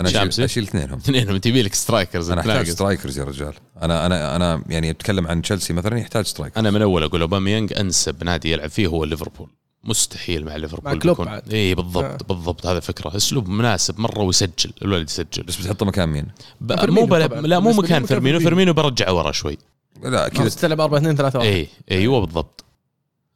[0.00, 0.98] أنا شامسي؟ أشيل اثنينهم.
[0.98, 1.36] اثنينهم.
[1.36, 2.70] تبي لك strikers أنا أحتاج.
[2.70, 3.54] strikers يا رجال.
[3.82, 7.72] أنا أنا أنا يعني أتكلم عن تشيلسي مثلا يحتاج striker أنا من أول أقول أوباميانج
[7.72, 9.50] أنسب نادي يلعب فيه هو ليفربول.
[9.84, 11.20] مستحيل مع ليفربول مع كلوب.
[11.52, 12.26] اي بالضبط آه.
[12.34, 13.16] بالضبط هذا فكرة.
[13.16, 15.42] أسلوب مناسب مرة ويسجل الولد يسجل.
[15.42, 16.26] بس بتحطه مكان مين؟
[16.60, 17.26] ب- مو بلا.
[17.26, 18.40] لا مو مكان فيرمينو.
[18.40, 19.58] فيرمينو برجعه ورا شوي.
[20.02, 20.48] لا كذا.
[20.48, 22.64] تلعب 4 2 3 1 اي أيوه بالضبط.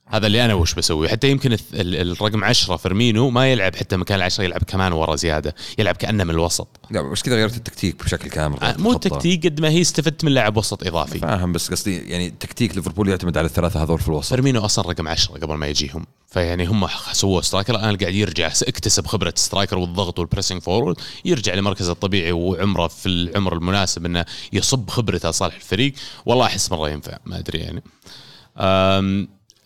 [0.08, 4.44] هذا اللي أنا وش بسوي حتى يمكن الرقم 10 فيرمينو ما يلعب حتى مكان العشرة
[4.44, 5.54] يلعب كمان ورا زيادة.
[5.78, 6.68] يلعب كأنه من الوسط.
[6.90, 8.92] لا بس كذا غيرت التكتيك بشكل كامل آه، مو.
[8.92, 11.18] التكتيك قد ما هي استفدت من لاعب وسط إضافي.
[11.18, 14.28] فاهم بس قصدي يعني تكتيك ليفربول يعتمد على الثلاثة هذول في الوسط.
[14.28, 16.06] فيرمينو أصلا رقم 10 قبل ما يجيهم.
[16.28, 17.74] فيعني هم سووا striker.
[17.74, 23.08] الآن قاعد يرجع اكتسب خبرة striker والضغط وال pressing forward يرجع لمركزه الطبيعي وعمره في
[23.08, 25.92] العمر المناسب إنه يصب خبرته صالح الفريق.
[26.26, 27.82] والله أحس مرة ينفع ما أدري يعني.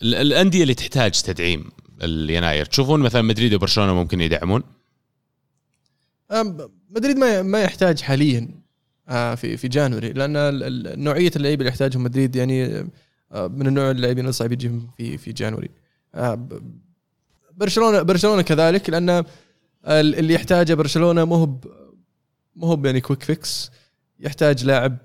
[0.01, 1.69] الأندية اللي تحتاج تدعيم
[2.03, 2.65] اليناير.
[2.65, 4.63] تشوفون مثلا مدريد وبرشلونة ممكن يدعمون؟
[6.89, 8.61] مدريد ما ما يحتاج حاليا
[9.09, 10.33] آه، في في January لأن
[11.03, 12.89] نوعية اللعيبة اللي يحتاجهم مدريد يعني
[13.31, 15.69] آه، من النوع اللاعبين الصعب يجيهم في في January.
[16.15, 16.47] آه،
[17.53, 19.25] برشلونة برشلونة كذلك لأن ال-
[20.15, 21.45] اللي يحتاجه برشلونة مو هو
[22.55, 23.71] مو هو يعني quick fix
[24.19, 24.97] يحتاج لاعب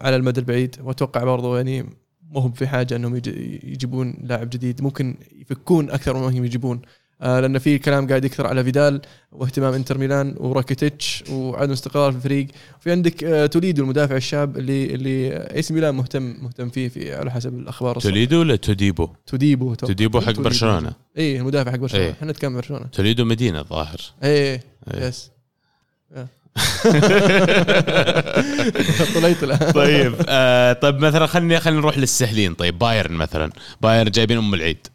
[0.00, 0.76] على المدى البعيد.
[0.82, 1.86] وأتوقع برضو يعني
[2.30, 3.28] مو هو في حاجة إنهم يج-
[3.64, 6.80] يجيبون لاعب جديد ممكن يفكون أكثر مما هم يجيبون
[7.22, 9.00] آه، لأن في كلام قاعد يكثر على فيدال
[9.32, 12.46] واهتمام إنتر ميلان وراكيتيتش وعدم استقرار في الفريق
[12.80, 17.14] في عندك آه، توليدو المدافع الشاب اللي اللي إي سي ميلان مهتم مهتم فيه في
[17.14, 18.00] على حسب الأخبار.
[18.00, 19.74] توليدو ولا توديبو؟ توديبو.
[19.74, 22.12] توديبو حق برشلونة اي المدافع حق برشلونة إيه.
[22.12, 24.60] إحنا نتكلم برشلونة توليدو مدينة الظاهر إيه
[24.94, 25.06] إيه.
[25.08, 25.30] yes
[26.16, 26.26] آه.
[29.14, 29.72] طلعت الآن.
[29.72, 32.54] طيب آه طيب مثلا خلينا خلينا نروح للسهلين.
[32.54, 33.50] طيب بايرن مثلا.
[33.82, 34.86] بايرن جايبين أم العيد.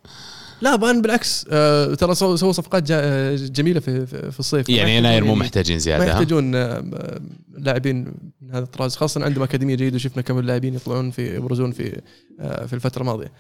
[0.62, 4.70] لا بان بالعكس آه، ترى سووا سووا صفقات آه، جميلة في في في الصيف.
[4.70, 7.20] ما يعني يناير مو يعني- محتاجين ما زياده ها؟ يحتاجون آه، آه،
[7.58, 7.98] لاعبين
[8.42, 12.02] من هذا الطراز خاصة عندهم أكاديمية جيدة وشفنا كم اللاعبين يطلعون في يبرزون في
[12.40, 13.32] آه، في الفترة الماضية.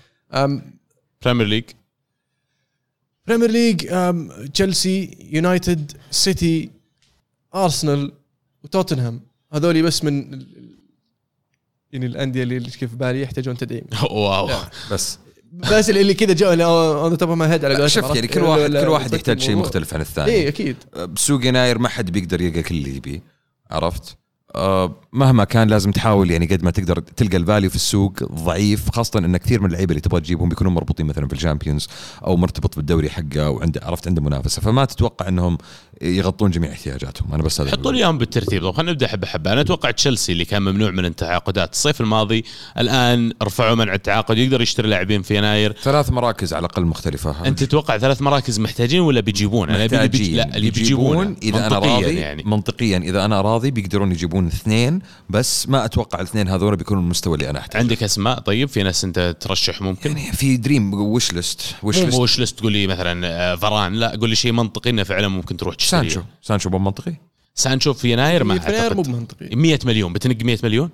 [1.26, 1.64] Premier League
[3.28, 3.86] Premier League
[4.54, 6.70] تشيلسي يونايتد سيتي
[7.56, 8.12] ارسنال
[8.64, 9.22] وتوتنهام
[9.54, 10.72] هذولي بس من ال-
[11.92, 13.84] يعني الأندية اللي اللي في بالي يحتاجون تدعيم.
[14.12, 14.50] wow.
[14.92, 15.20] بس.
[15.54, 16.48] بس اللي كذا go
[17.04, 19.56] on top my head على قولتهم، شوف عرفت؟ يعني كل واحد كل واحد يحتاج شيء.
[19.56, 20.32] مختلف عن الثاني.
[20.32, 20.76] اي أكيد.
[20.98, 23.22] بسوق يناير ما حد بيقدر يلقى كل اللي يبيه.
[23.72, 24.18] عرفت؟
[25.14, 29.20] مهما كان لازم تحاول يعني قد ما تقدر تلقى ال value في السوق ضعيف خاصة
[29.20, 31.88] إن كثير من اللعيبة اللي تبغى تجيبهم بيكونوا مربوطين مثلا في ال Champions
[32.26, 34.62] أو مرتبط بالدوري حقه وعنده عرفت عنده منافسة.
[34.62, 35.58] فما تتوقع إنهم
[36.02, 37.34] يغطون جميع احتياجاتهم.
[37.34, 38.62] أنا بس هذا حطوا لي إياهم بالترتيب.
[38.62, 39.54] طب خلينا نبدأ حبة حبة.
[39.54, 42.44] أنا أتوقع تشيلسي اللي كان ممنوع من التعاقدات الصيف الماضي
[42.80, 45.76] الآن رفعوا منع التعاقد يقدر يشتري لاعبين في يناير.
[45.84, 47.48] ثلاث مراكز على الأقل مختلفة.
[47.48, 51.36] أنت تتوقع ثلاث مراكز محتاجين ولا بيجيبون؟ أنا أبي اللي بيجي محتاجين لا اللي بيجيبون.
[51.44, 52.44] إذا أنا راضي يعني.
[52.44, 55.00] منطقيا إذا أنا راضي بيقدرون يجيبون اثنين
[55.30, 57.82] بس ما أتوقع الاثنين هذول بيكونوا المستوى اللي أنا أحتاجه.
[57.82, 62.20] عندك أسماء؟ طيب في ناس أنت ترشح ممكن؟ يعني في dream wish list wish list
[62.20, 65.58] wish list تقول لي مثلا آه، فران لا قول لي شيء منطقي إنه فعلا ممكن
[65.58, 66.22] تروح تشتريه سانشو.
[66.42, 67.14] سانشو مو منطقي؟
[67.56, 70.14] سانشو في يناير ما في يناير مو بمنطقي 100 مليون.
[70.14, 70.90] بتنق 100 مليون؟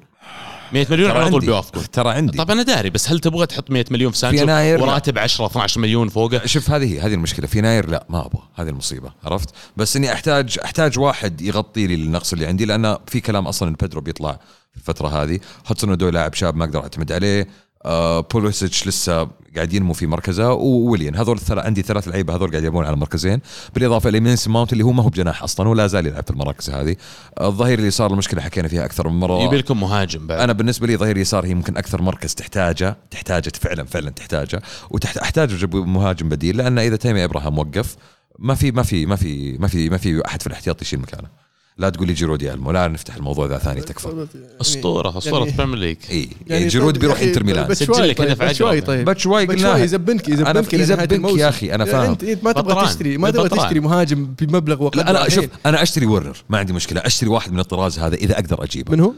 [0.74, 1.46] 100 مليون على طول عندي.
[1.46, 2.38] بيوافقون ترى عندي.
[2.38, 4.84] طب أنا داري بس هل تبغى تحط 100 مليون في سانشو يناير لا.
[4.84, 7.48] وراتب 10 12 مليون فوقه شوف هذه هذه المشكلة.
[7.48, 8.44] في يناير لا ما أبغى.
[8.56, 13.20] هذه المصيبة عرفت؟ بس إني احتاج أحتاج واحد يغطي لي النقص اللي عندي لأن في
[13.20, 14.40] كلام أصلا إن بيدرو بيطلع
[14.72, 15.40] في الفترة هذه.
[15.68, 17.48] هادسون اودوي لاعب شاب ما أقدر أعتمد عليه.
[17.86, 21.16] آه بوليسيتش لسه قاعد ينمو في مركزه وويليان.
[21.16, 23.42] هذول الثلاث عندي ثلاث لعيبة هذول قاعد يلعبون على مركزين.
[23.76, 26.96] بالإضافة لميسن ماونت اللي هو ما هو بجناح أصلا ولا زال يلعب في المراكز هذه.
[27.38, 29.42] آه، الظهير اليسار المشكلة حكينا فيها أكثر من مرة.
[29.42, 30.40] يبي لكم مهاجم بعد.
[30.40, 34.62] أنا بالنسبة لي ظهير يسار هي ممكن أكثر مركز تحتاجه تحتاجه فعلا فعلا تحتاجه.
[34.90, 37.96] وتحت أحتاج أجيب مهاجم بديل لأن إذا تامي إبراهام وقف
[38.40, 41.47] ما في ما في ما في ما في ما في أحد في الاحتياط يشيل مكانه.
[41.78, 44.28] لا تقول لي جيرو دلمو لا نفتح الموضوع ذا ثاني تكفى
[44.62, 47.78] أسطورة اسطوره يعني- Premier League إي يعني جيرو طيب بيروح يا أخي انتر ميلان بس
[47.84, 48.50] سجل شوي لك هدف طيب عجوة.
[48.50, 52.12] بس شوي طيب باتشواي شوي يزبنك أنا يزبنك يزبنك يا أخي، أنا فاهم.
[52.12, 52.86] انت أنت ما تبغى.
[52.88, 53.50] تشتري ما تبغى.
[53.50, 55.46] تشتري مهاجم بمبلغ وقدره لا لا شوف.
[55.66, 59.00] أنا أشتري ورنر ما عندي مشكلة أشتري واحد من الطراز هذا إذا أقدر أجيبه من
[59.00, 59.14] هو؟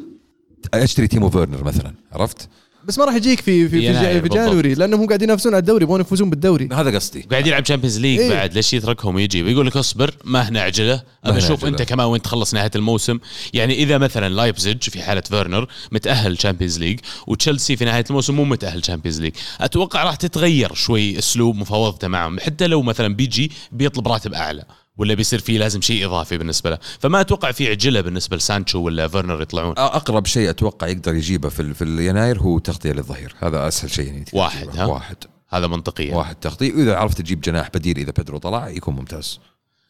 [0.74, 2.50] أشتري تيمو فيرنر مثلا عرفت
[2.86, 4.30] بس ما راح يجيك في في في, يناير في.
[4.30, 6.70] January لأنهم قاعدين ينافسون على الدوري يبغون يفوزون بالدوري.
[6.74, 7.22] هذا قصدي.
[7.22, 8.30] قاعد يلعب Champions League إيه.
[8.30, 11.04] بعد ليش يتركهم ويجي؟ يقول لك اصبر ما هنا عجلة.
[11.26, 11.66] ابى أشوف.
[11.66, 13.20] أنت كمان وين تخلص نهاية الموسم.
[13.54, 18.44] يعني إذا مثلا لايبزيج في حالة فيرنر متأهل Champions League وتشيلسي في نهاية الموسم مو
[18.44, 24.08] متأهل Champions League أتوقع راح تتغير شوي أسلوب مفاوضته معهم حتى لو مثلا بيجي بيطلب
[24.08, 24.64] راتب أعلى.
[25.00, 26.78] ولا بيصير في لازم شيء إضافي بالنسبة له.
[27.00, 29.74] فما أتوقع في عجلة بالنسبة لسانشو ولا فيرنر يطلعون.
[29.78, 33.36] أقرب شيء أتوقع يقدر يجيبه في في اليناير هو تغطية للظهير.
[33.40, 34.68] هذا أسهل شيء يعني واحد،.
[34.78, 35.18] ها؟ واحد.
[35.50, 36.16] هذا منطقيا.
[36.16, 36.74] واحد تغطية.
[36.74, 39.40] وإذا عرفت تجيب جناح بديل إذا بيدرو طلع يكون ممتاز.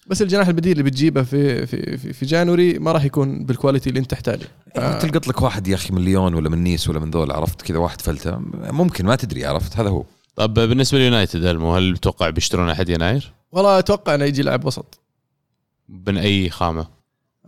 [0.07, 3.89] بس الجناح البديل اللي بتجيبه في في في, في January ما راح يكون بال quality
[3.90, 4.48] اللي أنت تحتاجه.
[4.76, 4.99] آه.
[4.99, 7.77] تلقط لك واحد يا أخي من ليون ولا من نيس ولا من ذول عرفت كذا
[7.77, 8.38] واحد فلتة.
[8.53, 10.03] ممكن ما تدري عرفت؟ هذا هو.
[10.39, 14.99] طب بالنسبة ليونايتد المو هل تتوقع بيشترون أحد يناير؟ والله أتوقع إنه يجي لاعب وسط.
[15.89, 16.87] من أي خامة؟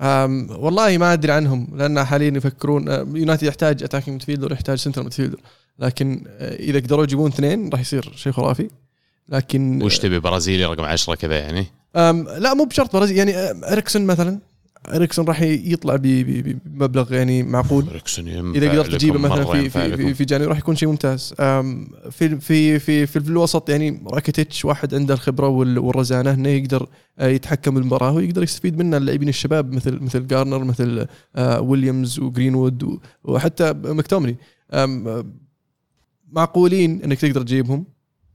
[0.01, 2.87] أم والله ما أدري عنهم لأن حاليا يفكرون
[3.17, 5.39] يونايتد يحتاج attacking midfielder يحتاج center midfielder
[5.79, 8.69] لكن أه، إذا قدروا يجيبون اثنين راح يصير شيء خرافي.
[9.29, 11.65] لكن وش تبي برازيلي رقم 10 كذا يعني؟
[11.95, 14.39] أم لا مو بشرط برازيل يعني أم، إريكسون مثلا.
[14.87, 17.87] إريكسون راح يطلع بمبلغ يعني معقول.
[17.89, 20.13] إريكسون إذا قدرت تجيبه مثلا في في.
[20.13, 21.33] في, January راح يكون شيء ممتاز.
[22.11, 26.87] في في في في الوسط يعني راكيتيتش واحد عنده الخبرة وال- والرزانة انه يقدر
[27.19, 32.99] آه، يتحكم بالمباراة ويقدر يستفيد منه اللاعبين الشباب مثل مثل جارنر مثل آه، ويليامز وجرينوود
[33.23, 33.73] وحتى
[34.71, 35.25] آه،
[36.31, 37.85] معقولين إنك تقدر تجيبهم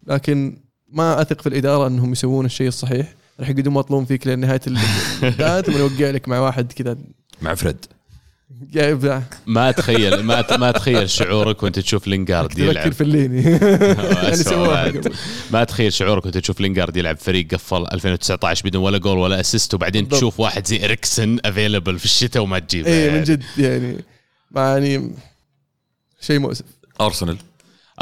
[0.07, 0.59] لكن
[0.93, 3.15] ما أثق في الإدارة إنهم يسوون الشيء الصحيح.
[3.41, 6.97] راح يقعدون يمطلون فيك لنهايه ال- ثم يوقع لك مع واحد كذا.
[7.43, 7.77] مع فريد.
[9.47, 12.93] ما اتخيل ما ما اتخيل شعورك وانت تشوف لينجارد تفكر يلعب.
[12.93, 13.43] في الليني
[14.75, 15.01] يعني.
[15.51, 19.75] ما اتخيل شعورك وانت تشوف لينجارد يلعب فريق قفل 2019 بدون ولا جول ولا اسيست
[19.75, 20.19] وبعدين بالضبط.
[20.19, 23.19] تشوف واحد زي إريكسن available في الشتاء وما تجيبه اي يعني.
[23.19, 23.97] من جد يعني.
[24.57, 25.11] يعني
[26.21, 26.65] شيء مؤسف.
[27.01, 27.37] أرسنال.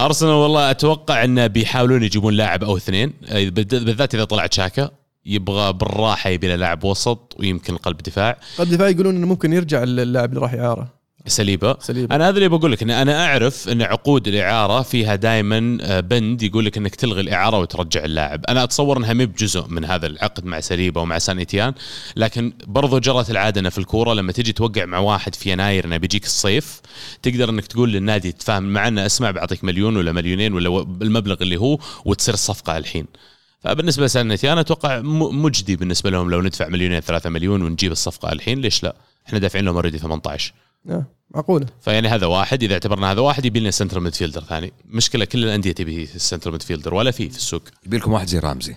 [0.00, 4.90] أرسنال والله أتوقع إنه بيحاولون يجيبون لاعب أو اثنين بالذات إذا طلع تشاكا.
[5.26, 8.36] يبغى بالراحة يبي له لاعب وسط ويمكن قلب دفاع.
[8.58, 11.76] قلب دفاع يقولون إنه ممكن يرجع اللاعب اللي راح اعاره ساليبا.
[11.80, 12.14] ساليبا.
[12.16, 16.64] أنا هذا اللي بقول لك إن أنا أعرف إن عقود الإعارة فيها دائما بند يقول
[16.64, 18.44] لك إنك تلغي الإعارة وترجع اللاعب.
[18.48, 21.72] أنا أتصور إنها مي بجزء من هذا العقد مع ساليبا ومع سان إيتيان
[22.16, 25.96] لكن برضو جرت العادة أن في الكورة لما تجي توقع مع واحد في يناير إنه
[25.96, 26.80] بيجيك الصيف
[27.22, 31.78] تقدر إنك تقول للنادي تفاهم معنا أسمع بعطيك مليون ولا مليونين ولا المبلغ اللي هو
[32.04, 33.06] وتصير الصفقة الحين.
[33.64, 38.32] فبالنسبة لسان ايتيان أتوقع م- مجدي بالنسبة لهم لو ندفع مليونين ثلاثة مليون ونجيب الصفقة
[38.32, 38.96] الحين ليش لا؟
[39.26, 40.52] إحنا دافعين لهم already 18
[40.90, 41.66] آه، معقولة.
[41.80, 44.72] فيعني هذا واحد إذا اعتبرنا هذا واحد يبي لنا center midfielder ثاني.
[44.88, 47.62] مشكلة كل الأندية تبي center midfielder ولا في في السوق.
[47.86, 48.76] يبي لكم واحد زي رامزي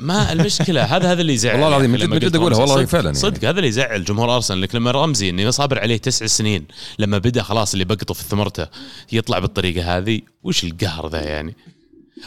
[0.00, 2.38] ما المشكلة هذا هذا اللي يزعل والله العظيم من جد- رمزي.
[2.38, 3.18] والله صدق- فعلاً يعني.
[3.18, 6.66] صدق هذا اللي يزعل جمهور أرسنال لك لما رمزي اني صابر عليه تسع سنين
[6.98, 8.66] لما بدأ خلاص اللي بقطف ثمرته
[9.12, 11.56] يطلع بالطريقة هذه وش القهر ذا يعني؟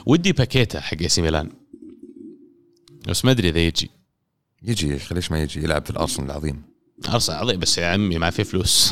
[0.06, 1.50] ودي باكيتا حق إي سي ميلان.
[3.08, 3.92] بس ما أدري إذا يجي.
[4.64, 6.62] يجي يا أخي ليش ما يجي؟ يلعب في الأرسنال العظيم.
[7.10, 8.92] أرسنال عظيم بس يا عمي ما في فلوس.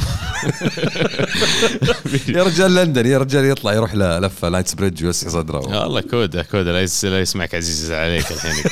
[2.35, 5.59] يا رجال لندن يا رجال يطلع يروح لفه لايتس بريدج ويوسع صدره.
[5.59, 8.63] والله كودا كودا لا يس- لا يسمعك عزيز عليك الحين.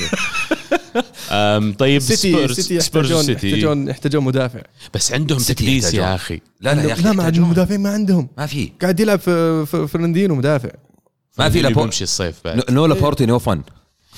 [1.72, 4.60] طيب سيتي سبيرز سيتي سبيرز يحتاجون سيتي يحتاجون يحتاجون مدافع.
[4.94, 6.04] بس عندهم تكديس يحتاجون.
[6.06, 6.40] يا أخي.
[6.60, 7.44] لا لا يا أخي لا ما يحتاجون.
[7.44, 8.28] المدافعين ما عندهم.
[8.38, 8.72] ما في.
[8.82, 10.70] قاعد يلعب في في فرناندينو مدافع.
[11.38, 12.70] ما في اللي لابورت بيمشي الصيف بعد.
[12.70, 13.62] نو لابورتي نو فن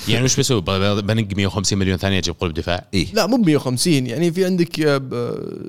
[0.09, 0.61] يعني وش بسوي
[1.03, 2.89] بنق 150 مليون ثانية أجيب قلب دفاع.
[2.95, 4.99] اي لا مو ب 150 يعني في عندك آه،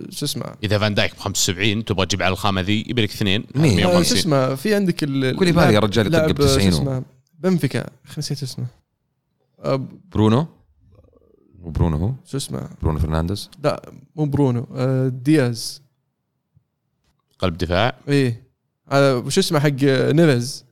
[0.09, 3.43] شو اسمه؟ إذا فان دايك ب 75 تبغى تجيب على الخامة ذي يبي لك اثنين.
[3.55, 6.53] مين؟ آه، شو 150 اسمه؟ في عندك ال- كوليبالي يا رجال يطق ب آه، شو
[6.55, 7.03] 90 اسمه؟
[7.39, 7.85] بنفيكا.
[8.17, 8.65] نسيت اسمه.
[9.59, 10.47] آه، برونو؟
[11.61, 14.67] وبرونو هو؟ شو اسمه؟ برونو فرنانديز؟ لا مو برونو.
[15.09, 15.81] دياز.
[17.39, 17.95] قلب دفاع.
[18.07, 18.43] إيه.
[18.91, 19.83] هذا شو اسمه حق
[20.13, 20.65] نيفز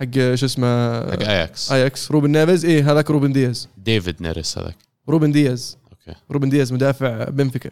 [0.00, 3.68] حق آه، شو اسمه حق اياكس اياكس روبن نيفز إيه هذاك روبن دياز.
[3.78, 4.76] ديفيد نيرس هذاك.
[5.08, 5.78] روبن دياز.
[5.92, 6.20] أوكي.
[6.30, 7.70] روبن دياز مدافع بنفيكا.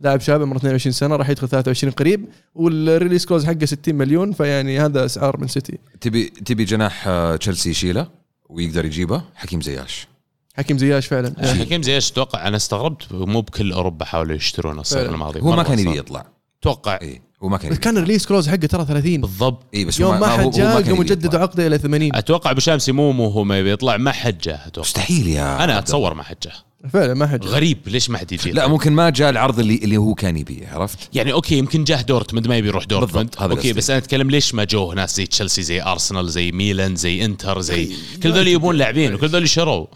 [0.00, 2.24] لاعب شاب عمره 22 سنة راح يدخل 23 قريب
[2.54, 5.78] وال release clause حقه 60 مليون فيعني هذا أسعار من سيتي.
[6.00, 8.08] تبي تبي جناح آه، تشيلسي يشيله
[8.48, 10.08] ويقدر يجيبه؟ حكيم زياش.
[10.56, 11.34] حكيم زياش فعلا.
[11.60, 15.10] حكيم زياش أتوقع أنا استغربت مو بكل أوروبا حاولوا يشترونه الصيف.
[15.10, 15.40] الماضي.
[15.40, 15.98] هو ما كان يبي.
[15.98, 16.26] يطلع.
[16.60, 19.66] أتوقع اي هو ما كان كان ال release clause حقه ترى 30 بالضبط.
[19.74, 21.40] إي بس يوم ما حد جاء قاموا جددوا.
[21.40, 24.66] عقده إلى 80 أتوقع أبو شامسي مو مو هو ما يبي يطلع ما حد جاه
[24.66, 24.88] أتوقع.
[24.88, 26.52] مستحيل يا أنا أتصور ما حد جاه
[26.92, 27.50] فعلا ما حد جاء.
[27.50, 30.68] غريب ليش ما حد يجي لا ممكن ما جاء العرض اللي اللي هو كان يبيه
[30.68, 33.26] عرفت؟ يعني أوكي يمكن جاه دورتموند ما يبي يروح دورتموند.
[33.26, 33.72] بالضبط، هذا أوكي.
[33.72, 37.60] بس أنا أتكلم ليش ما جوه ناس زي تشيلسي زي أرسنال زي ميلان زي إنتر
[37.60, 37.90] زي
[38.22, 39.86] كل ذول يبون لاعبين وكل ذول شروا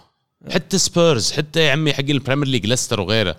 [0.51, 3.37] حتى سبيرز حتى يا عمي حق البريميرليج ليستر وغيره.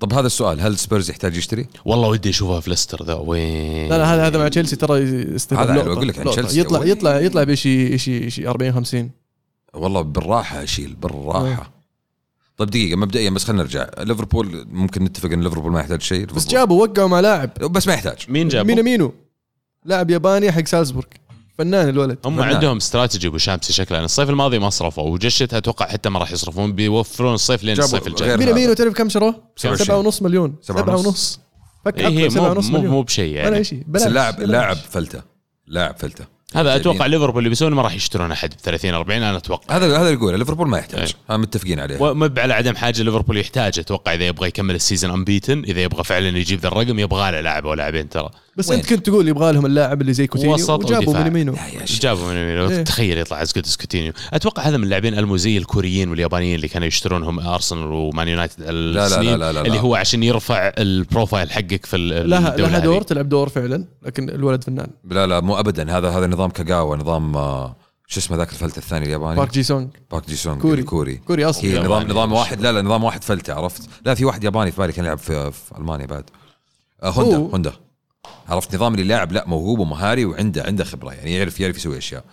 [0.00, 3.98] طب هذا السؤال هل سبيرز يحتاج يشتري؟ والله ودي أشوفها في ليستر ذا وين؟ لا
[3.98, 6.24] لا هذا هذا مع تشيلسي ترى يستهدف هذا أقول لك عن.
[6.24, 6.60] تشيلسي.
[6.60, 6.88] يطلع أول.
[6.88, 9.10] يطلع يطلع بشي شيء شيء 40 50
[9.74, 11.72] والله بالراحة اشيل بالراحة.
[12.56, 13.88] طيب دقيقة مبدئيا بس خلينا نرجع.
[13.98, 17.50] ليفربول ممكن نتفق إن ليفربول ما يحتاج شيء بس جابوا وقعوا مع لاعب.
[17.54, 18.18] بس ما يحتاج.
[18.28, 19.14] مين جابوا؟ مينامينو مينو؟
[19.84, 21.06] لاعب ياباني حق سالزبورغ.
[21.58, 22.54] فنان الولد هم فنان.
[22.54, 26.72] عندهم استراتيجي أبو شامسي شكله الصيف الماضي ما صرفوا وجشتها أتوقع حتى ما راح يصرفون
[26.72, 28.52] بيوفرون الصيف لين الصيف الجاي هذا.
[28.52, 29.86] مينو تعرف كم شروه؟ 27.
[29.86, 31.06] سبعة ونص مليون سبعة ونص.
[31.06, 31.40] ونص
[31.84, 34.34] فك إيه سبعة مو ونص مو مليون مو بشيء ولا يعني اي شيء بس بلاش.
[34.38, 35.22] اللاعب فلتة
[35.66, 37.06] لاعب فلتة هذا أتوقع.
[37.06, 40.12] ليفربول اللي بيسوونه ما راح يشترون أحد ب 30 40 أنا أتوقع هذا هذا اللي
[40.12, 41.14] يقوله ليفربول ما يحتاج أي.
[41.30, 45.62] ها متفقين عليه ومب على عدم حاجة ليفربول يحتاج أتوقع إذا يبغى يكمل السيزون انبيتن
[45.64, 48.88] إذا يبغى فعلا يجيب ذا الرقم يبغى له لاعب أو لاعبين ترى بس وين؟ انت
[48.90, 51.20] كنت تقول يبغى لهم اللاعب اللي زي كوتينيو وسط وجابوا لا
[51.80, 52.82] يا شيخ جابوا من يمين إيه.
[52.82, 56.88] تخيل يطلع as good كوتينيو أتوقع هذا من اللاعبين المو زي الكوريين واليابانيين اللي كانوا
[56.88, 59.60] يشترونهم أرسنال ومان يونايتد لا لا السنين لا لا.
[59.66, 62.84] اللي هو عشان يرفع ال profile حقك في ال- لها الدوري لها هذه.
[62.84, 66.96] دور تلعب دور فعلا لكن الولد فنان لا لا مو ابدا هذا هذا نظام كاغاوا
[66.96, 67.76] نظام آه،
[68.06, 70.82] شو اسمه ذاك الفلتة الثاني الياباني بارك جي سونغ بارك جي سونغ كوري.
[70.82, 71.88] كوري كوري أصلا هي ياباني.
[71.88, 74.92] نظام نظام واحد لا لا نظام واحد فلتة عرفت لا في واحد ياباني في بالي
[74.92, 76.24] كان يلعب في, في ألمانيا بعد
[77.02, 77.46] آه هوندا هو.
[77.46, 77.72] هوندا
[78.48, 82.24] عرفت نظام اللي لاعب لا موهوب ومهاري وعنده عنده خبرة يعني يعرف يعرف يسوي أشياء.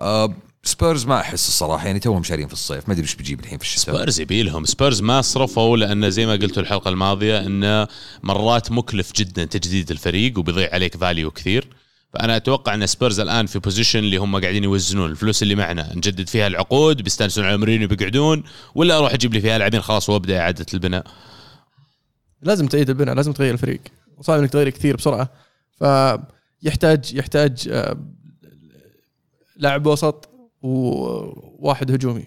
[0.00, 3.58] آه سبيرز ما أحس الصراحة يعني توهم شارين في الصيف ما أدري إيش بيجيب الحين
[3.58, 3.94] في الشتاء.
[3.94, 7.88] سبيرز يبي لهم سبيرز ما صرفوا لأن زي ما قلت الحلقة الماضية انه
[8.22, 11.68] مرات مكلف جدا تجديد الفريق وبيضيع عليك value كثير.
[12.14, 16.28] فأنا أتوقع إن سبيرز الآن في position اللي هم قاعدين يوزنون الفلوس اللي معنا نجدد
[16.28, 18.44] فيها العقود بيستانسون على مورينيو بيقعدون
[18.74, 21.04] ولا أروح أجيب لي فيها لاعبين خلاص وأبدأ إعادة البناء.
[22.42, 23.80] لازم تعيد البناء لازم تغير الفريق.
[24.18, 25.30] وصعب إنك تغير كثير بسرعة.
[25.70, 27.96] فيحتاج يحتاج آه،
[29.56, 30.28] لاعب وسط
[30.62, 32.24] وواحد هجومي.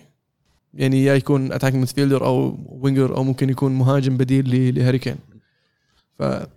[0.74, 5.18] يعني يا يكون attack midfielder أو winger أو ممكن يكون مهاجم بديل لهاري كين.
[6.20, 6.48] ف واحد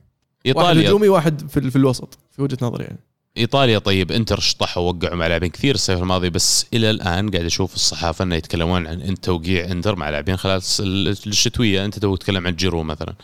[0.47, 0.89] إيطاليا.
[0.89, 2.99] هجومي واحد في, في الوسط في وجهة نظري يعني.
[3.37, 7.75] إيطاليا طيب إنتر شطحوا ووقعوا مع لاعبين كثير الصيف الماضي بس إلى الآن قاعد أشوف
[7.75, 10.63] الصحافة إنه يتكلمون عن انت توقيع إنتر مع لاعبين خلال
[11.27, 11.85] الشتوية.
[11.85, 13.15] أنت تو تتكلم عن جيرو مثلا.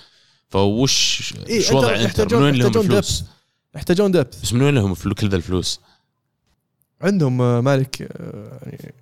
[0.50, 3.24] فوش إيه وش وضع إنتر يحتاجون- من وين لهم الفلوس
[3.74, 5.80] يحتاجون depth بس من وين لهم كل ذا الفلوس؟
[7.02, 8.94] عندهم آه، مالك آه، يعني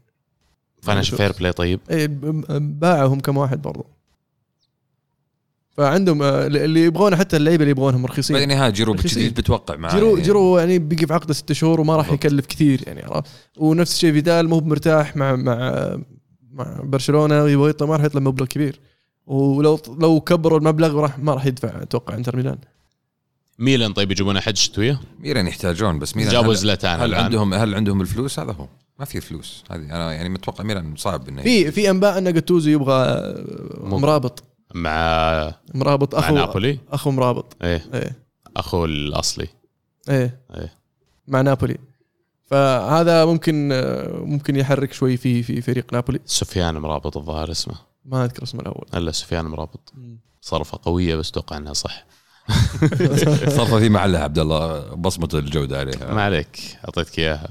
[0.82, 1.80] financial fair play طيب.
[1.90, 3.86] اي ب- باعهم كم واحد برضو.
[5.76, 8.36] فعندهم آه، اللي يبغونه حتى اللعيبة اللي يبغونهم رخيصين.
[8.36, 10.22] بعدين ها جيرو بتوقع معاه جيرو يعني.
[10.22, 12.12] جيرو يعني بيجي في عقده ست شهور وما راح.
[12.12, 15.96] يكلف كثير يعني عرفت؟ ونفس الشيء فيدال مو مرتاح مع مع
[16.52, 18.80] مع برشلونة يبغى يطلع ما راح يطلع مبلغ كبير.
[19.28, 22.59] ولو لو كبروا المبلغ راح ما راح يدفع أتوقع إنتر ميلان.
[23.59, 27.24] ميلان طيب يجيبون أحد شتويه ميلان يحتاجون بس ميلان جابوا هل- زلاتان هل الآن.
[27.24, 28.66] عندهم هل عندهم الفلوس؟ هذا هو.
[28.98, 29.64] ما في فلوس.
[29.70, 33.34] هذه أنا يعني متوقع ميلان صعب إنه في في أنباء إن جاتوزو يبغى
[33.80, 34.42] مرابط.
[34.74, 37.56] مع مرابط مع اخو نابولي؟ أخو مرابط.
[37.62, 37.82] إيه.
[37.94, 38.16] إيه.
[38.56, 39.46] أخو الأصلي.
[40.09, 40.40] إيه.
[40.55, 40.72] إيه.
[41.28, 41.76] مع نابولي.
[42.46, 43.68] فهذا ممكن
[44.24, 46.20] ممكن يحرك شوي في في فريق نابولي.
[46.26, 47.74] سفيان مرابط الظاهر اسمه.
[48.09, 48.86] ما أذكر اسمه الأول.
[48.94, 49.93] إلا سفيان مرابط.
[50.40, 52.05] صرفة قوية بس أتوقع إنها صح.
[53.56, 56.14] صرفة في محلها عبد الله بصمة الجودة عليها.
[56.14, 57.51] ما عليك أعطيتك إياها.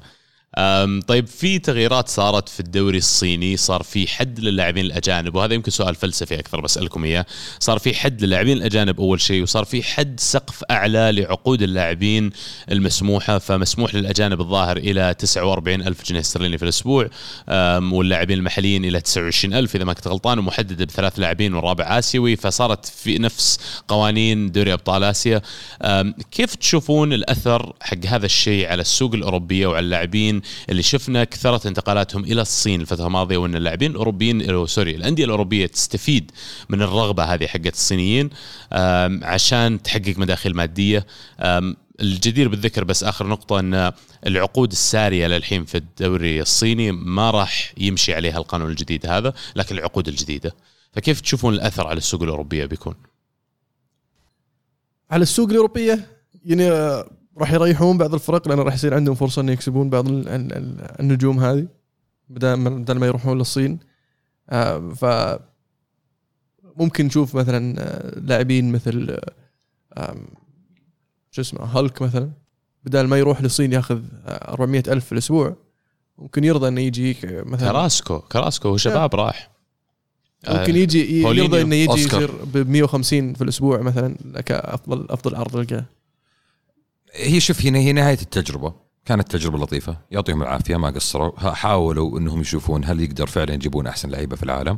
[1.08, 5.96] طيب في تغييرات صارت في الدوري الصيني؟ صار في حد للاعبين الأجانب؟ وهذا يمكن سؤال
[5.96, 7.26] فلسفي أكثر بسألكم إياه.
[7.60, 12.30] صار في حد للاعبين الأجانب أول شيء وصار في حد سقف أعلى لعقود اللاعبين
[12.72, 17.10] المسموحة فمسموح للأجانب الظاهر إلى 49 ألف جنيه استرليني في الأسبوع
[17.92, 22.86] واللاعبين المحليين إلى 29 ألف إذا ما كنت غلطان ومحدده بثلاث لاعبين والرابع آسيوي فصارت
[22.86, 25.42] في نفس قوانين دوري أبطال آسيا.
[26.32, 32.24] كيف تشوفون الأثر حق هذا الشيء على السوق الأوروبية وعلى اللاعبين اللي شفنا كثرت انتقالاتهم
[32.24, 36.32] إلى الصين الفترة الماضية وإن اللاعبين الأوروبيين سوري الأندية الأوروبية تستفيد
[36.70, 38.30] من الرغبة هذه حقت الصينيين
[39.24, 41.06] عشان تحقق مداخيل مادية.
[42.02, 43.92] الجدير بالذكر بس آخر نقطة إن
[44.28, 50.08] العقود السارية للحين في الدوري الصيني ما راح يمشي عليها القانون الجديد هذا لكن العقود
[50.08, 50.56] الجديدة.
[50.94, 52.96] فكيف تشوفون الأثر على السوق الأوروبية بيكون؟
[55.12, 56.08] على السوق الأوروبية؟
[56.46, 60.28] يعني آه، راح يريحون بعض الفرق لأن راح يصير عندهم فرصة ان يكسبون بعض ال-
[60.30, 61.68] ال- ال- النجوم هذه
[62.30, 63.80] بدل ما بدل ما يروحون للصين.
[64.50, 65.06] آه، ف
[66.78, 69.18] ممكن نشوف مثلا آه، لاعبين مثل
[69.98, 70.16] آه،
[71.32, 72.30] شو اسمه هالك مثلا
[72.84, 75.56] بدل ما يروح للصين ياخذ آه، 400 ألف في الأسبوع
[76.18, 77.72] ممكن يرضى إنه يجي مثلا.
[77.72, 79.50] كراسكو كراسكو هو شباب راح.
[80.50, 82.02] ممكن يجي يرضى إنه يجي.
[82.02, 84.16] يصير ب 150 في الأسبوع مثلا
[84.46, 85.86] كافضل افضل عرض لقاه
[87.14, 88.74] هي شوف هنا هي نهاية التجربة.
[89.06, 89.98] كانت تجربة لطيفة.
[90.12, 91.40] يعطيهم العافية ما قصروا.
[91.54, 94.78] حاولوا إنهم يشوفون هل يقدر فعلا يجيبون أحسن لعيبة في العالم.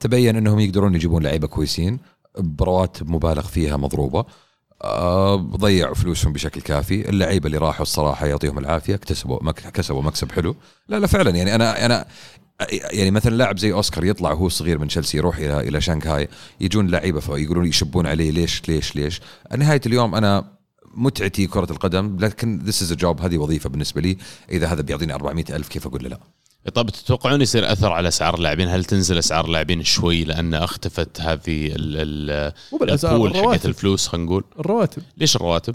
[0.00, 1.98] تبين إنهم يقدرون يجيبون لعيبة كويسين.
[2.38, 4.24] برواتب مبالغ فيها مضروبة.
[4.84, 7.08] آه، ضيعوا فلوسهم بشكل كافي.
[7.08, 8.94] اللعيبة اللي راحوا الصراحة يعطيهم العافية.
[8.94, 10.56] اكتسبوا كسبوا مكسب حلو.
[10.88, 12.06] لا لا فعلا يعني أنا أنا
[12.70, 16.28] يعني مثلا لاعب زي أوسكار يطلع وهو صغير من تشيلسي يروح إلى إلى شانغهاي
[16.60, 19.20] يجون لعيبة فيقولون يشبون عليه ليش ليش ليش.
[19.56, 20.44] نهاية اليوم أنا
[20.94, 24.16] متعتي كرة القدم لكن this is job هذه وظيفة بالنسبة لي.
[24.50, 26.18] إذا هذا بيعطيني 400 ألف كيف أقول له لا؟
[26.74, 31.66] طيب تتوقعون يصير أثر على أسعار اللاعبين؟ هل تنزل أسعار اللاعبين شوي لأن أختفت هذه
[31.66, 31.96] ال
[32.30, 32.52] ال
[33.04, 35.02] ال pool حقت الفلوس خلينا نقول؟ الرواتب.
[35.16, 35.74] ليش الرواتب؟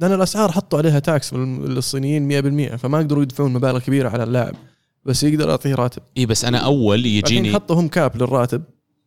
[0.00, 4.54] لأن الأسعار حطوا عليها tax من الصينيين 100% فما يقدروا يدفعون مبالغ كبيرة على اللاعب
[5.04, 6.02] بس يقدر يعطيه راتب.
[6.16, 8.62] إي بس أنا أول يجيني حطوا هم cap للراتب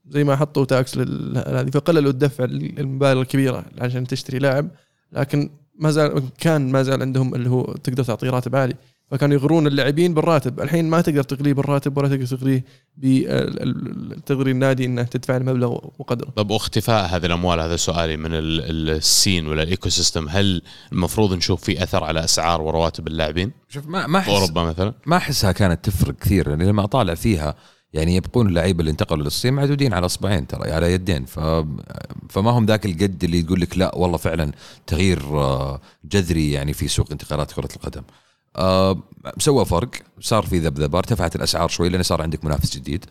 [0.09, 4.69] زي ما حطوا tax لل- هذه فقللوا الدفع المبالغ الكبيرة عشان تشتري لاعب.
[5.15, 8.73] لكن ما زال كان ما زال عندهم اللي هو تقدر تعطيه راتب عالي.
[9.11, 10.59] فكانوا يغرون اللاعبين بالراتب.
[10.61, 12.63] الحين ما تقدر تغليه بالراتب ولا تقدر تغليه
[12.97, 16.29] بتغري النادي إنه تدفع المبلغ وقدره.
[16.35, 20.61] طب واختفاء هذه الأموال هذا سؤالي من ال- ال- ال scene ولا ال ecosystem هل
[20.91, 25.17] المفروض نشوف في أثر على أسعار ورواتب اللاعبين؟ شوف ما ما أحس أوروبا مثلا؟ ما
[25.17, 27.55] أحسها كانت تفرق كثير لأن لما أطالع فيها
[27.95, 31.39] يعني يبقون اللعيبة اللي انتقلوا للصين معدودين على أصبعين ترى على يدين ف...
[32.29, 34.51] فما هم ذاك القد اللي يقول لك لا والله فعلا
[34.87, 38.01] تغيير آه، جذري يعني في سوق انتقالات كرة القدم.
[38.55, 39.03] آه،
[39.37, 39.89] سوى فرق
[40.19, 43.05] صار في ذبذبة ارتفعت الأسعار شوي لأن صار عندك منافس جديد.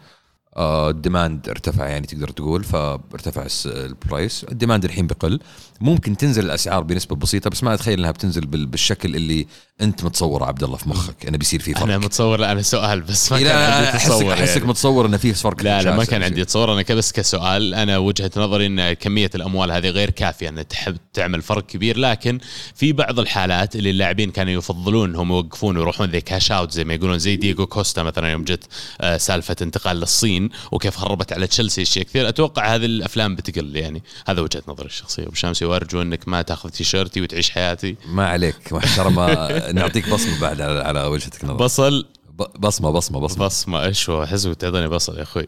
[0.57, 5.41] آه، ال demand ارتفع يعني تقدر تقول فارتفع ال price ال demand الحين بقل.
[5.81, 9.47] ممكن تنزل الأسعار بنسبة بسيطة بس ما أتخيل إنها بتنزل بال- بالشكل اللي
[9.81, 11.27] أنت متصوره عبد الله في مخك.
[11.27, 11.83] انه بيصير في فرق.
[11.83, 14.69] أنا متصور لا أنا سؤال بس ما كان لا عندي تصور أحسك يعني.
[14.69, 16.23] متصور إنه في فرق لا لا ما كان.
[16.23, 17.75] عندي تصور أنا بس كسؤال.
[17.75, 21.99] أنا وجهة نظري إن كمية الأموال هذه غير كافية إن تحب تعمل فرق كبير.
[21.99, 22.39] لكن
[22.75, 26.95] في بعض الحالات اللي اللاعبين كانوا يفضلون إنهم يوقفون ويروحون they cash out زي ما
[26.95, 28.65] يقولون زي دييغو كوستا مثلا يوم جت
[29.01, 30.44] آه، سالفة انتقال للصين.
[30.73, 32.29] وكيف خربت على تشيلسي اشياء كثير.
[32.29, 34.03] أتوقع هذه الأفلام بتقل يعني.
[34.27, 35.23] هذا وجهة نظري الشخصية.
[35.23, 37.97] أبو شامسي وأرجو إنك ما تأخذ تيشيرتي وتعيش حياتي.
[38.07, 38.73] ما عليك.
[38.73, 39.49] محترمة.
[39.73, 41.55] نعطيك بصمة بعد على, على وجهتك نظر.
[41.55, 42.07] بصل؟
[42.39, 43.47] ب- بصمة بصمة بصمة.
[43.47, 43.89] بصمة.
[43.89, 45.47] اشوى حزب تعطيني بصل يا أخوي.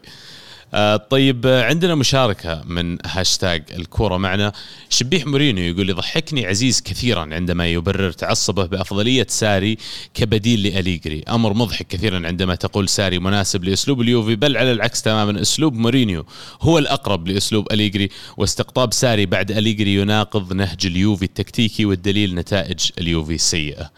[1.09, 4.51] طيب آه، عندنا مشاركة من هاشتاج الكورة معنا.
[4.89, 9.77] شبيح مورينيو يقول يضحكني عزيز كثيرا عندما يبرر تعصبه بأفضلية ساري
[10.13, 11.23] كبديل لأليجري.
[11.29, 16.25] أمر مضحك كثيرا عندما تقول ساري مناسب لأسلوب اليوفي بل على العكس تماما أسلوب مورينيو
[16.61, 18.09] هو الأقرب لأسلوب أليجري.
[18.37, 23.91] واستقطاب ساري بعد أليجري يناقض نهج اليوفي التكتيكي والدليل نتائج اليوفي السيئة.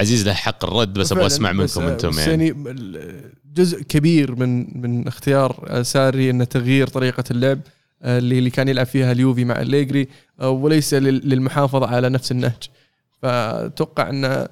[0.00, 2.50] عزيز له حق الرد بس أبغى أسمع منكم أنتم يعني.
[2.50, 7.60] ال- جزء كبير من من اختيار ساري إنه تغيير طريقة اللعب
[8.02, 10.08] آه، اللي اللي كان يلعب فيها اليوفي مع الليجري
[10.40, 12.62] آه، وليس لل- للمحافظة على نفس النهج.
[13.22, 14.46] فأتوقع أن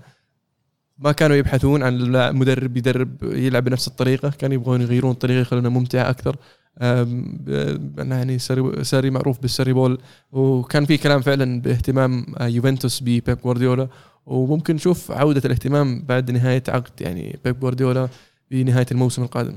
[0.98, 6.10] ما كانوا يبحثون عن مدرب يدرب يلعب بنفس الطريقة كانوا يبغون يغيرون الطريقة يخلونها ممتعه
[6.10, 6.36] أكثر.
[6.81, 9.98] أنا يعني ساري ساري معروف بالساري بول
[10.32, 13.89] وكان في كلام فعلا باهتمام آه، يوفنتوس ببيب جوارديولا
[14.27, 18.09] وممكن نشوف عودة الاهتمام بعد نهاية عقد يعني بيب جوارديولا
[18.51, 19.57] بنهاية الموسم القادم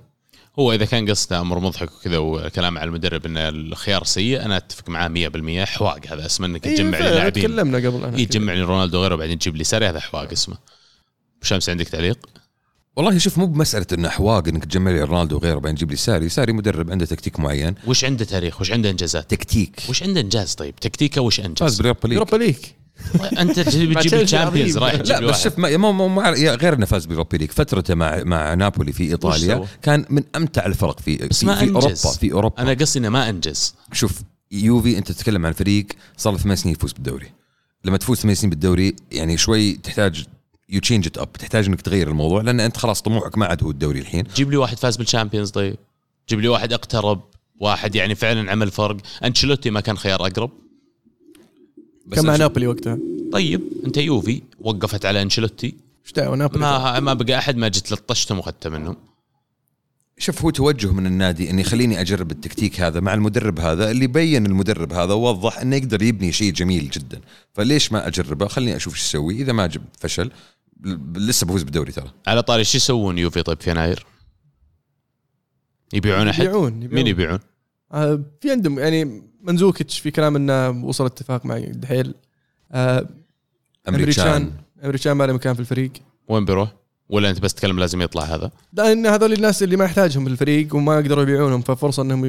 [0.60, 4.90] هو إذا كان قصده أمر مضحك وكذا وكلام على المدرب إن الخيار سيء أنا أتفق
[4.90, 5.30] معاه
[5.64, 8.62] 100% حواق هذا اسمه إنك إيه، تجمع لي لاعبين تكلمنا قبل أنا إيه تجمع لي
[8.62, 10.58] رونالدو غيره وبعدين تجيب لي ساري هذا حواق اسمه
[11.42, 12.30] شمس عندك تعليق؟
[12.96, 16.30] والله شوف مو بمسألة انه احواق إنك تجمع لي رونالدو وغيره بعدين تجيب لي ساري
[16.30, 20.54] ساري مدرب عنده تكتيك معين وش عنده تاريخ؟ وش عنده إنجازات؟ تكتيك وش عنده إنجاز
[20.54, 22.58] طيب؟ تكتيكه وش فاز؟ باليوروبا ليج يوروبا ليج
[23.42, 24.78] انت تجيب عظيم.
[24.78, 25.44] رايح لا بس.
[25.44, 29.66] شوف مو مو يا غير إنه فاز باليوروبا ليج فترته مع مع نابولي في إيطاليا؟
[29.82, 31.76] كان من أمتع الفرق في بس في, ما في أنجز.
[31.76, 34.22] اوروبا في أوروبا أنا قصدي إنه ما أنجز شوف
[34.52, 35.86] يوفي أنت تتكلم عن فريق
[36.18, 37.32] صار له ثمان سنين يفوز بالدوري
[37.86, 40.26] لما تفوز ثمان سنين بالدوري يعني شوي تحتاج
[40.70, 43.72] you change it up تحتاج إنك تغير الموضوع لأن أنت خلاص طموحك ما عاد هو
[43.72, 45.76] الدوري الحين جيب لي واحد فاز بالشامبيونز طيب
[46.30, 47.22] جيب لي واحد اقترب
[47.60, 50.52] واحد يعني فعلا عمل فرق أنشيلوتي ما كان خيار أقرب
[52.12, 52.98] كان مع نابولي وقتها
[53.32, 55.76] طيب أنت يوفي وقفت على أنشيلوتي
[56.06, 58.96] إيش دعوة نابولي ما ما بقى أحد ما جيت لطشتهم واخذته منهم
[60.18, 64.46] شوف هو توجه من النادي إني خليني أجرب التكتيك هذا مع المدرب هذا اللي بين
[64.46, 67.22] المدرب هذا ووضح إنه يقدر يبني شيء جميل جدا
[67.54, 70.32] فليش ما أجربه خليني أشوف إيش يسوي إذا ما جب فشل
[71.16, 74.06] لسه بفوز بالدوري ترى على طاري شو يسوون يوفي طيب في يناير؟
[75.94, 76.96] يبيعون أحد؟ يبيعون يبيعون.
[76.96, 77.40] مين يبيعون؟
[77.92, 82.14] آه في عندهم يعني منزوكيتش في كلام إنه وصل اتفاق مع دحيل.
[82.72, 83.08] آه
[83.90, 84.52] أمريكان.
[84.84, 85.14] أمريكان.
[85.14, 85.92] ما له مكان في الفريق.
[86.28, 86.76] وين بيروح؟
[87.10, 91.00] ولا أنت بس تكلم لازم يطلع هذا؟ لأن هذول الناس اللي ما يحتاجهم بالفريق وما
[91.00, 92.26] يقدروا يبيعونهم ففرصة إنهم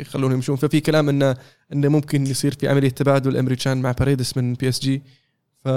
[0.00, 0.56] يخلونهم يمشون.
[0.56, 1.36] ففي كلام انه
[1.72, 5.02] إنه ممكن يصير في عملية تبادل ايمري كان مع باريديس من بي إس جي.
[5.64, 5.68] ف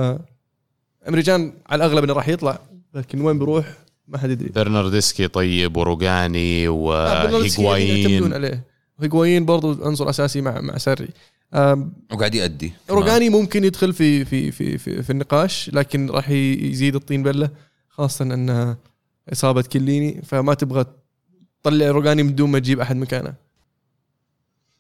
[1.07, 2.59] ايمري كان على الأغلب إنه راح يطلع
[2.93, 3.65] لكن وين بيروح
[4.07, 4.49] ما حد يدري.
[4.49, 8.61] برنارديسكي طيب وروجاني آه، يعتمدون وهيغوايين
[8.99, 11.07] عليه هيغوايين برضو عنصر أساسي مع مع ساري
[12.11, 12.73] وقاعد يأدي.
[12.89, 17.49] روجاني ممكن يدخل في في في في, في النقاش لكن راح يزيد الطين بلة
[17.89, 18.75] خاصة أن
[19.33, 20.85] إصابة كيليني فما تبغى
[21.63, 23.33] تطلع روجاني من دون ما تجيب أحد مكانه.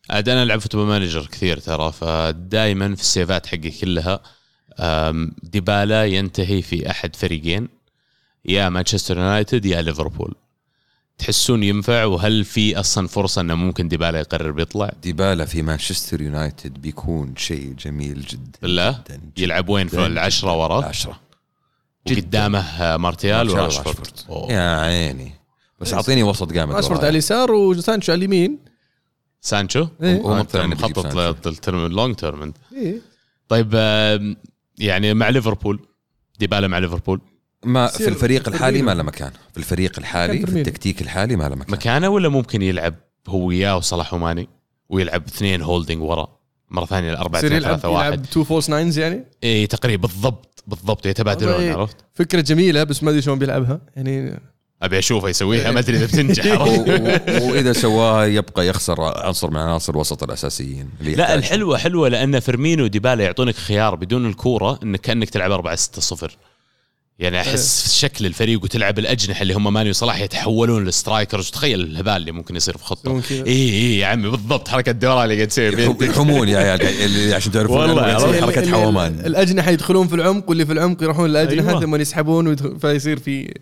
[0.09, 4.21] عاد أنا ألعب Football Manager كثير ترى فدائما في السيفات حقي كلها
[5.43, 7.67] ديبالا ينتهي في أحد فريقين
[8.45, 10.35] يا مانشستر يونايتد يا ليفربول.
[11.17, 16.73] تحسون ينفع؟ وهل في أصلا فرصة إنه ممكن ديبالا يقرر بيطلع؟ ديبالا في مانشستر يونايتد
[16.81, 21.19] بيكون شيء جميل جدا بالله جدا جداً يلعب وين في العشرة وراه عشرة
[22.09, 24.07] وقدامه آه، مارتيال وراشفورد.
[24.49, 25.31] يا عيني.
[25.79, 27.09] بس أعطيني وسط قامد راشفورد على.
[27.09, 28.59] اليسار وسانشو على اليمين.
[29.41, 30.21] سانشو؟ إيه.
[30.21, 32.57] هو مخطط ال long term أنت.
[32.73, 33.01] إيه.
[33.47, 33.73] طيب
[34.77, 35.79] يعني مع ليفربول
[36.39, 37.21] ديبالا مع ليفربول.
[37.67, 38.81] ما في الفريق الحالي.
[38.81, 40.59] ما له مكان في الفريق الحالي في.
[40.59, 42.95] التكتيك الحالي ما له مكان مكانه ولا ممكن يلعب
[43.27, 44.49] هو وياه وصلاح وماني
[44.89, 46.37] ويلعب اثنين holding ورا
[46.71, 50.07] مرة ثانية الأربعة يصير اثنين يلعب ثلاثة واحد يلعب two false nines يعني اي تقريبا
[50.07, 51.73] بالضبط بالضبط يتبادلون إيه.
[51.73, 54.39] عرفت؟ فكرة جميلة بس ما أدري شلون بيلعبها يعني
[54.81, 56.61] أبي أشوفه يسويها ما أدري إذا بتنجح
[57.47, 61.35] وإذا سواها يبقى يخسر عنصر من عناصر الوسط الأساسيين لا.
[61.35, 66.37] الحلوة حلوة لأن فيرمينو وديبالا يعطونك خيار بدون الكورة إنك كأنك تلعب 4 6 0
[67.19, 72.13] يعني أحس شكل الفريق وتلعب الأجنحة اللي هم ماني وصلاح يتحولون لل strikers تخيل الهبال
[72.13, 73.21] اللي ممكن يصير في خطة.
[73.31, 75.79] اي اي يا عمي بالضبط حركة دوران اللي قاعد تصير.
[76.01, 79.19] يحومون يا عيال عشان تعرفون والله حركة حومان.
[79.25, 81.81] الأجنحة يدخلون في العمق واللي في العمق يروحون للأجنحة أيوة.
[81.81, 83.53] ثم يسحبون فيصير في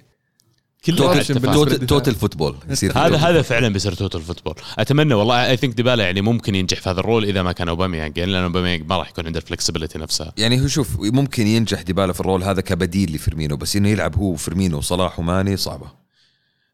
[0.85, 4.53] total- total football يصير هذا هذا فعلا بيصير total football.
[4.79, 7.69] أتمنى والله I think ديبالا يعني ممكن ينجح في هذا ال role إذا ما كان
[7.69, 10.33] اوباميانج يعني لأن اوباميانج ما راح يكون عنده ال flexibility نفسها.
[10.37, 14.15] يعني هو شوف ممكن ينجح ديبالا في ال role هذا كبديل لفيرمينو بس إنه يلعب
[14.15, 16.04] هو وفيرمينو وصلاح وماني صعبة.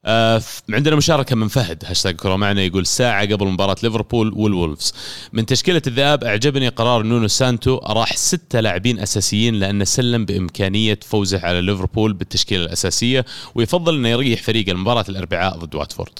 [0.05, 4.93] آه عندنا مشاركة من فهد هاشتاج كرة معنا يقول ساعة قبل مباراة ليفربول والولفز.
[5.33, 11.39] من تشكيلة الذئاب أعجبني قرار نونو سانتو راح ستة لاعبين أساسيين لأنه سلم بإمكانية فوزه
[11.39, 13.25] على ليفربول بالتشكيلة الأساسية
[13.55, 16.19] ويفضل إنه يريح فريق المباراة الأربعاء ضد واتفورد.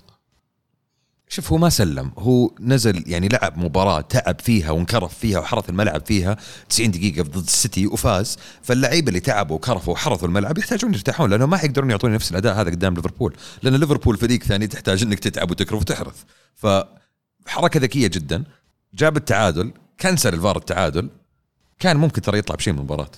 [1.33, 2.11] شوف هو ما سلم.
[2.17, 6.37] هو نزل يعني لعب مباراة تعب فيها وانكرف فيها وحرث الملعب فيها.
[6.69, 8.37] 90 دقيقة ضد السيتي وفاز.
[8.61, 12.69] فاللعيبة اللي تعبوا وكرفوا وحرثوا الملعب يحتاجون يرتاحون لأنه ما حيقدرون يعطون نفس الأداء هذا
[12.69, 13.35] قدام ليفربول.
[13.63, 16.23] لأن ليفربول فريق ثاني تحتاج أنك تتعب وتكرف وتحرث.
[16.55, 18.43] فحركة ذكية جدا.
[18.93, 21.09] جاب التعادل كنسل الفار التعادل.
[21.79, 23.11] كان ممكن ترى يطلع بشيء من المباراة.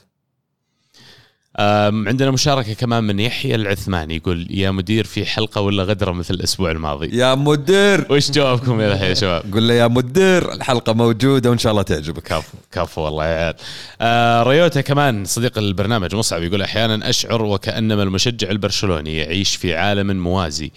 [1.60, 6.72] عندنا مشاركة كمان من يحيى العثماني يقول يا مدير في حلقة ولا غدرة مثل الأسبوع
[6.72, 8.06] الماضي؟ يا مدير!
[8.10, 11.82] وش جوابكم يا يحيى يا شباب؟ قول له يا مدير الحلقة موجودة وإن شاء الله
[11.82, 12.24] تعجبك.
[12.24, 13.56] كفو كفو والله يا عيال.
[14.02, 20.24] آه ريوتا كمان صديق البرنامج مصعب يقول أحيانا أشعر وكأنما المشجع البرشلوني يعيش في عالم
[20.24, 20.72] موازي.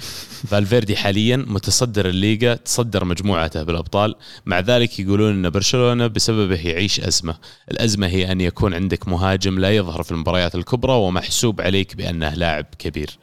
[0.49, 4.15] فالفيردي حاليا متصدر الليغا تصدر مجموعته بالأبطال.
[4.47, 7.35] مع ذلك يقولون إن برشلونة بسببه يعيش أزمة.
[7.71, 12.67] الأزمة هي أن يكون عندك مهاجم لا يظهر في المباريات الكبرى ومحسوب عليك بأنه لاعب
[12.79, 13.19] كبير.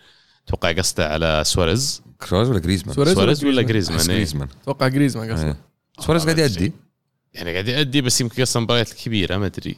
[0.48, 2.02] أتوقع قصده على سواريز.
[2.30, 4.16] كروز ولا جريزمان؟ سواريز سواريز ولا جريزمان؟ إيه.
[4.16, 4.48] جريزمان.
[4.62, 5.58] أتوقع جريزمان قصدي إيه.
[6.00, 6.74] سواريز قاعد يأدي؟
[7.34, 9.78] يعني قاعد يأدي بس يمكن قصة المباريات الكبيرة ما أدري.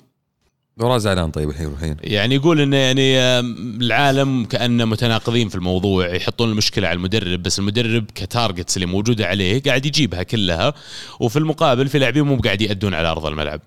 [0.79, 1.95] وراه زعلان طيب الحين الحين.
[2.03, 3.19] يعني يقول إنه يعني
[3.81, 9.61] العالم كأنه متناقضين في الموضوع يحطون المشكلة على المدرب بس المدرب كتارجتس اللي موجودة عليه
[9.61, 10.73] قاعد يجيبها كلها
[11.19, 13.61] وفي المقابل في لاعبين مو قاعد يأدون على أرض الملعب.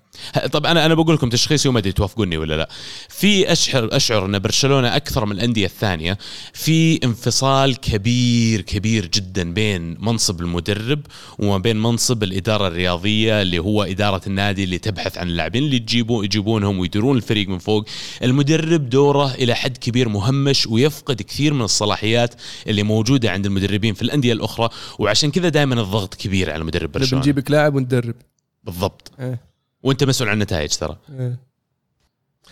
[0.51, 2.69] طب أنا أنا بقول لكم تشخيصي وما أدري توافقوني ولا لا.
[3.09, 6.17] في اشعر أشعر إن برشلونة أكثر من الأندية الثانية
[6.53, 10.99] في انفصال كبير كبير جدا بين منصب المدرب
[11.39, 16.25] وما بين منصب الإدارة الرياضية اللي هو إدارة النادي اللي تبحث عن اللاعبين اللي تجيبون
[16.25, 17.85] يجيبونهم ويديرون الفريق من فوق.
[18.23, 22.35] المدرب دوره إلى حد كبير مهمش ويفقد كثير من الصلاحيات
[22.67, 24.69] اللي موجودة عند المدربين في الأندية الأخرى
[24.99, 27.21] وعشان كذا دائما الضغط كبير على مدرب نبي برشلونة.
[27.21, 28.15] نجيبك لاعب وندرب.
[28.63, 29.11] بالضبط.
[29.19, 29.39] إيه.
[29.83, 30.97] وأنت مسؤول عن النتائج ترى.
[31.19, 31.39] إيه.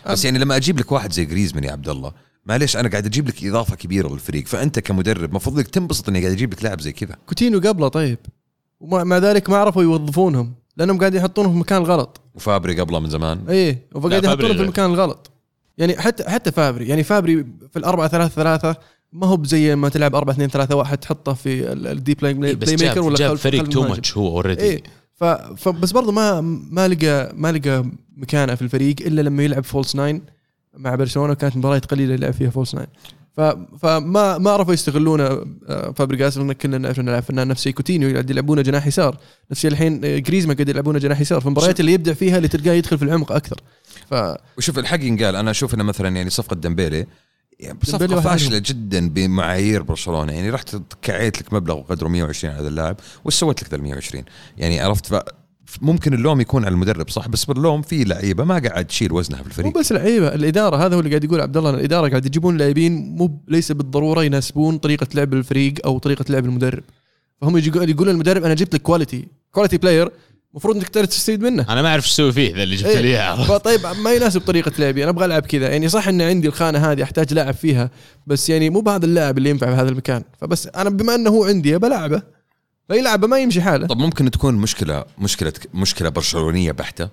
[0.07, 2.11] بس يعني لما أجيب لك واحد زي جريزمان يا عبد الله
[2.45, 6.31] معليش أنا قاعد أجيب لك إضافة كبيرة للفريق فأنت كمدرب المفروض لك تنبسط إني قاعد
[6.31, 7.15] أجيب لك لاعب زي كذا.
[7.27, 8.17] كوتينيو قبله طيب.
[8.79, 10.53] ومع مع ذلك ما عرفوا يوظفونهم.
[10.77, 14.63] لأنهم قاعد يحطونهم في المكان الغلط وفابري قبله من زمان إيه وقاعد يحطونهم في.
[14.63, 15.31] المكان الغلط
[15.77, 18.75] يعني حتى حتى فابري يعني فابري في الأربعة ثلاثة ثلاثة
[19.13, 22.69] ما هو زي ما تلعب 4 2 3 1 تحطه في الديب بلاي إيه، بس
[22.69, 23.81] بلاي ميكر جاب, ولا جاب فريق تو.
[23.81, 24.83] ماتش هو اوريدي إيه
[25.13, 25.23] ف...
[25.23, 26.41] فبس برضه ما
[26.71, 27.85] ما لقى ما لقى
[28.17, 30.21] مكانة في الفريق إلا لما يلعب فولس ناين
[30.73, 32.87] مع برشلونة كانت مباريات قليلة يلعب فيها فولس ناين.
[33.37, 37.71] فما ما عرفوا يستغلون آه، فابريجاس لأن كلنا نعرف إنه فنان نفسي.
[37.71, 39.17] كوتينيو قاعد يلعبونه جناح يسار.
[39.51, 41.39] نفس الحين آه، جريزمان قاعد يلعبونه جناح يسار.
[41.39, 43.61] في المباريات اللي يبدع فيها اللي تلقاه يدخل في العمق أكثر.
[44.09, 44.15] ف
[44.57, 47.07] وشوف الحق ينقال أنا أشوف إنه مثلا يعني صفقة ديمبيلي
[47.59, 50.33] يعني صفقة فاشلة جدا بمعايير برشلونة.
[50.33, 53.83] يعني رحت كعيت لك مبلغ قدره 120 على هذا اللاعب وش سويت لك ذا ال
[53.83, 54.23] 120
[54.57, 55.13] يعني عرفت
[55.81, 59.43] ممكن اللوم يكون على المدرب صح؟ بس باللوم في لعيبة ما قاعد تشيل وزنها في
[59.43, 62.57] مو الفريق بس لعيبة الإدارة هذا هو اللي قاعد يقول عبد الله الإدارة قاعد يجيبون
[62.57, 66.83] لاعبين مو ليس بالضرورة يناسبون طريقة لعب الفريق أو طريقة لعب المدرب.
[67.41, 70.11] فهم يجي يقولون للمدرب أنا جبت لك quality quality player
[70.51, 71.65] المفروض إنك تقدر تستفيد منه.
[71.69, 74.71] أنا ما أعرف إيش أسوي فيه ذا اللي جبت لي إياه؟ طيب ما يناسب طريقة
[74.79, 75.69] لعبي أنا أبغى ألعب كذا.
[75.69, 77.91] يعني صح إن عندي الخانة هذه أحتاج لاعب فيها
[78.27, 80.23] بس يعني مو بهذا اللاعب اللي ينفع في هذا المكان.
[80.41, 82.36] فبس أنا بما إنه هو عندي بلعبه
[82.87, 83.87] فيلعبه ما يمشي حاله.
[83.87, 87.09] طب ممكن تكون مشكلة مشكلة مشكلة برشلونية بحتة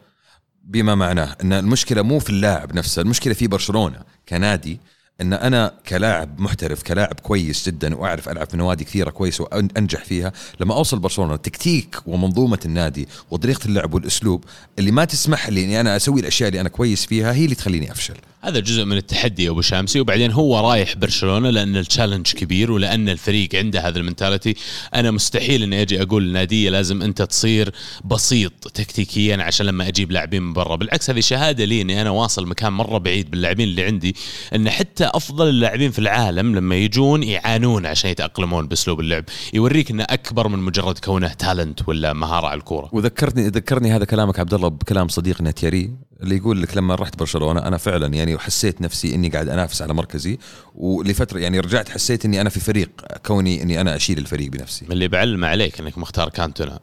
[0.64, 3.98] بما معناه إن المشكلة مو في اللاعب نفسه المشكلة في برشلونة
[4.28, 4.80] كنادي
[5.20, 10.32] إن أنا كلاعب محترف كلاعب كويس جدا وأعرف ألعب في نوادي كثيرة كويس وانجح فيها
[10.60, 14.44] لما أوصل برشلونة التكتيك ومنظومة النادي وطريقة اللعب والأسلوب
[14.78, 17.92] اللي ما تسمح لي إني أنا أسوي الأشياء اللي أنا كويس فيها هي اللي تخليني
[17.92, 18.14] أفشل.
[18.44, 23.54] هذا جزء من التحدي أبو شامسي وبعدين هو رايح برشلونة لأن التشالنج كبير ولأن الفريق
[23.54, 24.54] عنده هذا المنتاليتي.
[24.94, 27.72] أنا مستحيل إني أجي أقول لناديه لازم أنت تصير
[28.04, 30.76] بسيط تكتيكيا عشان لما أجيب لاعبين من برا.
[30.76, 34.16] بالعكس هذه شهادة لي إني أنا واصل مكان مرة بعيد باللاعبين اللي عندي
[34.54, 39.24] إن حتى أفضل اللاعبين في العالم لما يجون يعانون عشان يتأقلمون بأسلوب اللعب.
[39.54, 42.88] يوريك إنه أكبر من مجرد كونه تالنت ولا مهارة على الكورة.
[42.92, 45.90] وذكرتني ذكرني هذا كلامك عبد الله بكلام صديقنا تيري
[46.22, 49.94] اللي يقول لك لما رحت برشلونة أنا فعلا يعني حسيت نفسي إني قاعد أنافس على
[49.94, 50.38] مركزي
[50.74, 52.88] ولفترة يعني رجعت حسيت إني أنا في فريق
[53.26, 54.84] كوني إني أنا أشيل الفريق بنفسي.
[54.84, 56.78] من اللي بعلم عليك إنك مختار كانتونا.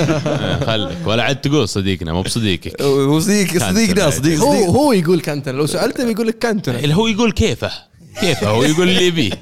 [0.66, 1.06] خليك.
[1.06, 2.80] ولا عاد تقول صديقنا مو بصديقك.
[2.80, 7.06] وصديق صديقنا صديق هو صديق هو يقول كانتنا لو سألته بيقول لك كانتنا اللي هو
[7.06, 7.70] يقول كيفه.
[8.20, 8.48] كيفه.
[8.48, 9.32] هو يقول اللي يبيه.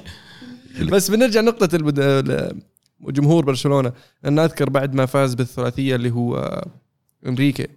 [0.81, 1.99] بس بنرجع نقطة البد...
[1.99, 2.59] ال-
[3.01, 3.91] جمهور برشلونة.
[4.25, 6.67] أنا أذكر بعد ما فاز بالثلاثية اللي هو آه،
[7.25, 7.63] إنريكي.
[7.63, 7.67] آه،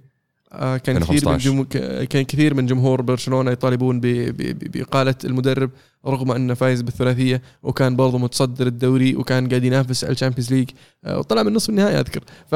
[0.53, 1.51] كان كثير من 2015.
[1.51, 1.62] جم...
[2.05, 4.07] كان كثير من جمهور برشلونة يطالبون ب...
[4.07, 4.37] ب...
[4.37, 5.70] ب- بإقالة المدرب
[6.07, 10.70] رغم أنه فايز بالثلاثية وكان برضه متصدر الدوري وكان قاعد ينافس على ال Champions League
[11.05, 12.24] آه، وطلع من نصف النهائي أذكر.
[12.51, 12.55] ف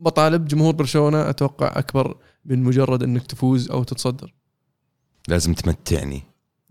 [0.00, 4.34] مطالب جمهور برشلونة أتوقع أكبر من مجرد أنك تفوز أو تتصدر.
[5.28, 6.22] لازم تمتعني.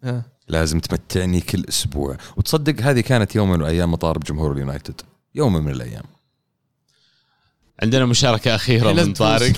[0.03, 0.23] آه.
[0.47, 2.17] لازم تمتعني كل أسبوع.
[2.37, 5.01] وتصدق هذه كانت يوم من الأيام مطالب جمهور اليونايتد.
[5.35, 6.03] يوم من الأيام.
[7.83, 9.53] عندنا مشاركة أخيرة من طارق.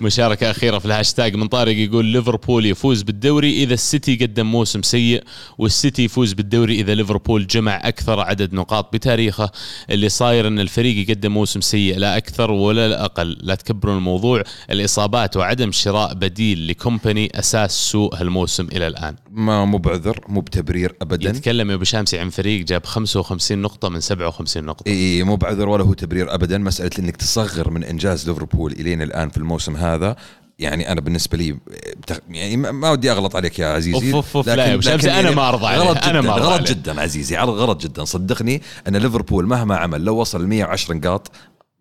[0.00, 5.24] مشاركة أخيرة في الهاشتاج من طارق يقول ليفربول يفوز بالدوري إذا السيتي قدم موسم سيء
[5.58, 9.50] والسيتي يفوز بالدوري إذا ليفربول جمع أكثر عدد نقاط بتاريخه.
[9.90, 13.38] اللي صاير أن الفريق يقدم موسم سيء لا أكثر ولا لا أقل.
[13.40, 19.16] لا تكبرون الموضوع الإصابات وعدم شراء بديل لكومباني أساس سوء هالموسم إلى الآن.
[19.30, 21.30] ما مو بعذر مو بتبرير ابدا.
[21.30, 24.88] يتكلم يا أبو شامسي عن فريق جاب 55 نقطة من 57 نقطة.
[24.88, 26.58] إي مو بعذر ولا هو تبرير ابدا.
[26.58, 30.16] مسألة إنك تصغر من إنجاز ليفربول الين الآن في الموسم هذا
[30.58, 31.52] يعني أنا بالنسبة لي
[31.96, 32.18] بتخ...
[32.30, 35.30] يعني ما ودي أغلط عليك يا عزيزي أوف أوف أوف، لا يا أبو شمس، أنا
[35.30, 36.70] ما عليه، غلط أنا جدا ما أرضى غلط عليه.
[36.70, 38.04] جدا عزيزي غلط جدا.
[38.04, 41.30] صدقني أن ليفربول مهما عمل لو وصل 110 نقاط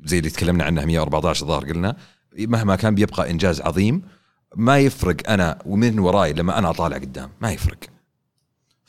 [0.05, 1.95] زي اللي تكلمنا عنها 114 ظهر قلنا
[2.38, 4.01] مهما كان بيبقى إنجاز عظيم
[4.55, 7.77] ما يفرق أنا ومن وراي لما أنا أطالع قدام ما يفرق.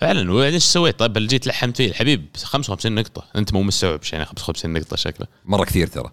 [0.03, 4.25] فعلا وبعدين سويت؟ طيب اللي جيت لحمت فيه الحبيب 55 نقطة، أنت مو مستوعب يعني
[4.25, 5.27] 55 نقطة شكله.
[5.45, 6.13] مرة كثير ترى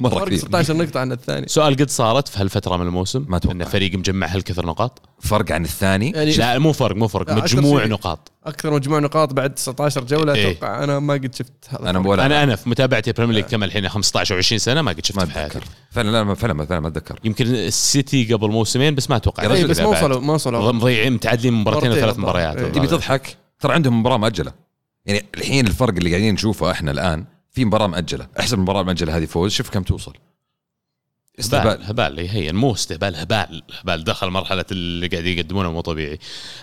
[0.00, 3.36] مرة فرق كثير 16 نقطة عن الثاني سؤال قد صارت في هالفترة من الموسم ما
[3.36, 3.54] أتوقع.
[3.56, 7.84] إن فريق مجمع هالكثر نقاط؟ فرق عن الثاني يعني لا مو فرق مو فرق مجموع.
[7.86, 10.50] نقاط أكثر مجموع نقاط بعد 19 جولة إيه.
[10.50, 11.98] أتوقع أنا ما قد شفت هذا أنا.
[11.98, 14.96] ولا أنا أنا في متابعتي ال Premier League كم الحين 15 و20 سنة ما قد
[14.96, 18.50] ما شفت في حياتي أتذكر فعلا لا ما- فعلا فعلا ما أتذكر يمكن السيتي قبل
[18.50, 19.86] موسمين بس ما أتوقع رجل بس ما.
[19.86, 22.20] وصلوا ما وصلوا مضيعين متعادلين مباراتين وثلاث الظاهر.
[22.30, 22.72] مباريات إيه.
[22.72, 22.86] تبي.
[22.86, 24.52] تضحك ترى عندهم مباراة مؤجلة
[25.06, 29.24] يعني الحين الفرق اللي قاعدين نشوفه إحنا الآن في مباراة مؤجله احسب المباراه المؤجله هذه
[29.24, 29.52] فوز.
[29.52, 30.10] شوف كم توصل.
[30.10, 31.84] هبال استهبال.
[31.84, 36.18] هبال هي مو استهبال هبال هبال دخل مرحلة اللي قاعد يقدمونه مو طبيعي.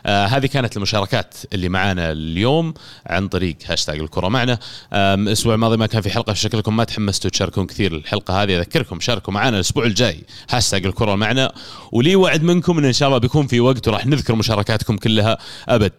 [0.05, 2.73] آه هذه كانت المشاركات اللي معانا اليوم
[3.05, 4.27] عن طريق هاشتاج الكرة.
[4.27, 4.59] معنا
[4.93, 8.57] الأسبوع الماضي ما كان في حلقة شكلكم ما تحمستوا تشاركون كثير الحلقة هذه.
[8.59, 10.23] أذكركم شاركوا معنا الأسبوع الجاي.
[10.49, 11.53] هاشتاج الكرة معنا.
[11.91, 15.37] ولي وعد منكم إن إن شاء الله بيكون في وقت وراح نذكر مشاركاتكم كلها
[15.69, 15.93] أبد.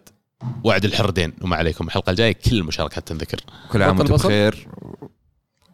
[0.64, 1.32] وعد الحر دين.
[1.42, 1.86] وما عليكم.
[1.86, 3.40] الحلقة الجاية كل المشاركات تنذكر
[3.72, 4.14] كل عام وأنتم.
[4.14, 4.68] بخير.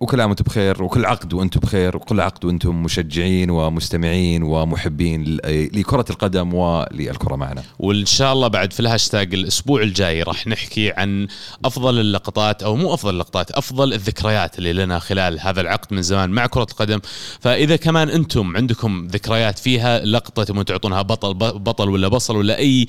[0.01, 5.39] وكل عام وأنتم بخير وكل عقد وأنتم بخير وكل عقد وأنتم مشجعين ومستمعين ومحبين
[5.75, 7.63] لكرة القدم وللكرة معنا.
[7.79, 11.27] وإن شاء الله بعد في الهاشتاج الأسبوع الجاي راح نحكي عن
[11.65, 16.31] أفضل اللقطات أو مو أفضل اللقطات أفضل الذكريات اللي لنا خلال هذا العقد من زمان
[16.31, 17.01] مع كرة القدم.
[17.41, 22.87] فإذا كمان أنتم عندكم ذكريات فيها لقطة تبون تعطونها بطل بطل ولا بصل ولا أي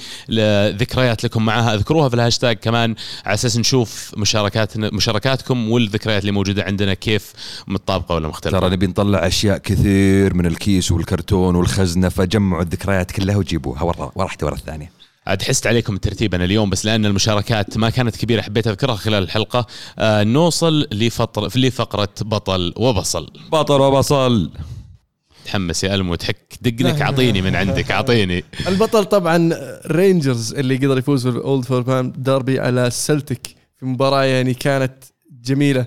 [0.72, 2.95] ذكريات لكم معها اذكروها في الهاشتاج كمان
[3.26, 7.34] على أساس نشوف مشاركاتنا مشاركاتكم والذكريات اللي موجودة عندنا كيف
[7.68, 8.60] متطابقة ولا مختلفة.
[8.60, 13.84] ترى نبي نطلع أشياء كثير من الكيس والكرتون والخزنة فجمعوا الذكريات كلها وجيبوها.
[13.84, 14.92] ورا واحدة ورا الثانية.
[15.28, 19.24] عاد حست عليكم الترتيب أنا اليوم بس لأن المشاركات ما كانت كبيرة حبيت أذكرها خلال
[19.24, 19.68] الحلقة.
[20.00, 23.32] آه نوصل لفطر لفقرة بطل وبصل.
[23.52, 24.52] بطل وبصل.
[25.46, 27.02] تحمس يا ألمو تحك دقنك.
[27.02, 28.44] أعطيني من عندك أعطيني.
[28.68, 29.50] البطل طبعا
[29.88, 35.04] رينجرز اللي قدر يفوز في ال Old Firm Derby على السلتيك في مباراة يعني كانت
[35.44, 35.86] جميلة.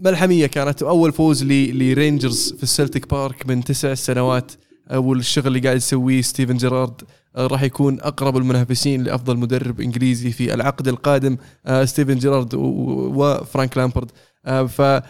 [0.00, 4.52] ملحمية كانت أول فوز لرينجرز في السلتيك بارك من تسع سنوات.
[4.92, 7.02] والشغل اللي قاعد يسويه ستيفن جيرارد
[7.36, 11.36] آه، راح يكون أقرب المنافسين لأفضل مدرب إنجليزي في العقد القادم
[11.66, 14.10] آه، ستيفن جيرارد وفرانك لامبرد.
[14.46, 15.02] آه، ف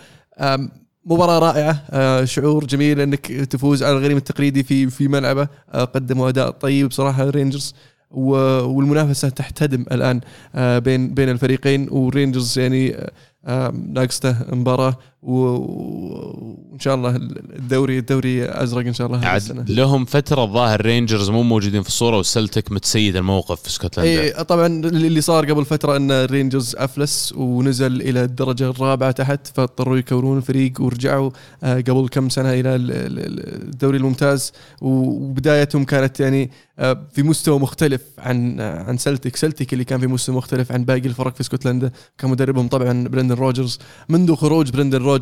[1.07, 5.49] مباراة رائعة شعور جميل إنك تفوز على الغريم التقليدي في في ملعبه.
[5.75, 7.75] قدموا أداء طيب بصراحة رينجرز.
[8.15, 10.20] و- والمنافسة تحتدم الآن
[10.55, 13.11] آه، بين بين الفريقين ورينجرز يعني آه،
[13.47, 14.95] آه، ناقصته و- و-
[15.25, 19.65] وإن شاء الله الدوري الدوري أزرق إن شاء الله عاد السنة.
[19.69, 24.67] لهم فترة الظاهر رينجرز مو موجودين في الصورة والسلتك متسيد الموقف في اسكتلندا اي طبعا
[24.67, 30.73] اللي صار قبل فترة إن الرينجرز أفلس ونزل إلى الدرجة الرابعة تحت فاضطروا يكونون فريق
[30.81, 31.31] ورجعوا
[31.65, 34.53] آه، قبل كم سنة إلى ال- ال- الدوري الممتاز.
[34.81, 40.37] وبدايتهم كانت يعني آه، في مستوى مختلف عن عن سلتيك سلتيك اللي كان في مستوى
[40.37, 43.79] مختلف عن باقي الفرق في اسكتلندا كان مدربهم طبعا برندن روجرز
[44.09, 45.14] منذ خروج برندن روجرز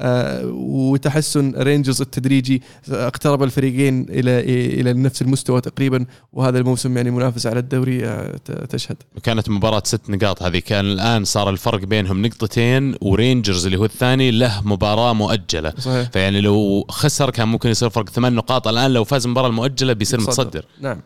[0.00, 4.40] آه، وتحسن رينجرز التدريجي اقترب الفريقين إلى
[4.80, 8.36] إلى نفس المستوى تقريبا وهذا الموسم يعني منافس على الدوري آه،
[8.68, 8.96] تشهد.
[9.22, 10.58] كانت مباراة ست نقاط هذه.
[10.58, 15.72] كان الآن صار الفرق بينهم نقطتين ورينجرز اللي هو الثاني له مباراة مؤجلة.
[15.78, 16.10] صحيح.
[16.10, 18.68] فيعني لو خسر كان ممكن يصير فرق ثمان نقاط.
[18.68, 20.64] الآن لو فاز المباراة المؤجلة بيصير متصدر.
[20.80, 21.00] نعم.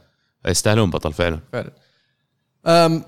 [0.48, 1.40] يستاهلون بطل فعلا.
[1.52, 1.70] فعلا.
[2.66, 3.04] أم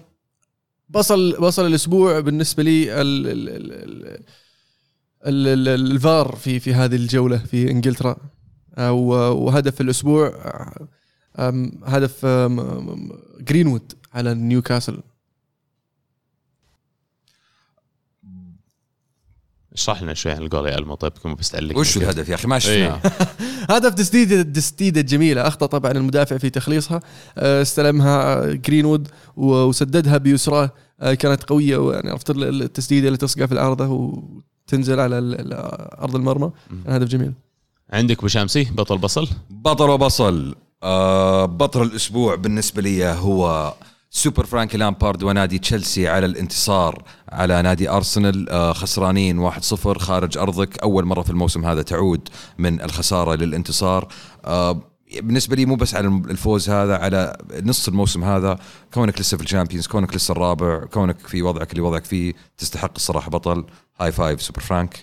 [0.88, 4.20] بصل بصل الأسبوع بالنسبة لي ال ال ال
[5.24, 8.16] الفار في في هذه الجولة في إنجلترا.
[8.76, 10.32] أو- وهدف الأسبوع
[11.38, 12.26] أم، هدف
[13.40, 15.00] جرينوود على نيوكاسل.
[19.72, 20.94] اشرح لنا شوي عن الجول يا ألمو.
[20.94, 23.00] طيب كم بس تعلق وش الهدف يا أخي؟ ما شفناه.
[23.76, 25.46] هدف تسديده تسديدة جميلة.
[25.48, 27.00] أخطأ طبعا المدافع في تخليصها.
[27.38, 30.70] آه، استلمها جرينوود وسددها بيسراه.
[31.00, 33.86] آه، كانت قوية ويعني عرفت ال- التسديدة اللي تصقع في العارضة
[34.66, 35.52] وتنزل على ال- ال-
[36.02, 36.50] أرض المرمى.
[36.84, 37.32] كان هدف جميل.
[37.92, 40.54] عندك أبو شامسي بطل بصل؟ بطل وبصل.
[40.82, 43.74] آه بطل الأسبوع بالنسبة لي هو
[44.10, 48.48] سوبر فرانك لامبارد ونادي تشيلسي على الانتصار على نادي أرسنال.
[48.48, 50.78] آه خسرانين 1-0 خارج أرضك.
[50.78, 52.28] أول مرة في الموسم هذا تعود
[52.58, 54.08] من الخسارة للانتصار.
[54.44, 54.80] آه
[55.14, 58.58] بالنسبة لي مو بس على الفوز هذا على نص الموسم هذا
[58.94, 62.92] كونك لسه في ال Champions كونك لسه الرابع كونك في وضعك اللي وضعك فيه تستحق
[62.96, 63.64] الصراحة بطل.
[64.00, 65.02] High five super فرانك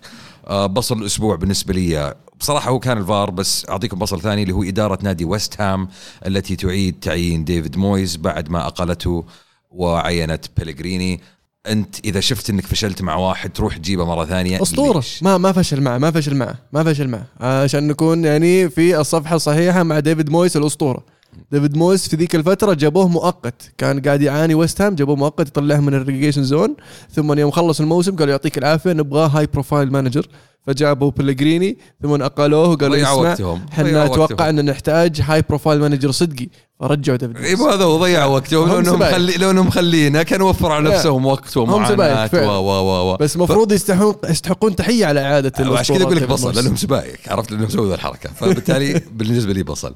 [0.52, 5.00] بصل الأسبوع بالنسبة لي بصراحة هو كان الفار بس أعطيكم بصل ثاني اللي هو إدارة
[5.02, 5.88] نادي ويست هام
[6.28, 9.26] التي تعيد تعيين ديفيد مويز بعد ما أقلته
[9.72, 11.22] وعينت بيلغريني
[11.68, 14.62] أنت إذا شفت إنك فشلت مع واحد تروح تجيبه مرة ثانية.
[14.62, 14.98] أسطورة.
[14.98, 17.26] ليش؟ ما ما فشل معه ما فشل معه ما فشل معه.
[17.64, 21.04] عشان نكون يعني في الصفحة الصحيحة مع ديفيد مويس الأسطورة.
[21.52, 25.80] ديفيد مويس في ذيك الفترة جابوه مؤقت كان قاعد يعاني ويست هام جابوه مؤقت يطلعه
[25.80, 26.76] من ال relegation zone
[27.12, 30.28] ثم يوم خلص الموسم قالوا يعطيك العافية نبغاه high profile manager
[30.68, 33.66] فجابوا بلغريني ثم اقلوه وقالوا ضيعوا اسمع وقتهم.
[33.74, 34.48] إحنا وقتهم.
[34.48, 36.48] ان نحتاج high profile manager صدقي
[36.80, 39.00] فرجعوا ديفيد اي هذا هو ضيع وقتهم هم لو إنهم.
[39.00, 40.90] مخلي لو إنهم مخلينا كانوا وفروا على.
[40.90, 42.38] نفسهم وقت ومعاناة و.
[42.38, 46.56] و و و بس المفروض يستحقون يستحقون تحية على إعادة عشان كذا أقول لك بصل.
[46.56, 49.94] لأنهم سبايك عرفت لأنهم سووا الحركة فبالتالي بالنسبة لي بصل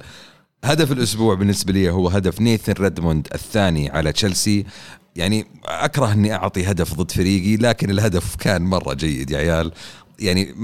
[0.63, 4.65] هدف الأسبوع بالنسبة لي هو هدف نيثن ريدموند الثاني على تشيلسي.
[5.15, 9.71] يعني أكره أني أعطي هدف ضد فريقي لكن الهدف كان مرة جيد يا عيال.
[10.19, 10.55] يعني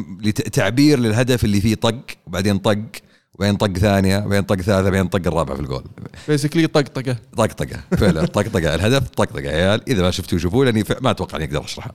[0.53, 2.85] تعبير للهدف اللي فيه طق وبعدين طق
[3.33, 5.83] وبعدين طق ثانية وبعدين طق ثالثة وبعدين طق الرابع في الجول.
[6.27, 9.89] basically طقطقه طقطقه فعلا طقطقه الهدف طقطقه يا عيال.
[9.89, 11.93] إذا ما شفتوه شوفوه لأني ما أتوقع أني أقدر اشرحها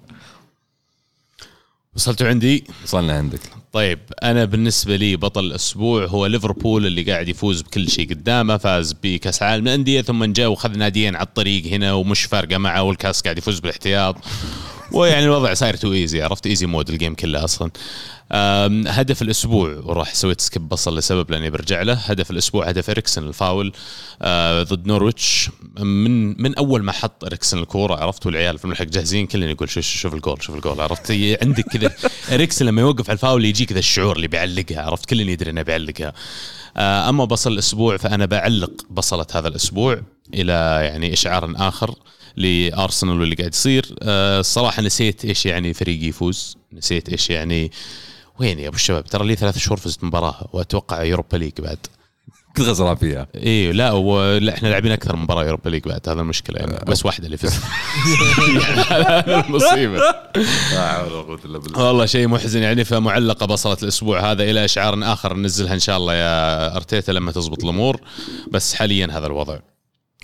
[1.97, 3.40] وصلتوا عندي؟ وصلنا عندك.
[3.73, 8.97] طيب أنا بالنسبة لي بطل الأسبوع هو ليفربول اللي قاعد يفوز بكل شيء قدامه فاز
[9.02, 13.39] بكأس العالم للانديه ثم جاء وخذ ناديين على الطريق هنا ومش فارقة معه والكأس قاعد
[13.39, 14.16] يفوز بالاحتياط.
[14.93, 17.70] ويعني الوضع صاير too easy عرفت؟ easy mode ال game كله أصلا.
[18.87, 21.93] هدف الأسبوع وراح سويت skip بصل لسبب لأني برجع له.
[21.93, 23.73] هدف الأسبوع هدف اريكسن الفاول
[24.23, 25.51] آه، ضد نورويتش.
[25.79, 29.85] من من أول ما حط اريكسن الكورة عرفت والعيال في الملحق جاهزين كلنا يقول شوف
[29.85, 31.11] شوف الجول شوف الجول عرفت؟
[31.43, 31.93] عندك كذا
[32.35, 36.13] اريكسن لما يوقف على الفاول يجي كذا الشعور اللي بيعلقها عرفت؟ كلنا يدري إنه بيعلقها
[36.77, 40.01] آه، أما بصل الأسبوع فأنا بعلق بصلة هذا الأسبوع
[40.35, 40.53] إلى
[40.83, 41.95] يعني إشعار آخر
[42.37, 43.95] لأرسنال واللي قاعد يصير.
[44.03, 47.71] آه، الصراحة نسيت إيش يعني فريقي يفوز نسيت إيش يعني
[48.40, 51.78] وين يا أبو الشباب؟ ترى لي ثلاث شهور فزت مباراة وأتوقع Europa League بعد.
[52.56, 53.27] كنت خسران فيها.
[53.35, 56.85] إيه لا ولا إحنا لاعبين أكثر من مباراة Europa League بعد هذا المشكلة يعني.
[56.86, 57.62] بس واحدة اللي فزت.
[58.90, 59.98] هذا المصيبة.
[60.73, 61.86] لا حول ولا قوة إلا بالله.
[61.86, 66.15] والله شيء محزن يعني فمعلقة بصلة الأسبوع هذا إلى اشعار آخر ننزلها إن شاء الله
[66.15, 68.01] يا أرتيتا لما تزبط الأمور.
[68.51, 69.59] بس حاليا هذا الوضع.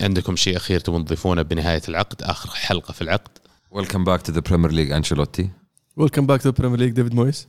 [0.00, 3.38] عندكم شيء أخير تبون تضيفونه بنهاية العقد؟ آخر حلقة في العقد؟
[3.70, 5.50] welcome back to the Premier League أنشيلوتي.
[5.96, 7.48] welcome back to Premier League ديفيد مويس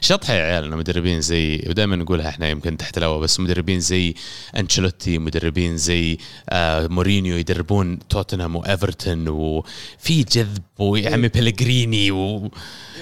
[0.00, 4.14] شطحة يا عيال إنه مدربين زي ودائما نقولها إحنا يمكن تحت الهواء بس مدربين زي
[4.58, 6.18] أنشيلوتي مدربين زي
[6.50, 12.50] آه مورينيو يدربون توتنهام وإيفرتون وفي جذب ويا عمي بلغريني و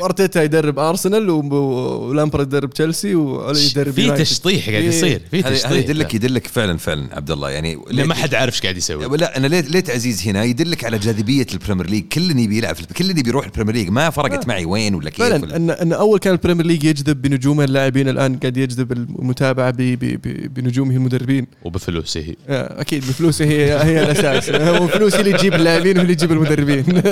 [0.00, 4.10] وأرتيتا يدرب أرسنال ولامبرد يدرب تشيلسي وعلي يدرب في.
[4.10, 4.88] تشطيح قاعد إيه.
[4.88, 5.70] يصير في تشطيح.
[5.70, 7.50] يدلك يدلك فعلا فعلا عبد الله.
[7.50, 9.16] يعني ما حد عارف إيش قاعد يسوي.
[9.16, 12.04] لا أنا ليه ليه عزيز هنا؟ يدلك على جاذبية البريمير ليج.
[12.08, 13.88] كل اللي بيلعب كل اللي بيروح البريمير ليج.
[13.88, 16.84] ما فرقت معي وين ولا كيف فعلا ولا ان إن أول كان ال Premier League
[16.84, 21.46] يجذب بنجومه اللاعبين الآن قاعد يجذب المتابعة ب- ب- ب- بنجومه المدربين.
[21.64, 22.20] وبفلوسه.
[22.20, 24.50] هي آه، أكيد بفلوسه هي هي الأساس.
[24.68, 26.84] هو اللي تجيب اللاعبين واللي تجيب المدربين.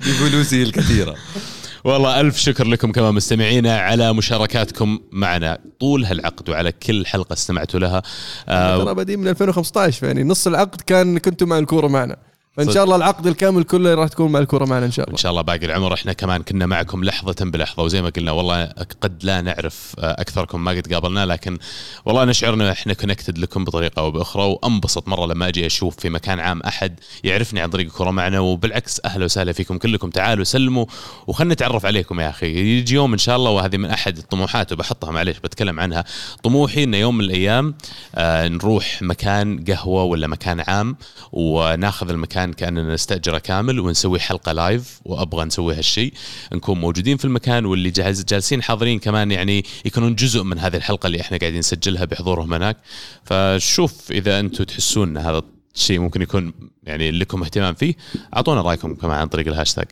[0.00, 1.14] بفلوسه الكثيرة.
[1.84, 5.58] والله ألف شكر لكم كما مستمعينا على مشاركاتكم معنا.
[5.80, 8.02] طول هالعقد وعلى كل حلقة استمعتوا لها.
[8.48, 12.16] آه ترى بادئين من 2015 يعني نص العقد كان كنتم مع الكورة معنا.
[12.56, 12.72] فإن.
[12.72, 15.12] شاء الله العقد الكامل كله راح تكون مع الكورة معنا إن شاء الله.
[15.12, 15.94] إن شاء الله باقي العمر.
[15.94, 18.64] إحنا كمان كنا معكم لحظة بلحظة وزي ما قلنا والله
[19.00, 21.58] قد لا نعرف آه، أكثركم ما قد قابلنا لكن
[22.04, 26.10] والله نشعر ان إحنا كونكتد لكم بطريقة أو بأخرى وأنبسط مرة لما أجي أشوف في
[26.10, 30.10] مكان عام أحد يعرفني عن طريق الكره معنا وبالعكس أهلا وسهلا فيكم كلكم.
[30.10, 30.86] تعالوا سلموا
[31.26, 32.46] وخلنا نتعرف عليكم يا أخي.
[32.46, 36.04] يجي يوم إن شاء الله وهذه من أحد الطموحات وبحطها معليش بتكلم عنها.
[36.42, 37.74] طموحي ان يوم من الأيام
[38.14, 40.96] آه نروح مكان قهوة ولا مكان عام
[41.32, 46.12] وناخذ المكان كأننا نستأجره كامل ونسوي حلقة live وأبغى نسوي هالشيء
[46.52, 51.06] نكون موجودين في المكان واللي جالس جالسين حاضرين كمان يعني يكونون جزء من هذه الحلقة
[51.06, 52.76] اللي إحنا قاعدين نسجلها بحضورهم هناك.
[53.24, 55.42] فشوف إذا أنتم تحسون إن هذا
[55.74, 56.52] الشيء ممكن يكون
[56.84, 57.94] يعني لكم اهتمام فيه
[58.36, 59.86] أعطونا رأيكم كمان عن طريق الهاشتاج.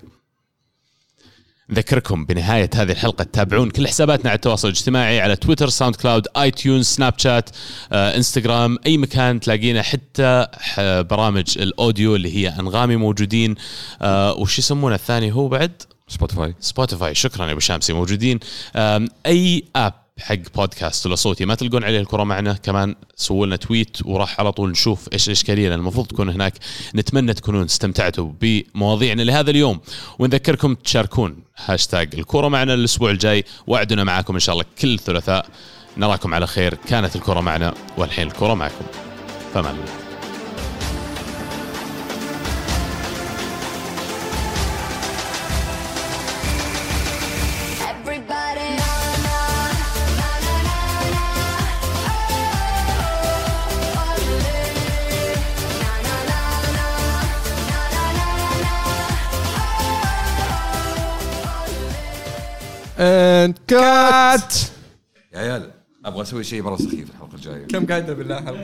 [1.71, 3.25] نذكركم بنهاية هذه الحلقة.
[3.25, 7.51] تتابعون كل حساباتنا على التواصل الاجتماعي على تويتر ساوند كلاود آيتيونز سناب شات
[7.93, 9.83] آه، انستغرام أي مكان تلاقينا.
[9.83, 10.47] حتى
[11.11, 13.55] برامج ال audio اللي هي أنغامي موجودين
[14.03, 18.39] آه، وش يسمونه الثاني هو بعد؟ سبوتيفاي سبوتيفاي شكرا يا أبو شامسي موجودين.
[19.27, 21.45] أي app حق بودكاست ولا صوتي.
[21.45, 25.69] ما تلقون عليه الكرة معنا كمان سووا لنا tweet وراح على طول نشوف إيش الاشكاليه
[25.69, 26.55] لأن المفروض تكون هناك.
[26.95, 29.81] نتمنى تكونون استمتعتوا بمواضيعنا لهذا اليوم.
[30.19, 33.45] ونذكركم تشاركون هاشتاج الكرة معنا الأسبوع الجاي.
[33.67, 35.47] وعدنا معاكم إن شاء الله كل ثلاثاء
[35.97, 36.75] نراكم على خير.
[36.75, 38.85] كانت الكرة معنا والحين الكرة معكم.
[39.55, 40.10] فمان الله.
[63.01, 64.55] اند كات
[65.33, 65.71] يا عيال
[66.05, 67.67] أبغى أسوي شيء مرة سخيف الحلقة الجاية.
[67.67, 68.51] كم قاعدة بالله؟